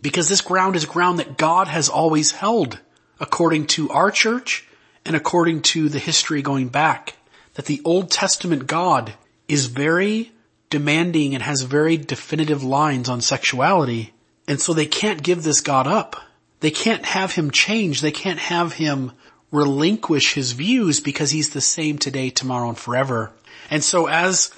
because 0.00 0.28
this 0.28 0.40
ground 0.40 0.76
is 0.76 0.86
ground 0.86 1.18
that 1.18 1.36
God 1.36 1.68
has 1.68 1.88
always 1.88 2.32
held 2.32 2.78
according 3.20 3.66
to 3.66 3.90
our 3.90 4.10
church 4.10 4.66
and 5.04 5.14
according 5.14 5.62
to 5.62 5.88
the 5.88 5.98
history 5.98 6.42
going 6.42 6.68
back 6.68 7.14
that 7.54 7.66
the 7.66 7.80
Old 7.84 8.10
Testament 8.10 8.66
God 8.66 9.12
is 9.48 9.66
very 9.66 10.32
demanding 10.70 11.34
and 11.34 11.42
has 11.42 11.62
very 11.62 11.96
definitive 11.96 12.62
lines 12.62 13.08
on 13.08 13.20
sexuality. 13.20 14.12
And 14.48 14.60
so 14.60 14.72
they 14.72 14.86
can't 14.86 15.22
give 15.22 15.42
this 15.42 15.60
God 15.60 15.86
up. 15.86 16.16
They 16.60 16.70
can't 16.70 17.04
have 17.04 17.32
him 17.32 17.50
change. 17.50 18.00
They 18.00 18.12
can't 18.12 18.38
have 18.38 18.74
him 18.74 19.12
relinquish 19.50 20.34
his 20.34 20.52
views 20.52 21.00
because 21.00 21.30
he's 21.30 21.50
the 21.50 21.60
same 21.60 21.98
today, 21.98 22.30
tomorrow, 22.30 22.68
and 22.68 22.78
forever. 22.78 23.32
And 23.70 23.82
so 23.82 24.06
as 24.06 24.52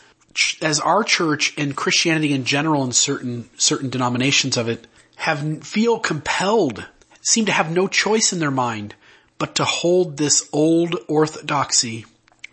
as 0.62 0.80
our 0.80 1.04
church 1.04 1.54
and 1.58 1.76
Christianity 1.76 2.32
in 2.32 2.44
general 2.44 2.84
and 2.84 2.94
certain, 2.94 3.50
certain 3.58 3.90
denominations 3.90 4.56
of 4.56 4.68
it 4.68 4.86
have, 5.16 5.62
feel 5.62 5.98
compelled, 5.98 6.86
seem 7.22 7.46
to 7.46 7.52
have 7.52 7.70
no 7.70 7.88
choice 7.88 8.32
in 8.32 8.38
their 8.38 8.50
mind, 8.50 8.94
but 9.38 9.54
to 9.54 9.64
hold 9.64 10.16
this 10.16 10.46
old 10.52 10.96
orthodoxy, 11.08 12.04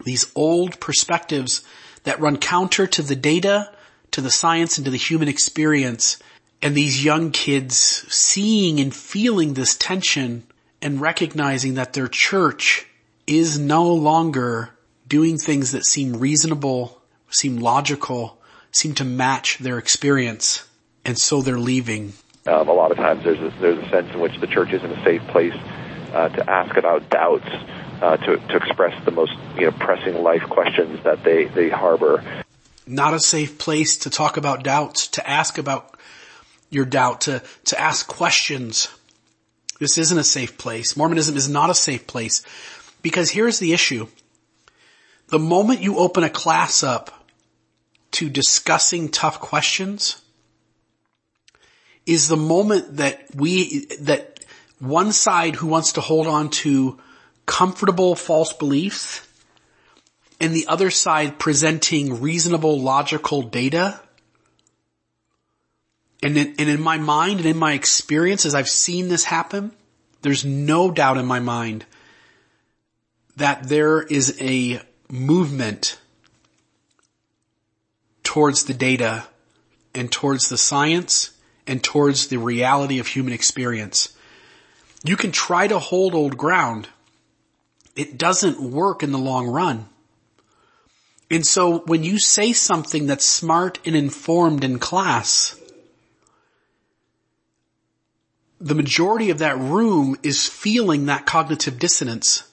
these 0.05 0.31
old 0.35 0.79
perspectives 0.79 1.63
that 2.03 2.21
run 2.21 2.37
counter 2.37 2.87
to 2.87 3.01
the 3.01 3.15
data, 3.15 3.69
to 4.11 4.21
the 4.21 4.31
science, 4.31 4.77
and 4.77 4.85
to 4.85 4.91
the 4.91 4.97
human 4.97 5.27
experience. 5.27 6.17
And 6.61 6.75
these 6.75 7.03
young 7.03 7.31
kids 7.31 7.75
seeing 7.75 8.79
and 8.79 8.95
feeling 8.95 9.53
this 9.53 9.75
tension 9.75 10.43
and 10.81 11.01
recognizing 11.01 11.73
that 11.73 11.91
their 11.91 12.07
church 12.07 12.87
is 13.27 13.59
no 13.59 13.93
longer 13.93 14.69
doing 15.07 15.37
things 15.37 15.73
that 15.73 15.85
seem 15.85 16.15
reasonable 16.15 16.99
seem 17.29 17.57
logical, 17.57 18.37
seem 18.71 18.93
to 18.95 19.05
match 19.05 19.57
their 19.59 19.77
experience, 19.77 20.67
and 21.05 21.17
so 21.17 21.41
they're 21.41 21.59
leaving. 21.59 22.13
Um, 22.49 22.67
a 22.67 22.73
lot 22.73 22.89
of 22.89 22.97
times 22.97 23.23
there's 23.23 23.39
a, 23.39 23.53
there's 23.61 23.77
a 23.77 23.89
sense 23.89 24.11
in 24.11 24.19
which 24.19 24.35
the 24.39 24.47
church 24.47 24.73
isn't 24.73 24.91
a 24.91 25.03
safe 25.03 25.21
place 25.27 25.53
uh, 26.13 26.29
to 26.29 26.49
ask 26.49 26.75
about 26.77 27.07
doubts, 27.09 27.47
uh, 28.01 28.17
to, 28.17 28.37
to 28.37 28.55
express 28.55 29.05
the 29.05 29.11
most 29.11 29.33
you 29.55 29.65
know 29.65 29.71
pressing 29.71 30.23
life 30.23 30.41
questions 30.43 31.03
that 31.03 31.23
they, 31.23 31.45
they 31.45 31.69
harbor. 31.69 32.23
Not 32.87 33.13
a 33.13 33.19
safe 33.19 33.59
place 33.59 33.97
to 33.99 34.09
talk 34.09 34.37
about 34.37 34.63
doubts, 34.63 35.09
to 35.09 35.29
ask 35.29 35.59
about 35.59 35.95
your 36.71 36.85
doubt, 36.85 37.21
to, 37.21 37.43
to 37.65 37.79
ask 37.79 38.07
questions. 38.07 38.89
This 39.79 39.99
isn't 39.99 40.17
a 40.17 40.23
safe 40.23 40.57
place. 40.57 40.97
Mormonism 40.97 41.37
is 41.37 41.47
not 41.47 41.69
a 41.69 41.75
safe 41.75 42.07
place 42.07 42.43
because 43.03 43.29
here's 43.29 43.59
the 43.59 43.73
issue. 43.73 44.07
The 45.27 45.39
moment 45.39 45.81
you 45.81 45.97
open 45.99 46.23
a 46.23 46.29
class 46.31 46.81
up 46.81 47.27
to 48.11 48.27
discussing 48.27 49.09
tough 49.09 49.39
questions 49.39 50.19
is 52.09 52.27
the 52.27 52.35
moment 52.35 52.97
that 52.97 53.23
we, 53.35 53.85
that 54.01 54.39
one 54.79 55.11
side 55.11 55.55
who 55.55 55.67
wants 55.67 55.93
to 55.93 56.01
hold 56.01 56.25
on 56.25 56.49
to 56.49 56.99
comfortable 57.45 58.15
false 58.15 58.51
beliefs 58.51 59.27
and 60.39 60.51
the 60.51 60.65
other 60.65 60.89
side 60.89 61.37
presenting 61.37 62.19
reasonable 62.19 62.79
logical 62.79 63.43
data. 63.43 63.99
And 66.23 66.35
in, 66.35 66.55
and 66.57 66.67
in 66.67 66.81
my 66.81 66.97
mind 66.97 67.41
and 67.41 67.45
in 67.47 67.57
my 67.57 67.73
experience 67.73 68.43
as 68.43 68.55
I've 68.55 68.69
seen 68.69 69.07
this 69.07 69.25
happen, 69.25 69.71
there's 70.23 70.43
no 70.43 70.89
doubt 70.89 71.17
in 71.17 71.27
my 71.27 71.39
mind 71.39 71.85
that 73.37 73.69
there 73.69 74.01
is 74.01 74.35
a 74.41 74.81
movement 75.11 75.99
towards 78.23 78.63
the 78.63 78.73
data 78.73 79.27
and 79.93 80.11
towards 80.11 80.49
the 80.49 80.57
science 80.57 81.31
and 81.69 81.83
towards 81.83 82.27
the 82.27 82.37
reality 82.37 82.99
of 82.99 83.05
human 83.05 83.31
experience. 83.31 84.17
You 85.03 85.15
can 85.15 85.31
try 85.31 85.67
to 85.67 85.77
hold 85.77 86.15
old 86.15 86.35
ground. 86.35 86.89
It 87.95 88.17
doesn't 88.17 88.59
work 88.59 89.03
in 89.03 89.11
the 89.11 89.19
long 89.19 89.47
run. 89.47 89.87
And 91.29 91.45
so 91.45 91.79
when 91.81 92.03
you 92.03 92.17
say 92.17 92.53
something 92.53 93.05
that's 93.05 93.23
smart 93.23 93.77
and 93.85 93.95
informed 93.95 94.63
in 94.63 94.79
class, 94.79 95.55
the 98.59 98.75
majority 98.75 99.29
of 99.29 99.37
that 99.37 99.59
room 99.59 100.17
is 100.23 100.47
feeling 100.47 101.05
that 101.05 101.27
cognitive 101.27 101.77
dissonance 101.77 102.43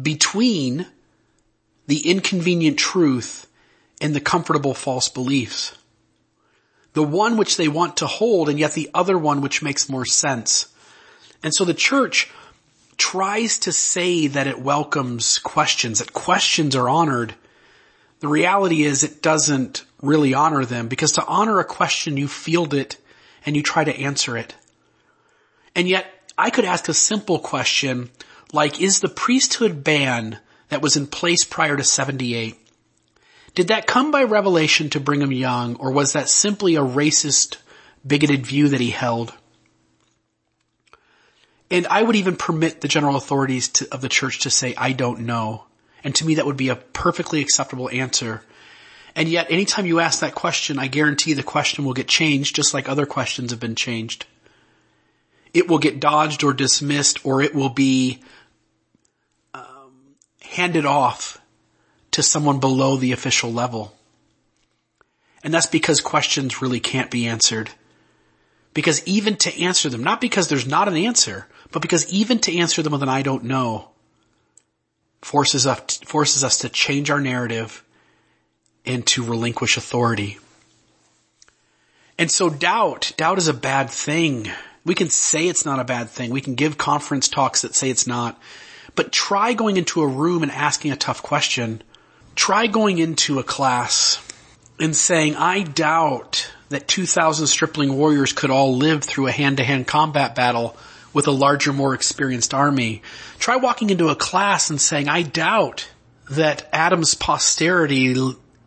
between 0.00 0.86
the 1.86 2.08
inconvenient 2.08 2.78
truth 2.78 3.46
and 3.98 4.14
the 4.14 4.20
comfortable 4.20 4.74
false 4.74 5.08
beliefs. 5.08 5.74
The 6.92 7.02
one 7.02 7.36
which 7.36 7.56
they 7.56 7.68
want 7.68 7.98
to 7.98 8.06
hold 8.06 8.48
and 8.48 8.58
yet 8.58 8.72
the 8.72 8.90
other 8.92 9.16
one 9.16 9.40
which 9.40 9.62
makes 9.62 9.88
more 9.88 10.04
sense. 10.04 10.66
And 11.42 11.54
so 11.54 11.64
the 11.64 11.74
church 11.74 12.30
tries 12.96 13.58
to 13.60 13.72
say 13.72 14.26
that 14.26 14.46
it 14.46 14.60
welcomes 14.60 15.38
questions, 15.38 16.00
that 16.00 16.12
questions 16.12 16.76
are 16.76 16.88
honored. 16.88 17.34
The 18.20 18.28
reality 18.28 18.82
is 18.82 19.02
it 19.02 19.22
doesn't 19.22 19.84
really 20.02 20.34
honor 20.34 20.64
them 20.64 20.88
because 20.88 21.12
to 21.12 21.24
honor 21.24 21.58
a 21.60 21.64
question 21.64 22.16
you 22.16 22.28
field 22.28 22.74
it 22.74 22.96
and 23.46 23.56
you 23.56 23.62
try 23.62 23.84
to 23.84 23.98
answer 23.98 24.36
it. 24.36 24.54
And 25.74 25.88
yet 25.88 26.06
I 26.36 26.50
could 26.50 26.64
ask 26.64 26.88
a 26.88 26.94
simple 26.94 27.38
question 27.38 28.10
like 28.52 28.80
is 28.80 29.00
the 29.00 29.08
priesthood 29.08 29.82
ban 29.84 30.38
that 30.68 30.82
was 30.82 30.96
in 30.96 31.06
place 31.06 31.44
prior 31.44 31.76
to 31.76 31.84
78 31.84 32.59
did 33.54 33.68
that 33.68 33.86
come 33.86 34.10
by 34.10 34.24
revelation 34.24 34.90
to 34.90 35.00
Brigham 35.00 35.32
Young 35.32 35.76
or 35.76 35.92
was 35.92 36.12
that 36.12 36.28
simply 36.28 36.76
a 36.76 36.82
racist 36.82 37.56
bigoted 38.06 38.46
view 38.46 38.68
that 38.68 38.80
he 38.80 38.90
held. 38.90 39.32
And 41.70 41.86
I 41.86 42.02
would 42.02 42.16
even 42.16 42.36
permit 42.36 42.80
the 42.80 42.88
general 42.88 43.16
authorities 43.16 43.68
to, 43.68 43.88
of 43.92 44.00
the 44.00 44.08
church 44.08 44.40
to 44.40 44.50
say, 44.50 44.74
I 44.76 44.92
don't 44.92 45.20
know. 45.20 45.64
And 46.02 46.14
to 46.16 46.24
me 46.24 46.36
that 46.36 46.46
would 46.46 46.56
be 46.56 46.68
a 46.68 46.76
perfectly 46.76 47.40
acceptable 47.40 47.90
answer. 47.90 48.42
And 49.14 49.28
yet 49.28 49.50
anytime 49.50 49.86
you 49.86 50.00
ask 50.00 50.20
that 50.20 50.34
question, 50.34 50.78
I 50.78 50.86
guarantee 50.86 51.34
the 51.34 51.42
question 51.42 51.84
will 51.84 51.92
get 51.92 52.08
changed 52.08 52.56
just 52.56 52.74
like 52.74 52.88
other 52.88 53.06
questions 53.06 53.50
have 53.50 53.60
been 53.60 53.74
changed. 53.74 54.26
It 55.52 55.68
will 55.68 55.78
get 55.78 56.00
dodged 56.00 56.44
or 56.44 56.52
dismissed 56.52 57.24
or 57.26 57.42
it 57.42 57.54
will 57.54 57.70
be 57.70 58.20
um, 59.52 60.14
handed 60.42 60.86
off 60.86 61.39
to 62.12 62.22
someone 62.22 62.60
below 62.60 62.96
the 62.96 63.12
official 63.12 63.52
level. 63.52 63.96
And 65.42 65.54
that's 65.54 65.66
because 65.66 66.00
questions 66.00 66.60
really 66.60 66.80
can't 66.80 67.10
be 67.10 67.26
answered. 67.26 67.70
Because 68.74 69.06
even 69.06 69.36
to 69.36 69.62
answer 69.62 69.88
them, 69.88 70.04
not 70.04 70.20
because 70.20 70.48
there's 70.48 70.66
not 70.66 70.88
an 70.88 70.96
answer, 70.96 71.46
but 71.72 71.82
because 71.82 72.12
even 72.12 72.38
to 72.40 72.56
answer 72.56 72.82
them 72.82 72.92
with 72.92 73.02
an 73.02 73.08
I 73.08 73.22
don't 73.22 73.44
know 73.44 73.90
forces 75.22 75.66
us, 75.66 75.98
forces 75.98 76.44
us 76.44 76.58
to 76.58 76.68
change 76.68 77.10
our 77.10 77.20
narrative 77.20 77.84
and 78.86 79.06
to 79.08 79.24
relinquish 79.24 79.76
authority. 79.76 80.38
And 82.18 82.30
so 82.30 82.50
doubt, 82.50 83.12
doubt 83.16 83.38
is 83.38 83.48
a 83.48 83.54
bad 83.54 83.90
thing. 83.90 84.50
We 84.84 84.94
can 84.94 85.10
say 85.10 85.46
it's 85.46 85.64
not 85.64 85.80
a 85.80 85.84
bad 85.84 86.10
thing. 86.10 86.30
We 86.30 86.40
can 86.40 86.54
give 86.54 86.78
conference 86.78 87.28
talks 87.28 87.62
that 87.62 87.74
say 87.74 87.90
it's 87.90 88.06
not. 88.06 88.38
But 88.94 89.12
try 89.12 89.52
going 89.52 89.76
into 89.76 90.02
a 90.02 90.06
room 90.06 90.42
and 90.42 90.52
asking 90.52 90.92
a 90.92 90.96
tough 90.96 91.22
question. 91.22 91.82
Try 92.40 92.68
going 92.68 92.98
into 92.98 93.38
a 93.38 93.44
class 93.44 94.18
and 94.80 94.96
saying, 94.96 95.36
I 95.36 95.62
doubt 95.62 96.50
that 96.70 96.88
2,000 96.88 97.46
stripling 97.46 97.92
warriors 97.92 98.32
could 98.32 98.50
all 98.50 98.78
live 98.78 99.04
through 99.04 99.26
a 99.26 99.30
hand-to-hand 99.30 99.86
combat 99.86 100.34
battle 100.34 100.74
with 101.12 101.26
a 101.28 101.32
larger, 101.32 101.74
more 101.74 101.92
experienced 101.92 102.54
army. 102.54 103.02
Try 103.38 103.56
walking 103.56 103.90
into 103.90 104.08
a 104.08 104.16
class 104.16 104.70
and 104.70 104.80
saying, 104.80 105.06
I 105.06 105.20
doubt 105.20 105.90
that 106.30 106.66
Adam's 106.72 107.14
posterity, 107.14 108.16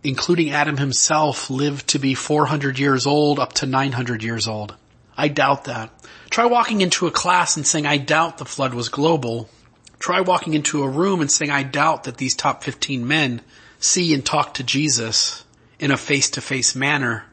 including 0.03 0.51
Adam 0.51 0.78
himself, 0.78 1.49
lived 1.49 1.88
to 1.89 1.99
be 1.99 2.13
400 2.13 2.78
years 2.78 3.07
old 3.07 3.39
up 3.39 3.53
to 3.53 3.65
900 3.65 4.21
years 4.21 4.47
old. 4.47 4.76
I 5.17 5.30
doubt 5.30 5.63
that. 5.63 5.89
Try 6.30 6.45
walking 6.45 6.82
into 6.82 7.07
a 7.07 7.11
class 7.11 7.57
and 7.57 7.65
saying, 7.65 7.88
I 7.88 7.97
doubt 7.97 8.38
the 8.38 8.45
flood 8.45 8.76
was 8.76 8.89
global. 8.89 9.49
Try 9.97 10.21
walking 10.21 10.53
into 10.53 10.84
a 10.84 10.88
room 10.88 11.21
and 11.21 11.32
saying, 11.32 11.49
I 11.49 11.63
doubt 11.63 12.03
that 12.03 12.17
these 12.17 12.36
top 12.36 12.63
15 12.63 13.07
men 13.07 13.41
see 13.84 14.13
and 14.13 14.25
talk 14.25 14.53
to 14.55 14.63
Jesus 14.63 15.43
in 15.79 15.91
a 15.91 15.97
face-to-face 15.97 16.75
manner. 16.75 17.25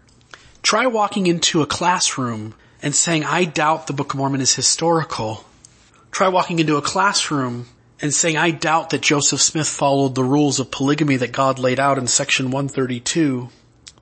Try 0.63 0.87
walking 0.87 1.27
into 1.27 1.63
a 1.63 1.67
classroom 1.67 2.55
and 2.83 2.95
saying, 2.95 3.25
I 3.25 3.45
doubt 3.45 3.87
the 3.87 3.93
Book 3.93 4.13
of 4.13 4.19
Mormon 4.19 4.41
is 4.41 4.55
historical. 4.55 5.45
Try 6.11 6.29
walking 6.29 6.59
into 6.59 6.77
a 6.77 6.83
classroom 6.83 7.67
and 8.03 8.13
saying, 8.13 8.37
I 8.37 8.51
doubt 8.51 8.91
that 8.91 9.03
Joseph 9.03 9.41
Smith 9.41 9.69
followed 9.69 10.15
the 10.15 10.25
rules 10.25 10.59
of 10.59 10.71
polygamy 10.71 11.17
that 11.17 11.33
God 11.33 11.59
laid 11.59 11.79
out 11.79 11.99
in 11.99 12.07
section 12.07 12.47
132. 12.47 13.49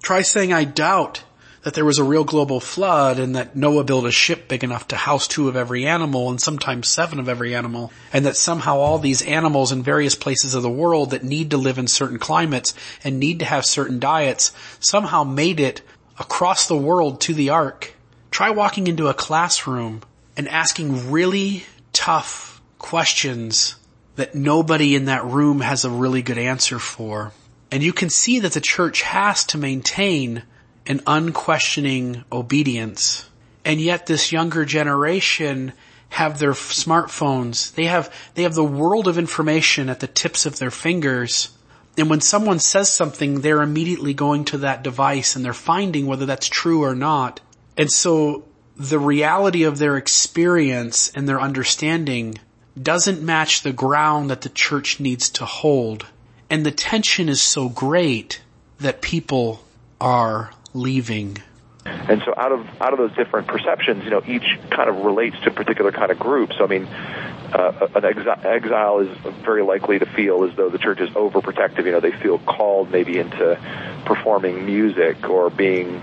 Try 0.02 0.22
saying, 0.22 0.52
I 0.52 0.64
doubt 0.64 1.24
that 1.62 1.74
there 1.74 1.84
was 1.84 1.98
a 1.98 2.04
real 2.04 2.24
global 2.24 2.60
flood 2.60 3.18
and 3.18 3.36
that 3.36 3.56
Noah 3.56 3.84
built 3.84 4.06
a 4.06 4.10
ship 4.10 4.48
big 4.48 4.64
enough 4.64 4.88
to 4.88 4.96
house 4.96 5.28
two 5.28 5.48
of 5.48 5.56
every 5.56 5.86
animal 5.86 6.30
and 6.30 6.40
sometimes 6.40 6.88
seven 6.88 7.18
of 7.18 7.28
every 7.28 7.54
animal 7.54 7.92
and 8.12 8.26
that 8.26 8.36
somehow 8.36 8.78
all 8.78 8.98
these 8.98 9.22
animals 9.22 9.72
in 9.72 9.82
various 9.82 10.14
places 10.14 10.54
of 10.54 10.62
the 10.62 10.70
world 10.70 11.10
that 11.10 11.24
need 11.24 11.50
to 11.50 11.56
live 11.56 11.78
in 11.78 11.88
certain 11.88 12.18
climates 12.18 12.74
and 13.04 13.18
need 13.18 13.40
to 13.40 13.44
have 13.44 13.64
certain 13.64 13.98
diets 13.98 14.52
somehow 14.80 15.24
made 15.24 15.60
it 15.60 15.82
across 16.18 16.68
the 16.68 16.76
world 16.76 17.20
to 17.20 17.34
the 17.34 17.50
ark 17.50 17.94
Try 18.30 18.50
walking 18.50 18.86
into 18.86 19.08
a 19.08 19.14
classroom 19.14 20.02
and 20.36 20.48
asking 20.48 21.10
really 21.10 21.64
tough 21.92 22.60
questions 22.78 23.76
that 24.16 24.34
nobody 24.34 24.94
in 24.94 25.06
that 25.06 25.24
room 25.24 25.60
has 25.60 25.84
a 25.84 25.90
really 25.90 26.22
good 26.22 26.38
answer 26.38 26.78
for. 26.78 27.32
And 27.70 27.82
you 27.82 27.92
can 27.92 28.10
see 28.10 28.40
that 28.40 28.52
the 28.52 28.60
church 28.60 29.02
has 29.02 29.44
to 29.46 29.58
maintain 29.58 30.42
an 30.88 31.02
unquestioning 31.06 32.24
obedience. 32.32 33.28
And 33.64 33.80
yet 33.80 34.06
this 34.06 34.32
younger 34.32 34.64
generation 34.64 35.74
have 36.08 36.38
their 36.38 36.52
smartphones. 36.52 37.74
They 37.74 37.84
have, 37.84 38.12
they 38.34 38.42
have 38.44 38.54
the 38.54 38.64
world 38.64 39.06
of 39.06 39.18
information 39.18 39.90
at 39.90 40.00
the 40.00 40.06
tips 40.06 40.46
of 40.46 40.58
their 40.58 40.70
fingers. 40.70 41.50
And 41.98 42.08
when 42.08 42.22
someone 42.22 42.58
says 42.58 42.90
something, 42.90 43.42
they're 43.42 43.62
immediately 43.62 44.14
going 44.14 44.46
to 44.46 44.58
that 44.58 44.82
device 44.82 45.36
and 45.36 45.44
they're 45.44 45.52
finding 45.52 46.06
whether 46.06 46.24
that's 46.24 46.48
true 46.48 46.82
or 46.82 46.94
not. 46.94 47.40
And 47.76 47.92
so 47.92 48.44
the 48.76 48.98
reality 48.98 49.64
of 49.64 49.78
their 49.78 49.96
experience 49.96 51.10
and 51.14 51.28
their 51.28 51.40
understanding 51.40 52.38
doesn't 52.80 53.22
match 53.22 53.62
the 53.62 53.72
ground 53.72 54.30
that 54.30 54.40
the 54.40 54.48
church 54.48 55.00
needs 55.00 55.28
to 55.30 55.44
hold. 55.44 56.06
And 56.48 56.64
the 56.64 56.70
tension 56.70 57.28
is 57.28 57.42
so 57.42 57.68
great 57.68 58.40
that 58.78 59.02
people 59.02 59.62
are 60.00 60.52
leaving. 60.74 61.38
And 61.84 62.22
so 62.24 62.34
out 62.36 62.52
of 62.52 62.66
out 62.80 62.92
of 62.92 62.98
those 62.98 63.14
different 63.16 63.46
perceptions, 63.46 64.04
you 64.04 64.10
know, 64.10 64.22
each 64.26 64.58
kind 64.70 64.90
of 64.90 65.04
relates 65.04 65.36
to 65.44 65.50
a 65.50 65.52
particular 65.52 65.92
kind 65.92 66.10
of 66.10 66.18
group. 66.18 66.52
So 66.52 66.64
I 66.64 66.66
mean, 66.66 66.84
uh, 66.84 67.88
an 67.94 68.02
exi- 68.02 68.44
exile 68.44 68.98
is 69.00 69.16
very 69.42 69.62
likely 69.62 69.98
to 69.98 70.06
feel 70.06 70.44
as 70.44 70.54
though 70.56 70.68
the 70.68 70.78
church 70.78 71.00
is 71.00 71.08
overprotective. 71.10 71.84
You 71.86 71.92
know, 71.92 72.00
they 72.00 72.12
feel 72.12 72.38
called 72.38 72.90
maybe 72.90 73.18
into 73.18 73.58
performing 74.04 74.66
music 74.66 75.28
or 75.28 75.48
being 75.48 76.02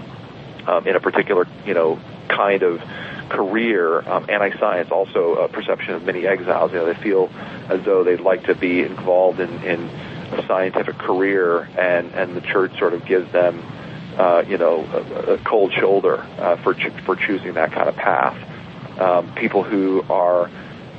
um, 0.68 0.88
in 0.88 0.96
a 0.96 1.00
particular, 1.00 1.46
you 1.66 1.74
know, 1.74 2.00
kind 2.28 2.64
of 2.64 2.82
career. 3.30 4.00
Um, 4.08 4.26
anti-science 4.30 4.92
also 4.92 5.36
a 5.36 5.48
perception 5.50 5.94
of 5.94 6.04
many 6.04 6.26
exiles. 6.26 6.72
You 6.72 6.80
know, 6.80 6.86
they 6.86 7.00
feel 7.00 7.30
as 7.70 7.84
though 7.84 8.04
they'd 8.04 8.22
like 8.22 8.46
to 8.46 8.56
be 8.56 8.82
involved 8.82 9.40
in, 9.40 9.52
in 9.64 9.82
a 10.32 10.46
scientific 10.48 10.98
career, 10.98 11.70
and 11.78 12.14
and 12.14 12.36
the 12.36 12.42
church 12.42 12.78
sort 12.80 12.94
of 12.94 13.06
gives 13.06 13.32
them, 13.32 13.64
uh, 14.18 14.44
you 14.48 14.58
know, 14.58 14.84
a, 14.84 15.34
a 15.34 15.38
cold 15.40 15.74
shoulder 15.74 16.18
uh, 16.40 16.56
for 16.58 16.74
for 17.06 17.16
choosing 17.16 17.54
that 17.54 17.72
kind 17.72 17.90
of 17.90 17.96
path. 17.96 19.00
Um, 19.00 19.34
people 19.36 19.64
who 19.64 20.04
are 20.10 20.50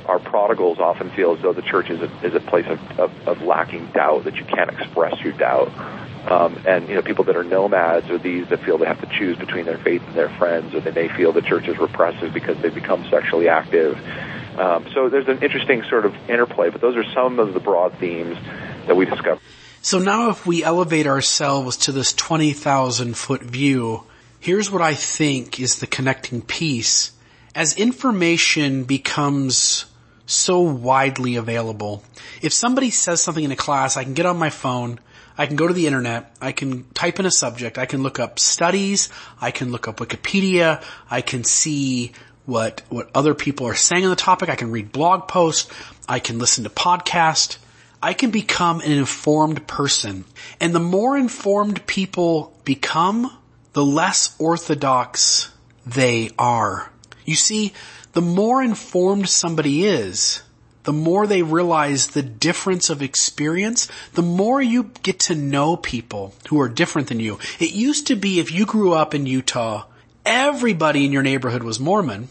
are 0.05 0.19
prodigals 0.19 0.79
often 0.79 1.09
feel 1.11 1.35
as 1.35 1.41
though 1.41 1.53
the 1.53 1.61
church 1.61 1.89
is 1.89 2.01
a, 2.01 2.25
is 2.25 2.33
a 2.33 2.39
place 2.39 2.65
of, 2.67 2.99
of, 2.99 3.27
of 3.27 3.41
lacking 3.41 3.87
doubt 3.87 4.23
that 4.23 4.35
you 4.35 4.45
can't 4.45 4.69
express 4.69 5.19
your 5.21 5.33
doubt. 5.33 5.69
Um, 6.29 6.61
and 6.65 6.87
you 6.89 6.95
know, 6.95 7.01
people 7.01 7.25
that 7.25 7.35
are 7.35 7.43
nomads 7.43 8.09
are 8.09 8.17
these 8.17 8.47
that 8.49 8.63
feel 8.63 8.77
they 8.77 8.85
have 8.85 9.01
to 9.01 9.17
choose 9.17 9.37
between 9.37 9.65
their 9.65 9.77
faith 9.77 10.01
and 10.05 10.15
their 10.15 10.29
friends, 10.29 10.73
or 10.73 10.81
they 10.81 10.91
may 10.91 11.07
feel 11.07 11.31
the 11.31 11.41
church 11.41 11.67
is 11.67 11.77
repressive 11.77 12.33
because 12.33 12.61
they 12.61 12.69
become 12.69 13.05
sexually 13.09 13.47
active. 13.47 13.97
Um, 14.57 14.87
so 14.93 15.09
there's 15.09 15.27
an 15.27 15.43
interesting 15.43 15.83
sort 15.83 16.05
of 16.05 16.15
interplay, 16.29 16.69
but 16.69 16.81
those 16.81 16.95
are 16.97 17.05
some 17.13 17.39
of 17.39 17.53
the 17.53 17.59
broad 17.59 17.93
themes 17.99 18.37
that 18.87 18.95
we 18.95 19.05
discovered. 19.05 19.41
So 19.81 19.99
now 19.99 20.29
if 20.29 20.45
we 20.45 20.63
elevate 20.63 21.07
ourselves 21.07 21.77
to 21.77 21.91
this 21.91 22.13
20,000 22.13 23.15
foot 23.15 23.41
view, 23.41 24.03
here's 24.39 24.71
what 24.71 24.81
I 24.81 24.93
think 24.93 25.59
is 25.59 25.79
the 25.79 25.87
connecting 25.87 26.41
piece. 26.41 27.11
As 27.55 27.77
information 27.77 28.83
becomes 28.83 29.85
so 30.25 30.61
widely 30.61 31.35
available, 31.37 32.03
if 32.41 32.53
somebody 32.53 32.89
says 32.89 33.21
something 33.21 33.43
in 33.43 33.51
a 33.51 33.55
class, 33.55 33.97
I 33.97 34.03
can 34.03 34.13
get 34.13 34.25
on 34.25 34.37
my 34.37 34.49
phone, 34.49 34.99
I 35.37 35.45
can 35.45 35.55
go 35.55 35.67
to 35.67 35.73
the 35.73 35.87
internet, 35.87 36.35
I 36.41 36.51
can 36.51 36.83
type 36.93 37.19
in 37.19 37.25
a 37.25 37.31
subject, 37.31 37.77
I 37.77 37.85
can 37.85 38.03
look 38.03 38.19
up 38.19 38.39
studies, 38.39 39.09
I 39.39 39.51
can 39.51 39.71
look 39.71 39.87
up 39.87 39.97
Wikipedia, 39.97 40.83
I 41.09 41.21
can 41.21 41.43
see 41.43 42.11
what, 42.45 42.81
what 42.89 43.09
other 43.13 43.35
people 43.35 43.67
are 43.67 43.75
saying 43.75 44.03
on 44.03 44.09
the 44.09 44.15
topic, 44.15 44.49
I 44.49 44.55
can 44.55 44.71
read 44.71 44.91
blog 44.91 45.27
posts, 45.27 45.71
I 46.09 46.19
can 46.19 46.39
listen 46.39 46.63
to 46.63 46.69
podcasts, 46.69 47.57
I 48.01 48.13
can 48.13 48.31
become 48.31 48.81
an 48.81 48.91
informed 48.91 49.67
person. 49.67 50.25
And 50.59 50.73
the 50.73 50.79
more 50.79 51.17
informed 51.17 51.85
people 51.87 52.53
become, 52.63 53.35
the 53.73 53.83
less 53.83 54.35
orthodox 54.39 55.51
they 55.85 56.31
are. 56.37 56.91
You 57.25 57.35
see, 57.35 57.73
the 58.13 58.21
more 58.21 58.63
informed 58.63 59.29
somebody 59.29 59.85
is, 59.85 60.41
the 60.83 60.93
more 60.93 61.27
they 61.27 61.43
realize 61.43 62.07
the 62.07 62.21
difference 62.21 62.89
of 62.89 63.01
experience, 63.01 63.89
the 64.13 64.21
more 64.21 64.61
you 64.61 64.91
get 65.03 65.19
to 65.19 65.35
know 65.35 65.75
people 65.75 66.33
who 66.49 66.61
are 66.61 66.69
different 66.69 67.09
than 67.09 67.19
you. 67.19 67.39
It 67.59 67.71
used 67.71 68.07
to 68.07 68.15
be 68.15 68.39
if 68.39 68.51
you 68.51 68.65
grew 68.65 68.93
up 68.93 69.13
in 69.13 69.25
Utah, 69.25 69.85
everybody 70.25 71.05
in 71.05 71.11
your 71.11 71.23
neighborhood 71.23 71.63
was 71.63 71.79
Mormon, 71.79 72.29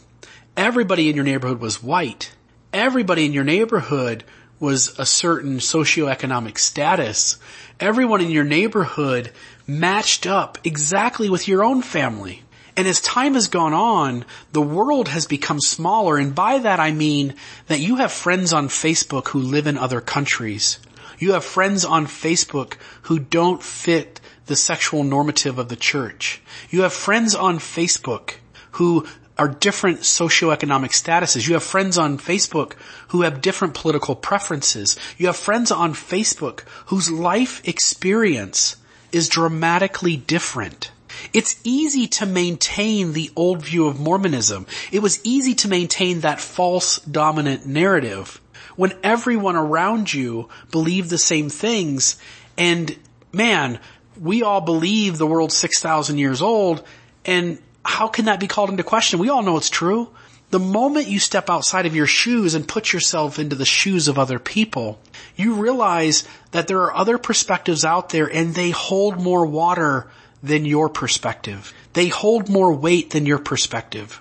everybody 0.56 1.10
in 1.10 1.16
your 1.16 1.24
neighborhood 1.24 1.60
was 1.60 1.82
white, 1.82 2.32
everybody 2.72 3.26
in 3.26 3.34
your 3.34 3.44
neighborhood 3.44 4.24
was 4.58 4.98
a 4.98 5.06
certain 5.06 5.58
socioeconomic 5.58 6.58
status. 6.58 7.38
Everyone 7.78 8.20
in 8.20 8.30
your 8.30 8.44
neighborhood 8.44 9.30
matched 9.66 10.26
up 10.26 10.58
exactly 10.64 11.28
with 11.28 11.48
your 11.48 11.64
own 11.64 11.82
family. 11.82 12.42
And 12.76 12.86
as 12.86 13.00
time 13.00 13.34
has 13.34 13.48
gone 13.48 13.72
on, 13.72 14.24
the 14.52 14.62
world 14.62 15.08
has 15.08 15.26
become 15.26 15.60
smaller. 15.60 16.18
And 16.18 16.34
by 16.34 16.58
that 16.58 16.78
I 16.78 16.92
mean 16.92 17.34
that 17.68 17.80
you 17.80 17.96
have 17.96 18.12
friends 18.12 18.52
on 18.52 18.68
Facebook 18.68 19.28
who 19.28 19.40
live 19.40 19.66
in 19.66 19.78
other 19.78 20.00
countries. 20.00 20.78
You 21.18 21.32
have 21.32 21.44
friends 21.44 21.84
on 21.84 22.06
Facebook 22.06 22.74
who 23.02 23.18
don't 23.18 23.62
fit 23.62 24.20
the 24.44 24.56
sexual 24.56 25.04
normative 25.04 25.58
of 25.58 25.68
the 25.68 25.76
church. 25.76 26.42
You 26.70 26.82
have 26.82 26.92
friends 26.92 27.34
on 27.34 27.58
Facebook 27.58 28.34
who 28.72 29.06
are 29.38 29.48
different 29.48 30.00
socioeconomic 30.00 30.90
statuses. 30.90 31.46
You 31.46 31.54
have 31.54 31.62
friends 31.62 31.98
on 31.98 32.18
Facebook 32.18 32.72
who 33.08 33.22
have 33.22 33.40
different 33.40 33.74
political 33.74 34.14
preferences. 34.14 34.98
You 35.18 35.26
have 35.26 35.36
friends 35.36 35.70
on 35.70 35.94
Facebook 35.94 36.60
whose 36.86 37.10
life 37.10 37.66
experience 37.66 38.76
is 39.12 39.28
dramatically 39.28 40.16
different. 40.16 40.90
It's 41.32 41.60
easy 41.64 42.06
to 42.08 42.26
maintain 42.26 43.12
the 43.12 43.30
old 43.36 43.62
view 43.62 43.86
of 43.86 44.00
Mormonism. 44.00 44.66
It 44.92 45.00
was 45.00 45.20
easy 45.24 45.54
to 45.56 45.68
maintain 45.68 46.20
that 46.20 46.40
false 46.40 46.98
dominant 47.00 47.66
narrative 47.66 48.40
when 48.76 48.92
everyone 49.02 49.56
around 49.56 50.12
you 50.12 50.48
believed 50.70 51.10
the 51.10 51.18
same 51.18 51.48
things 51.48 52.16
and 52.56 52.96
man, 53.32 53.80
we 54.20 54.42
all 54.42 54.60
believe 54.60 55.18
the 55.18 55.26
world's 55.26 55.56
6,000 55.56 56.18
years 56.18 56.40
old 56.40 56.82
and 57.24 57.58
how 57.86 58.08
can 58.08 58.26
that 58.26 58.40
be 58.40 58.46
called 58.46 58.70
into 58.70 58.82
question? 58.82 59.18
We 59.18 59.28
all 59.28 59.42
know 59.42 59.56
it's 59.56 59.70
true. 59.70 60.08
The 60.50 60.58
moment 60.58 61.08
you 61.08 61.18
step 61.18 61.50
outside 61.50 61.86
of 61.86 61.96
your 61.96 62.06
shoes 62.06 62.54
and 62.54 62.68
put 62.68 62.92
yourself 62.92 63.38
into 63.38 63.56
the 63.56 63.64
shoes 63.64 64.06
of 64.06 64.18
other 64.18 64.38
people, 64.38 65.00
you 65.34 65.54
realize 65.54 66.24
that 66.52 66.68
there 66.68 66.82
are 66.82 66.94
other 66.94 67.18
perspectives 67.18 67.84
out 67.84 68.10
there 68.10 68.26
and 68.32 68.54
they 68.54 68.70
hold 68.70 69.20
more 69.20 69.44
water 69.44 70.06
than 70.42 70.64
your 70.64 70.88
perspective. 70.88 71.72
They 71.94 72.08
hold 72.08 72.48
more 72.48 72.72
weight 72.72 73.10
than 73.10 73.26
your 73.26 73.38
perspective. 73.38 74.20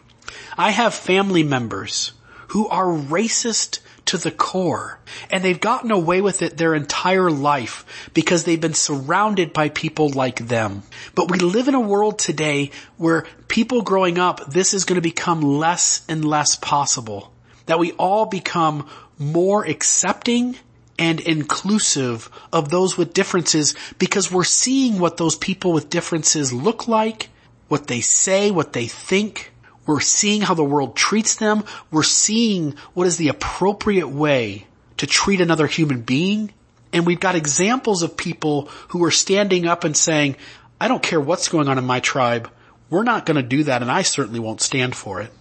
I 0.58 0.72
have 0.72 0.96
family 0.96 1.44
members 1.44 2.14
who 2.50 2.68
are 2.68 2.86
racist 2.86 3.80
to 4.06 4.18
the 4.18 4.32
core. 4.32 5.00
And 5.32 5.44
they've 5.44 5.60
gotten 5.60 5.92
away 5.92 6.22
with 6.22 6.42
it 6.42 6.58
their 6.58 6.76
entire 6.76 7.32
life 7.32 8.10
because 8.14 8.44
they've 8.44 8.60
been 8.60 8.74
surrounded 8.74 9.54
by 9.54 9.70
people 9.70 10.10
like 10.10 10.48
them. 10.48 10.84
But 11.16 11.32
we 11.32 11.40
live 11.40 11.68
in 11.68 11.76
a 11.76 11.80
world 11.80 12.20
today 12.20 12.72
where 12.98 13.26
people 13.48 13.82
growing 13.82 14.18
up, 14.18 14.52
this 14.52 14.74
is 14.74 14.86
going 14.86 14.96
to 14.96 15.02
become 15.02 15.42
less 15.42 16.06
and 16.08 16.24
less 16.24 16.56
possible. 16.56 17.34
That 17.66 17.80
we 17.80 17.94
all 17.94 18.26
become 18.26 18.88
more 19.18 19.66
accepting 19.66 20.56
and 20.98 21.20
inclusive 21.20 22.30
of 22.54 22.70
those 22.70 22.98
with 22.98 23.14
differences 23.14 23.76
because 23.98 24.32
we're 24.32 24.44
seeing 24.44 25.00
what 25.00 25.18
those 25.18 25.36
people 25.36 25.74
with 25.74 25.90
differences 25.90 26.54
look 26.54 26.88
like, 26.88 27.30
what 27.68 27.88
they 27.88 28.02
say, 28.02 28.52
what 28.52 28.74
they 28.74 28.86
think, 28.88 29.52
we're 29.86 30.00
seeing 30.00 30.42
how 30.42 30.54
the 30.54 30.64
world 30.64 30.96
treats 30.96 31.36
them. 31.36 31.64
We're 31.92 32.04
seeing 32.04 32.76
what 32.94 33.08
is 33.08 33.18
the 33.18 33.30
appropriate 33.30 34.08
way 34.08 34.68
to 34.98 35.08
treat 35.08 35.42
another 35.42 35.68
human 35.68 36.02
being. 36.02 36.52
And 36.92 37.06
we've 37.06 37.20
got 37.20 37.36
examples 37.36 38.02
of 38.02 38.18
people 38.18 38.70
who 38.90 39.04
are 39.04 39.12
standing 39.12 39.68
up 39.68 39.84
and 39.84 39.96
saying, 39.96 40.38
I 40.80 40.88
don't 40.88 41.04
care 41.04 41.20
what's 41.22 41.50
going 41.50 41.68
on 41.68 41.78
in 41.78 41.86
my 41.86 42.00
tribe. 42.00 42.50
We're 42.90 43.04
not 43.04 43.26
going 43.26 43.36
to 43.36 43.44
do 43.44 43.64
that 43.64 43.82
and 43.82 43.92
I 43.92 44.02
certainly 44.04 44.40
won't 44.40 44.62
stand 44.62 44.96
for 44.96 45.22
it. 45.22 45.32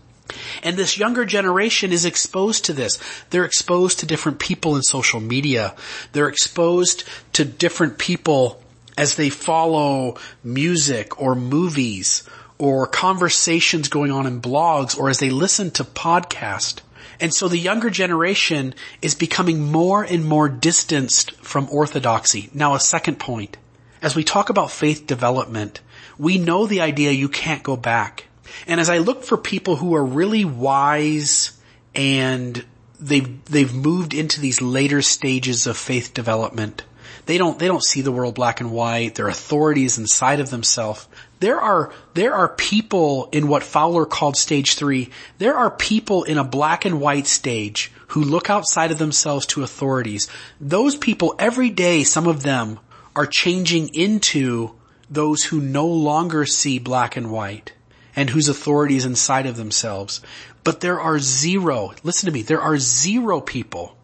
And 0.62 0.76
this 0.76 0.98
younger 0.98 1.24
generation 1.24 1.92
is 1.92 2.04
exposed 2.04 2.64
to 2.66 2.72
this. 2.72 2.98
They're 3.30 3.44
exposed 3.44 4.00
to 4.00 4.06
different 4.06 4.38
people 4.38 4.74
in 4.76 4.82
social 4.82 5.20
media. 5.20 5.74
They're 6.12 6.28
exposed 6.28 7.04
to 7.34 7.44
different 7.44 7.98
people 7.98 8.62
as 8.96 9.16
they 9.16 9.28
follow 9.28 10.16
music 10.42 11.20
or 11.20 11.34
movies 11.34 12.22
or 12.58 12.86
conversations 12.86 13.88
going 13.88 14.10
on 14.10 14.26
in 14.26 14.40
blogs 14.40 14.98
or 14.98 15.08
as 15.08 15.18
they 15.18 15.30
listen 15.30 15.70
to 15.72 15.84
podcasts. 15.84 16.80
And 17.20 17.32
so 17.32 17.48
the 17.48 17.58
younger 17.58 17.90
generation 17.90 18.74
is 19.02 19.14
becoming 19.14 19.70
more 19.70 20.02
and 20.02 20.24
more 20.24 20.48
distanced 20.48 21.32
from 21.36 21.68
orthodoxy. 21.70 22.50
Now 22.52 22.74
a 22.74 22.80
second 22.80 23.18
point. 23.18 23.56
As 24.02 24.14
we 24.14 24.24
talk 24.24 24.50
about 24.50 24.70
faith 24.70 25.06
development, 25.06 25.80
we 26.18 26.38
know 26.38 26.66
the 26.66 26.80
idea 26.80 27.10
you 27.10 27.28
can't 27.28 27.62
go 27.62 27.76
back. 27.76 28.24
And 28.66 28.80
as 28.80 28.90
I 28.90 28.98
look 28.98 29.24
for 29.24 29.36
people 29.36 29.76
who 29.76 29.94
are 29.94 30.04
really 30.04 30.44
wise 30.44 31.58
and 31.94 32.64
they've, 33.00 33.44
they've 33.46 33.74
moved 33.74 34.14
into 34.14 34.40
these 34.40 34.60
later 34.60 35.02
stages 35.02 35.66
of 35.66 35.76
faith 35.76 36.14
development, 36.14 36.84
they 37.26 37.38
don't, 37.38 37.58
they 37.58 37.66
don't 37.68 37.82
see 37.82 38.02
the 38.02 38.12
world 38.12 38.34
black 38.34 38.60
and 38.60 38.70
white. 38.70 39.14
They're 39.14 39.28
authorities 39.28 39.98
inside 39.98 40.40
of 40.40 40.50
themselves. 40.50 41.08
There 41.40 41.60
are, 41.60 41.92
there 42.14 42.34
are 42.34 42.48
people 42.48 43.28
in 43.32 43.48
what 43.48 43.62
Fowler 43.62 44.06
called 44.06 44.36
stage 44.36 44.74
three. 44.74 45.10
There 45.38 45.56
are 45.56 45.70
people 45.70 46.24
in 46.24 46.38
a 46.38 46.44
black 46.44 46.84
and 46.84 47.00
white 47.00 47.26
stage 47.26 47.92
who 48.08 48.22
look 48.22 48.48
outside 48.48 48.90
of 48.90 48.98
themselves 48.98 49.46
to 49.46 49.62
authorities. 49.62 50.28
Those 50.60 50.96
people 50.96 51.34
every 51.38 51.70
day, 51.70 52.04
some 52.04 52.26
of 52.26 52.42
them 52.42 52.78
are 53.16 53.26
changing 53.26 53.94
into 53.94 54.74
those 55.10 55.44
who 55.44 55.60
no 55.60 55.86
longer 55.86 56.46
see 56.46 56.78
black 56.78 57.16
and 57.16 57.30
white 57.30 57.72
and 58.16 58.30
whose 58.30 58.48
authorities 58.48 59.04
inside 59.04 59.46
of 59.46 59.56
themselves. 59.56 60.20
But 60.62 60.80
there 60.80 61.00
are 61.00 61.18
zero, 61.18 61.92
listen 62.02 62.26
to 62.26 62.32
me, 62.32 62.42
there 62.42 62.62
are 62.62 62.78
zero 62.78 63.40
people 63.40 63.96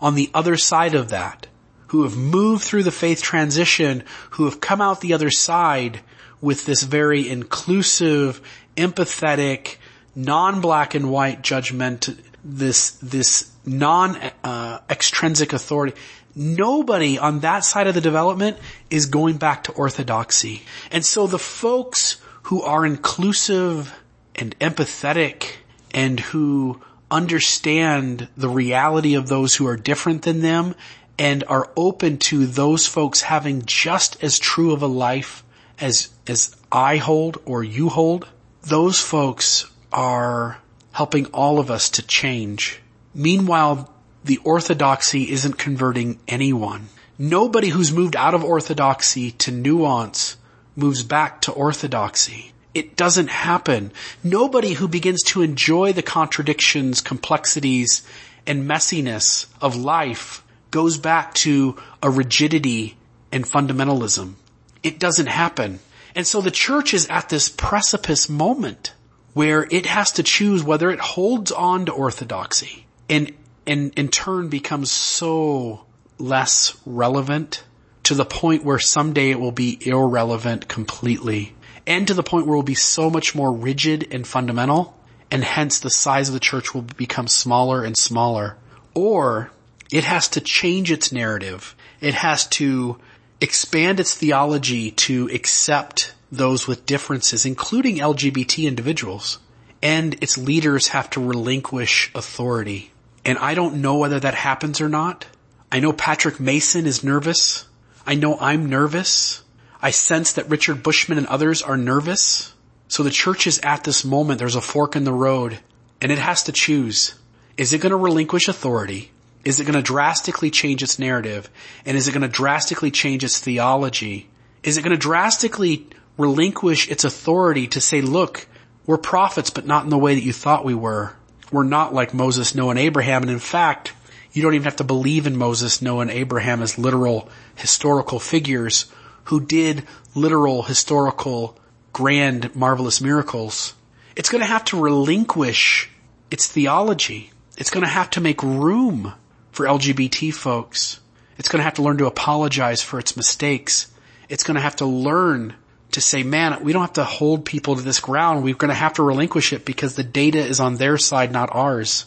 on 0.00 0.14
the 0.14 0.30
other 0.32 0.56
side 0.56 0.94
of 0.94 1.10
that 1.10 1.46
who 1.88 2.02
have 2.02 2.16
moved 2.16 2.62
through 2.62 2.82
the 2.82 2.90
faith 2.92 3.22
transition, 3.22 4.04
who 4.30 4.44
have 4.44 4.60
come 4.60 4.80
out 4.80 5.00
the 5.00 5.14
other 5.14 5.30
side 5.30 6.00
with 6.40 6.66
this 6.66 6.82
very 6.82 7.28
inclusive, 7.28 8.40
empathetic, 8.76 9.76
non-black 10.14 10.94
and 10.94 11.10
white 11.10 11.42
judgment, 11.42 12.08
this, 12.44 12.92
this 12.92 13.50
non-extrinsic 13.64 15.52
uh, 15.52 15.56
authority. 15.56 15.96
Nobody 16.34 17.18
on 17.18 17.40
that 17.40 17.64
side 17.64 17.88
of 17.88 17.94
the 17.94 18.00
development 18.00 18.58
is 18.90 19.06
going 19.06 19.38
back 19.38 19.64
to 19.64 19.72
orthodoxy. 19.72 20.62
And 20.92 21.04
so 21.04 21.26
the 21.26 21.38
folks 21.38 22.20
who 22.44 22.62
are 22.62 22.86
inclusive 22.86 23.94
and 24.34 24.58
empathetic 24.60 25.56
and 25.92 26.20
who 26.20 26.80
understand 27.10 28.28
the 28.36 28.48
reality 28.48 29.14
of 29.14 29.28
those 29.28 29.54
who 29.54 29.66
are 29.66 29.76
different 29.76 30.22
than 30.22 30.40
them 30.40 30.74
and 31.18 31.42
are 31.48 31.70
open 31.76 32.18
to 32.18 32.46
those 32.46 32.86
folks 32.86 33.22
having 33.22 33.64
just 33.64 34.22
as 34.22 34.38
true 34.38 34.72
of 34.72 34.82
a 34.82 34.86
life 34.86 35.42
as, 35.80 36.08
as 36.26 36.54
I 36.70 36.96
hold 36.96 37.38
or 37.44 37.62
you 37.62 37.88
hold, 37.88 38.26
those 38.62 39.00
folks 39.00 39.70
are 39.92 40.58
helping 40.92 41.26
all 41.26 41.58
of 41.58 41.70
us 41.70 41.90
to 41.90 42.06
change. 42.06 42.80
Meanwhile, 43.14 43.92
the 44.24 44.38
orthodoxy 44.38 45.30
isn't 45.30 45.58
converting 45.58 46.18
anyone. 46.26 46.88
Nobody 47.18 47.68
who's 47.68 47.92
moved 47.92 48.16
out 48.16 48.34
of 48.34 48.44
orthodoxy 48.44 49.32
to 49.32 49.50
nuance 49.50 50.36
moves 50.76 51.02
back 51.02 51.40
to 51.42 51.52
orthodoxy. 51.52 52.52
It 52.74 52.96
doesn't 52.96 53.28
happen. 53.28 53.90
Nobody 54.22 54.74
who 54.74 54.86
begins 54.86 55.22
to 55.24 55.42
enjoy 55.42 55.92
the 55.92 56.02
contradictions, 56.02 57.00
complexities, 57.00 58.06
and 58.46 58.68
messiness 58.68 59.46
of 59.60 59.74
life 59.74 60.44
goes 60.70 60.98
back 60.98 61.34
to 61.34 61.76
a 62.02 62.10
rigidity 62.10 62.96
and 63.32 63.44
fundamentalism. 63.44 64.34
It 64.82 64.98
doesn't 64.98 65.26
happen. 65.26 65.80
And 66.14 66.26
so 66.26 66.40
the 66.40 66.50
church 66.50 66.94
is 66.94 67.06
at 67.08 67.28
this 67.28 67.48
precipice 67.48 68.28
moment 68.28 68.94
where 69.34 69.66
it 69.70 69.86
has 69.86 70.12
to 70.12 70.22
choose 70.22 70.62
whether 70.62 70.90
it 70.90 71.00
holds 71.00 71.52
on 71.52 71.86
to 71.86 71.92
orthodoxy 71.92 72.86
and, 73.08 73.32
and 73.66 73.92
in 73.96 74.08
turn 74.08 74.48
becomes 74.48 74.90
so 74.90 75.84
less 76.18 76.76
relevant 76.84 77.62
to 78.04 78.14
the 78.14 78.24
point 78.24 78.64
where 78.64 78.78
someday 78.78 79.30
it 79.30 79.38
will 79.38 79.52
be 79.52 79.78
irrelevant 79.86 80.66
completely 80.66 81.54
and 81.86 82.06
to 82.08 82.14
the 82.14 82.22
point 82.22 82.46
where 82.46 82.54
it 82.54 82.58
will 82.58 82.62
be 82.62 82.74
so 82.74 83.10
much 83.10 83.34
more 83.34 83.52
rigid 83.52 84.08
and 84.10 84.26
fundamental 84.26 84.98
and 85.30 85.44
hence 85.44 85.80
the 85.80 85.90
size 85.90 86.28
of 86.28 86.34
the 86.34 86.40
church 86.40 86.74
will 86.74 86.82
become 86.82 87.28
smaller 87.28 87.84
and 87.84 87.96
smaller. 87.96 88.56
Or 88.94 89.50
it 89.92 90.04
has 90.04 90.28
to 90.28 90.40
change 90.40 90.90
its 90.90 91.12
narrative. 91.12 91.76
It 92.00 92.14
has 92.14 92.46
to 92.48 92.98
expand 93.40 94.00
its 94.00 94.14
theology 94.14 94.90
to 94.90 95.28
accept 95.32 96.14
those 96.30 96.66
with 96.66 96.86
differences, 96.86 97.46
including 97.46 97.96
LGBT 97.96 98.66
individuals. 98.66 99.38
And 99.82 100.14
its 100.22 100.36
leaders 100.36 100.88
have 100.88 101.08
to 101.10 101.24
relinquish 101.24 102.10
authority. 102.14 102.90
And 103.24 103.38
I 103.38 103.54
don't 103.54 103.80
know 103.80 103.96
whether 103.96 104.18
that 104.20 104.34
happens 104.34 104.80
or 104.80 104.88
not. 104.88 105.26
I 105.70 105.80
know 105.80 105.92
Patrick 105.92 106.40
Mason 106.40 106.86
is 106.86 107.04
nervous. 107.04 107.66
I 108.06 108.14
know 108.14 108.38
I'm 108.40 108.68
nervous. 108.68 109.42
I 109.80 109.90
sense 109.90 110.32
that 110.32 110.48
Richard 110.48 110.82
Bushman 110.82 111.18
and 111.18 111.26
others 111.28 111.62
are 111.62 111.76
nervous. 111.76 112.52
So 112.88 113.02
the 113.02 113.10
church 113.10 113.46
is 113.46 113.60
at 113.62 113.84
this 113.84 114.04
moment, 114.04 114.38
there's 114.38 114.56
a 114.56 114.60
fork 114.60 114.96
in 114.96 115.04
the 115.04 115.12
road 115.12 115.58
and 116.00 116.10
it 116.10 116.18
has 116.18 116.44
to 116.44 116.52
choose. 116.52 117.14
Is 117.56 117.72
it 117.72 117.80
going 117.80 117.90
to 117.90 117.96
relinquish 117.96 118.48
authority 118.48 119.12
is 119.44 119.60
it 119.60 119.64
going 119.64 119.74
to 119.74 119.82
drastically 119.82 120.50
change 120.50 120.82
its 120.82 120.98
narrative? 120.98 121.48
And 121.86 121.96
is 121.96 122.08
it 122.08 122.12
going 122.12 122.22
to 122.22 122.28
drastically 122.28 122.90
change 122.90 123.24
its 123.24 123.40
theology? 123.40 124.28
Is 124.62 124.76
it 124.76 124.82
going 124.82 124.96
to 124.96 125.00
drastically 125.00 125.86
relinquish 126.16 126.90
its 126.90 127.04
authority 127.04 127.68
to 127.68 127.80
say, 127.80 128.00
look, 128.00 128.46
we're 128.86 128.98
prophets, 128.98 129.50
but 129.50 129.66
not 129.66 129.84
in 129.84 129.90
the 129.90 129.98
way 129.98 130.14
that 130.14 130.24
you 130.24 130.32
thought 130.32 130.64
we 130.64 130.74
were. 130.74 131.14
We're 131.52 131.62
not 131.62 131.94
like 131.94 132.12
Moses, 132.12 132.54
Noah, 132.54 132.70
and 132.70 132.78
Abraham. 132.78 133.22
And 133.22 133.30
in 133.30 133.38
fact, 133.38 133.92
you 134.32 134.42
don't 134.42 134.54
even 134.54 134.64
have 134.64 134.76
to 134.76 134.84
believe 134.84 135.26
in 135.26 135.36
Moses, 135.36 135.80
Noah, 135.80 136.02
and 136.02 136.10
Abraham 136.10 136.62
as 136.62 136.78
literal 136.78 137.28
historical 137.54 138.18
figures 138.18 138.86
who 139.24 139.40
did 139.40 139.84
literal 140.14 140.62
historical 140.62 141.58
grand 141.92 142.54
marvelous 142.54 143.00
miracles. 143.00 143.74
It's 144.16 144.30
going 144.30 144.40
to 144.40 144.46
have 144.46 144.64
to 144.66 144.80
relinquish 144.80 145.90
its 146.30 146.46
theology. 146.46 147.30
It's 147.56 147.70
going 147.70 147.84
to 147.84 147.90
have 147.90 148.10
to 148.10 148.20
make 148.20 148.42
room 148.42 149.14
for 149.58 149.66
LGBT 149.66 150.32
folks. 150.32 151.00
It's 151.36 151.48
going 151.48 151.58
to 151.58 151.64
have 151.64 151.74
to 151.74 151.82
learn 151.82 151.98
to 151.98 152.06
apologize 152.06 152.80
for 152.80 153.00
its 153.00 153.16
mistakes. 153.16 153.90
It's 154.28 154.44
going 154.44 154.54
to 154.54 154.60
have 154.60 154.76
to 154.76 154.86
learn 154.86 155.56
to 155.90 156.00
say, 156.00 156.22
man, 156.22 156.62
we 156.62 156.72
don't 156.72 156.82
have 156.82 156.92
to 156.92 157.02
hold 157.02 157.44
people 157.44 157.74
to 157.74 157.82
this 157.82 157.98
ground. 157.98 158.44
We're 158.44 158.54
going 158.54 158.68
to 158.68 158.74
have 158.76 158.94
to 158.94 159.02
relinquish 159.02 159.52
it 159.52 159.64
because 159.64 159.96
the 159.96 160.04
data 160.04 160.38
is 160.38 160.60
on 160.60 160.76
their 160.76 160.96
side, 160.96 161.32
not 161.32 161.52
ours. 161.52 162.06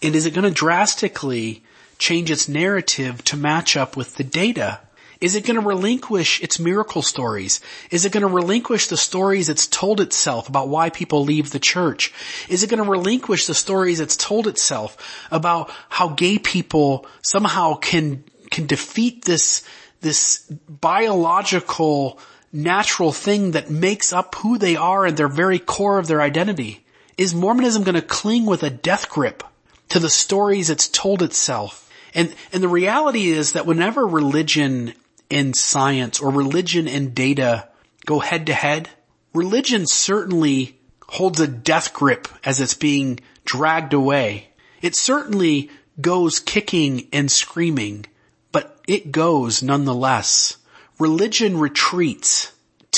And 0.00 0.16
is 0.16 0.24
it 0.24 0.32
going 0.32 0.48
to 0.48 0.50
drastically 0.50 1.62
change 1.98 2.30
its 2.30 2.48
narrative 2.48 3.22
to 3.24 3.36
match 3.36 3.76
up 3.76 3.94
with 3.94 4.14
the 4.14 4.24
data? 4.24 4.80
Is 5.22 5.36
it 5.36 5.46
going 5.46 5.54
to 5.54 5.64
relinquish 5.64 6.42
its 6.42 6.58
miracle 6.58 7.00
stories? 7.00 7.60
Is 7.92 8.04
it 8.04 8.10
going 8.10 8.22
to 8.22 8.26
relinquish 8.26 8.88
the 8.88 8.96
stories 8.96 9.48
it's 9.48 9.68
told 9.68 10.00
itself 10.00 10.48
about 10.48 10.68
why 10.68 10.90
people 10.90 11.22
leave 11.22 11.50
the 11.50 11.60
church? 11.60 12.12
Is 12.48 12.64
it 12.64 12.70
going 12.70 12.82
to 12.82 12.90
relinquish 12.90 13.46
the 13.46 13.54
stories 13.54 14.00
it's 14.00 14.16
told 14.16 14.48
itself 14.48 15.28
about 15.30 15.70
how 15.88 16.08
gay 16.08 16.40
people 16.40 17.06
somehow 17.22 17.74
can, 17.74 18.24
can 18.50 18.66
defeat 18.66 19.24
this, 19.24 19.62
this 20.00 20.40
biological 20.68 22.18
natural 22.52 23.12
thing 23.12 23.52
that 23.52 23.70
makes 23.70 24.12
up 24.12 24.34
who 24.34 24.58
they 24.58 24.74
are 24.74 25.06
and 25.06 25.16
their 25.16 25.28
very 25.28 25.60
core 25.60 26.00
of 26.00 26.08
their 26.08 26.20
identity? 26.20 26.84
Is 27.16 27.32
Mormonism 27.32 27.84
going 27.84 27.94
to 27.94 28.02
cling 28.02 28.44
with 28.44 28.64
a 28.64 28.70
death 28.70 29.08
grip 29.08 29.44
to 29.90 30.00
the 30.00 30.10
stories 30.10 30.68
it's 30.68 30.88
told 30.88 31.22
itself? 31.22 31.88
And, 32.12 32.34
and 32.52 32.60
the 32.60 32.68
reality 32.68 33.28
is 33.28 33.52
that 33.52 33.66
whenever 33.66 34.04
religion 34.04 34.94
and 35.32 35.56
science 35.56 36.20
or 36.20 36.30
religion 36.30 36.86
and 36.86 37.14
data 37.14 37.68
go 38.04 38.20
head 38.20 38.46
to 38.46 38.52
head, 38.52 38.88
religion 39.34 39.86
certainly 39.86 40.78
holds 41.08 41.40
a 41.40 41.46
death 41.46 41.92
grip 41.92 42.28
as 42.44 42.60
it's 42.60 42.74
being 42.74 43.18
dragged 43.44 43.92
away. 43.92 44.48
It 44.80 44.94
certainly 44.94 45.70
goes 46.00 46.40
kicking 46.40 47.08
and 47.12 47.30
screaming, 47.30 48.06
but 48.50 48.80
it 48.86 49.12
goes 49.12 49.62
nonetheless. 49.62 50.56
Religion 50.98 51.58
retreats. 51.58 52.52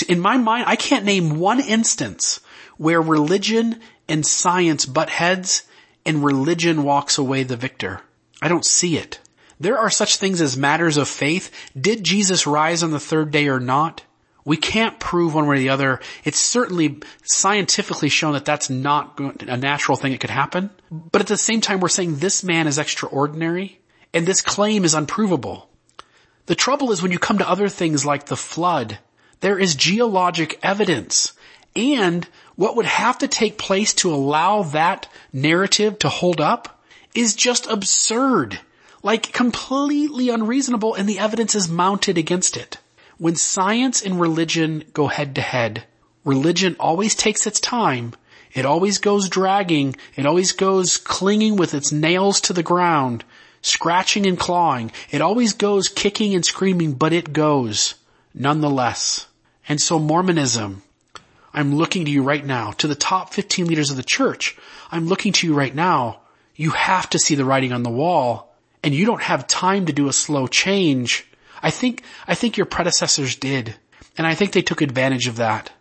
In 0.08 0.20
my 0.20 0.36
mind, 0.36 0.64
I 0.66 0.76
can't 0.76 1.04
name 1.04 1.38
one 1.38 1.60
instance 1.60 2.40
where 2.76 3.00
religion 3.00 3.80
and 4.08 4.26
science 4.26 4.86
butt 4.86 5.08
heads 5.08 5.62
and 6.04 6.24
religion 6.24 6.82
walks 6.82 7.18
away 7.18 7.44
the 7.44 7.56
victor. 7.56 8.00
I 8.42 8.48
don't 8.48 8.64
see 8.64 8.96
it. 8.96 9.20
There 9.64 9.78
are 9.78 9.88
such 9.88 10.18
things 10.18 10.42
as 10.42 10.58
matters 10.58 10.98
of 10.98 11.08
faith. 11.08 11.50
Did 11.74 12.04
Jesus 12.04 12.46
rise 12.46 12.82
on 12.82 12.90
the 12.90 13.00
third 13.00 13.30
day 13.30 13.48
or 13.48 13.58
not? 13.58 14.02
We 14.44 14.58
can't 14.58 15.00
prove 15.00 15.32
one 15.34 15.46
way 15.46 15.56
or 15.56 15.58
the 15.58 15.70
other. 15.70 16.00
It's 16.22 16.38
certainly 16.38 17.00
scientifically 17.22 18.10
shown 18.10 18.34
that 18.34 18.44
that's 18.44 18.68
not 18.68 19.18
a 19.18 19.56
natural 19.56 19.96
thing 19.96 20.12
that 20.12 20.20
could 20.20 20.28
happen. 20.28 20.68
But 20.90 21.22
at 21.22 21.28
the 21.28 21.38
same 21.38 21.62
time, 21.62 21.80
we're 21.80 21.88
saying 21.88 22.16
this 22.16 22.44
man 22.44 22.66
is 22.66 22.78
extraordinary 22.78 23.80
and 24.12 24.26
this 24.26 24.42
claim 24.42 24.84
is 24.84 24.92
unprovable. 24.92 25.70
The 26.44 26.54
trouble 26.54 26.92
is 26.92 27.00
when 27.00 27.10
you 27.10 27.18
come 27.18 27.38
to 27.38 27.48
other 27.48 27.70
things 27.70 28.04
like 28.04 28.26
the 28.26 28.36
flood, 28.36 28.98
there 29.40 29.58
is 29.58 29.74
geologic 29.74 30.58
evidence 30.62 31.32
and 31.74 32.28
what 32.56 32.76
would 32.76 32.84
have 32.84 33.16
to 33.20 33.28
take 33.28 33.56
place 33.56 33.94
to 33.94 34.12
allow 34.12 34.62
that 34.62 35.08
narrative 35.32 36.00
to 36.00 36.10
hold 36.10 36.42
up 36.42 36.84
is 37.14 37.34
just 37.34 37.66
absurd. 37.66 38.60
Like 39.04 39.34
completely 39.34 40.30
unreasonable 40.30 40.94
and 40.94 41.06
the 41.06 41.18
evidence 41.18 41.54
is 41.54 41.68
mounted 41.68 42.16
against 42.16 42.56
it. 42.56 42.78
When 43.18 43.36
science 43.36 44.00
and 44.00 44.18
religion 44.18 44.82
go 44.94 45.08
head 45.08 45.34
to 45.34 45.42
head, 45.42 45.84
religion 46.24 46.74
always 46.80 47.14
takes 47.14 47.46
its 47.46 47.60
time. 47.60 48.14
It 48.54 48.64
always 48.64 48.96
goes 48.96 49.28
dragging. 49.28 49.94
It 50.16 50.24
always 50.24 50.52
goes 50.52 50.96
clinging 50.96 51.56
with 51.56 51.74
its 51.74 51.92
nails 51.92 52.40
to 52.40 52.54
the 52.54 52.62
ground, 52.62 53.24
scratching 53.60 54.24
and 54.24 54.38
clawing. 54.38 54.90
It 55.10 55.20
always 55.20 55.52
goes 55.52 55.90
kicking 55.90 56.34
and 56.34 56.42
screaming, 56.42 56.94
but 56.94 57.12
it 57.12 57.34
goes 57.34 57.96
nonetheless. 58.32 59.26
And 59.68 59.82
so 59.82 59.98
Mormonism, 59.98 60.82
I'm 61.52 61.74
looking 61.74 62.06
to 62.06 62.10
you 62.10 62.22
right 62.22 62.44
now, 62.44 62.70
to 62.78 62.88
the 62.88 62.94
top 62.94 63.34
15 63.34 63.66
leaders 63.66 63.90
of 63.90 63.98
the 63.98 64.02
church. 64.02 64.56
I'm 64.90 65.08
looking 65.08 65.32
to 65.34 65.46
you 65.46 65.52
right 65.52 65.74
now. 65.74 66.20
You 66.56 66.70
have 66.70 67.10
to 67.10 67.18
see 67.18 67.34
the 67.34 67.44
writing 67.44 67.74
on 67.74 67.82
the 67.82 67.90
wall 67.90 68.53
and 68.84 68.94
you 68.94 69.06
don't 69.06 69.22
have 69.22 69.46
time 69.46 69.86
to 69.86 69.94
do 69.94 70.08
a 70.08 70.12
slow 70.12 70.46
change. 70.46 71.26
I 71.62 71.70
think, 71.70 72.02
I 72.28 72.34
think 72.34 72.58
your 72.58 72.66
predecessors 72.66 73.34
did. 73.34 73.74
And 74.18 74.26
I 74.26 74.34
think 74.34 74.52
they 74.52 74.60
took 74.60 74.82
advantage 74.82 75.26
of 75.26 75.36
that. 75.36 75.72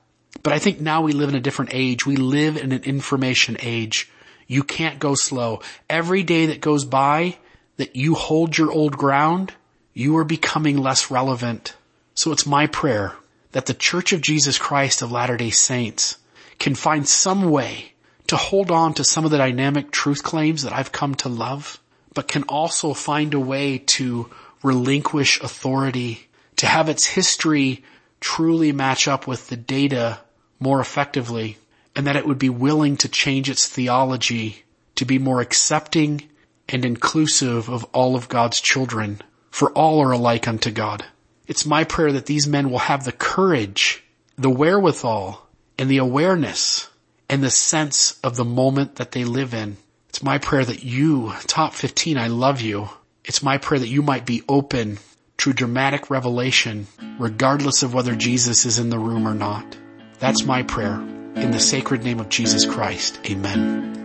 But 0.41 0.53
I 0.53 0.59
think 0.59 0.79
now 0.79 1.01
we 1.01 1.11
live 1.11 1.27
in 1.27 1.35
a 1.35 1.41
different 1.41 1.73
age. 1.73 2.05
We 2.05 2.15
live 2.15 2.55
in 2.55 2.71
an 2.71 2.83
information 2.83 3.57
age. 3.59 4.09
You 4.47 4.63
can't 4.63 4.99
go 4.99 5.15
slow. 5.15 5.61
Every 5.89 6.23
day 6.23 6.45
that 6.45 6.61
goes 6.61 6.85
by 6.85 7.37
that 7.75 7.97
you 7.97 8.15
hold 8.15 8.57
your 8.57 8.71
old 8.71 8.95
ground, 8.97 9.53
you 9.93 10.15
are 10.17 10.23
becoming 10.23 10.77
less 10.77 11.11
relevant. 11.11 11.75
So 12.15 12.31
it's 12.31 12.45
my 12.45 12.67
prayer 12.67 13.15
that 13.51 13.65
the 13.65 13.73
Church 13.73 14.13
of 14.13 14.21
Jesus 14.21 14.57
Christ 14.57 15.01
of 15.01 15.11
Latter-day 15.11 15.49
Saints 15.49 16.17
can 16.57 16.73
find 16.73 17.05
some 17.05 17.49
way 17.49 17.95
to 18.27 18.37
hold 18.37 18.71
on 18.71 18.93
to 18.93 19.03
some 19.03 19.25
of 19.25 19.31
the 19.31 19.37
dynamic 19.37 19.91
truth 19.91 20.23
claims 20.23 20.63
that 20.63 20.71
I've 20.71 20.93
come 20.93 21.15
to 21.15 21.27
love 21.27 21.81
but 22.13 22.27
can 22.27 22.43
also 22.43 22.93
find 22.93 23.33
a 23.33 23.39
way 23.39 23.77
to 23.77 24.29
relinquish 24.61 25.41
authority, 25.41 26.27
to 26.55 26.65
have 26.65 26.89
its 26.89 27.05
history 27.05 27.83
truly 28.19 28.71
match 28.71 29.07
up 29.07 29.27
with 29.27 29.47
the 29.49 29.57
data 29.57 30.19
more 30.59 30.79
effectively, 30.79 31.57
and 31.95 32.07
that 32.07 32.15
it 32.15 32.25
would 32.25 32.39
be 32.39 32.49
willing 32.49 32.95
to 32.97 33.09
change 33.09 33.49
its 33.49 33.67
theology 33.67 34.63
to 34.95 35.05
be 35.05 35.19
more 35.19 35.41
accepting 35.41 36.21
and 36.69 36.85
inclusive 36.85 37.69
of 37.69 37.83
all 37.93 38.15
of 38.15 38.29
God's 38.29 38.61
children, 38.61 39.21
for 39.51 39.71
all 39.71 39.99
are 40.01 40.11
alike 40.11 40.47
unto 40.47 40.71
God. 40.71 41.05
It's 41.47 41.65
my 41.65 41.83
prayer 41.83 42.13
that 42.13 42.25
these 42.25 42.47
men 42.47 42.69
will 42.69 42.79
have 42.79 43.03
the 43.03 43.11
courage, 43.11 44.03
the 44.37 44.49
wherewithal, 44.49 45.45
and 45.77 45.89
the 45.89 45.97
awareness 45.97 46.89
and 47.29 47.43
the 47.43 47.49
sense 47.49 48.19
of 48.23 48.35
the 48.35 48.45
moment 48.45 48.95
that 48.95 49.11
they 49.11 49.25
live 49.25 49.53
in 49.53 49.77
it's 50.13 50.21
my 50.21 50.37
prayer 50.37 50.63
that 50.63 50.83
you, 50.83 51.33
top 51.47 51.73
15, 51.73 52.19
I 52.19 52.27
love 52.27 52.61
you. 52.61 52.87
It's 53.25 53.41
my 53.41 53.57
prayer 53.57 53.79
that 53.79 53.87
you 53.87 54.03
might 54.03 54.27
be 54.27 54.43
open 54.47 54.99
to 55.37 55.53
dramatic 55.53 56.11
revelation, 56.11 56.85
regardless 57.17 57.81
of 57.81 57.95
whether 57.95 58.15
Jesus 58.15 58.63
is 58.67 58.77
in 58.77 58.91
the 58.91 58.99
room 58.99 59.27
or 59.27 59.33
not. 59.33 59.75
That's 60.19 60.45
my 60.45 60.61
prayer. 60.61 60.93
In 60.93 61.49
the 61.49 61.59
sacred 61.59 62.03
name 62.03 62.19
of 62.19 62.29
Jesus 62.29 62.63
Christ. 62.63 63.21
Amen. 63.25 64.02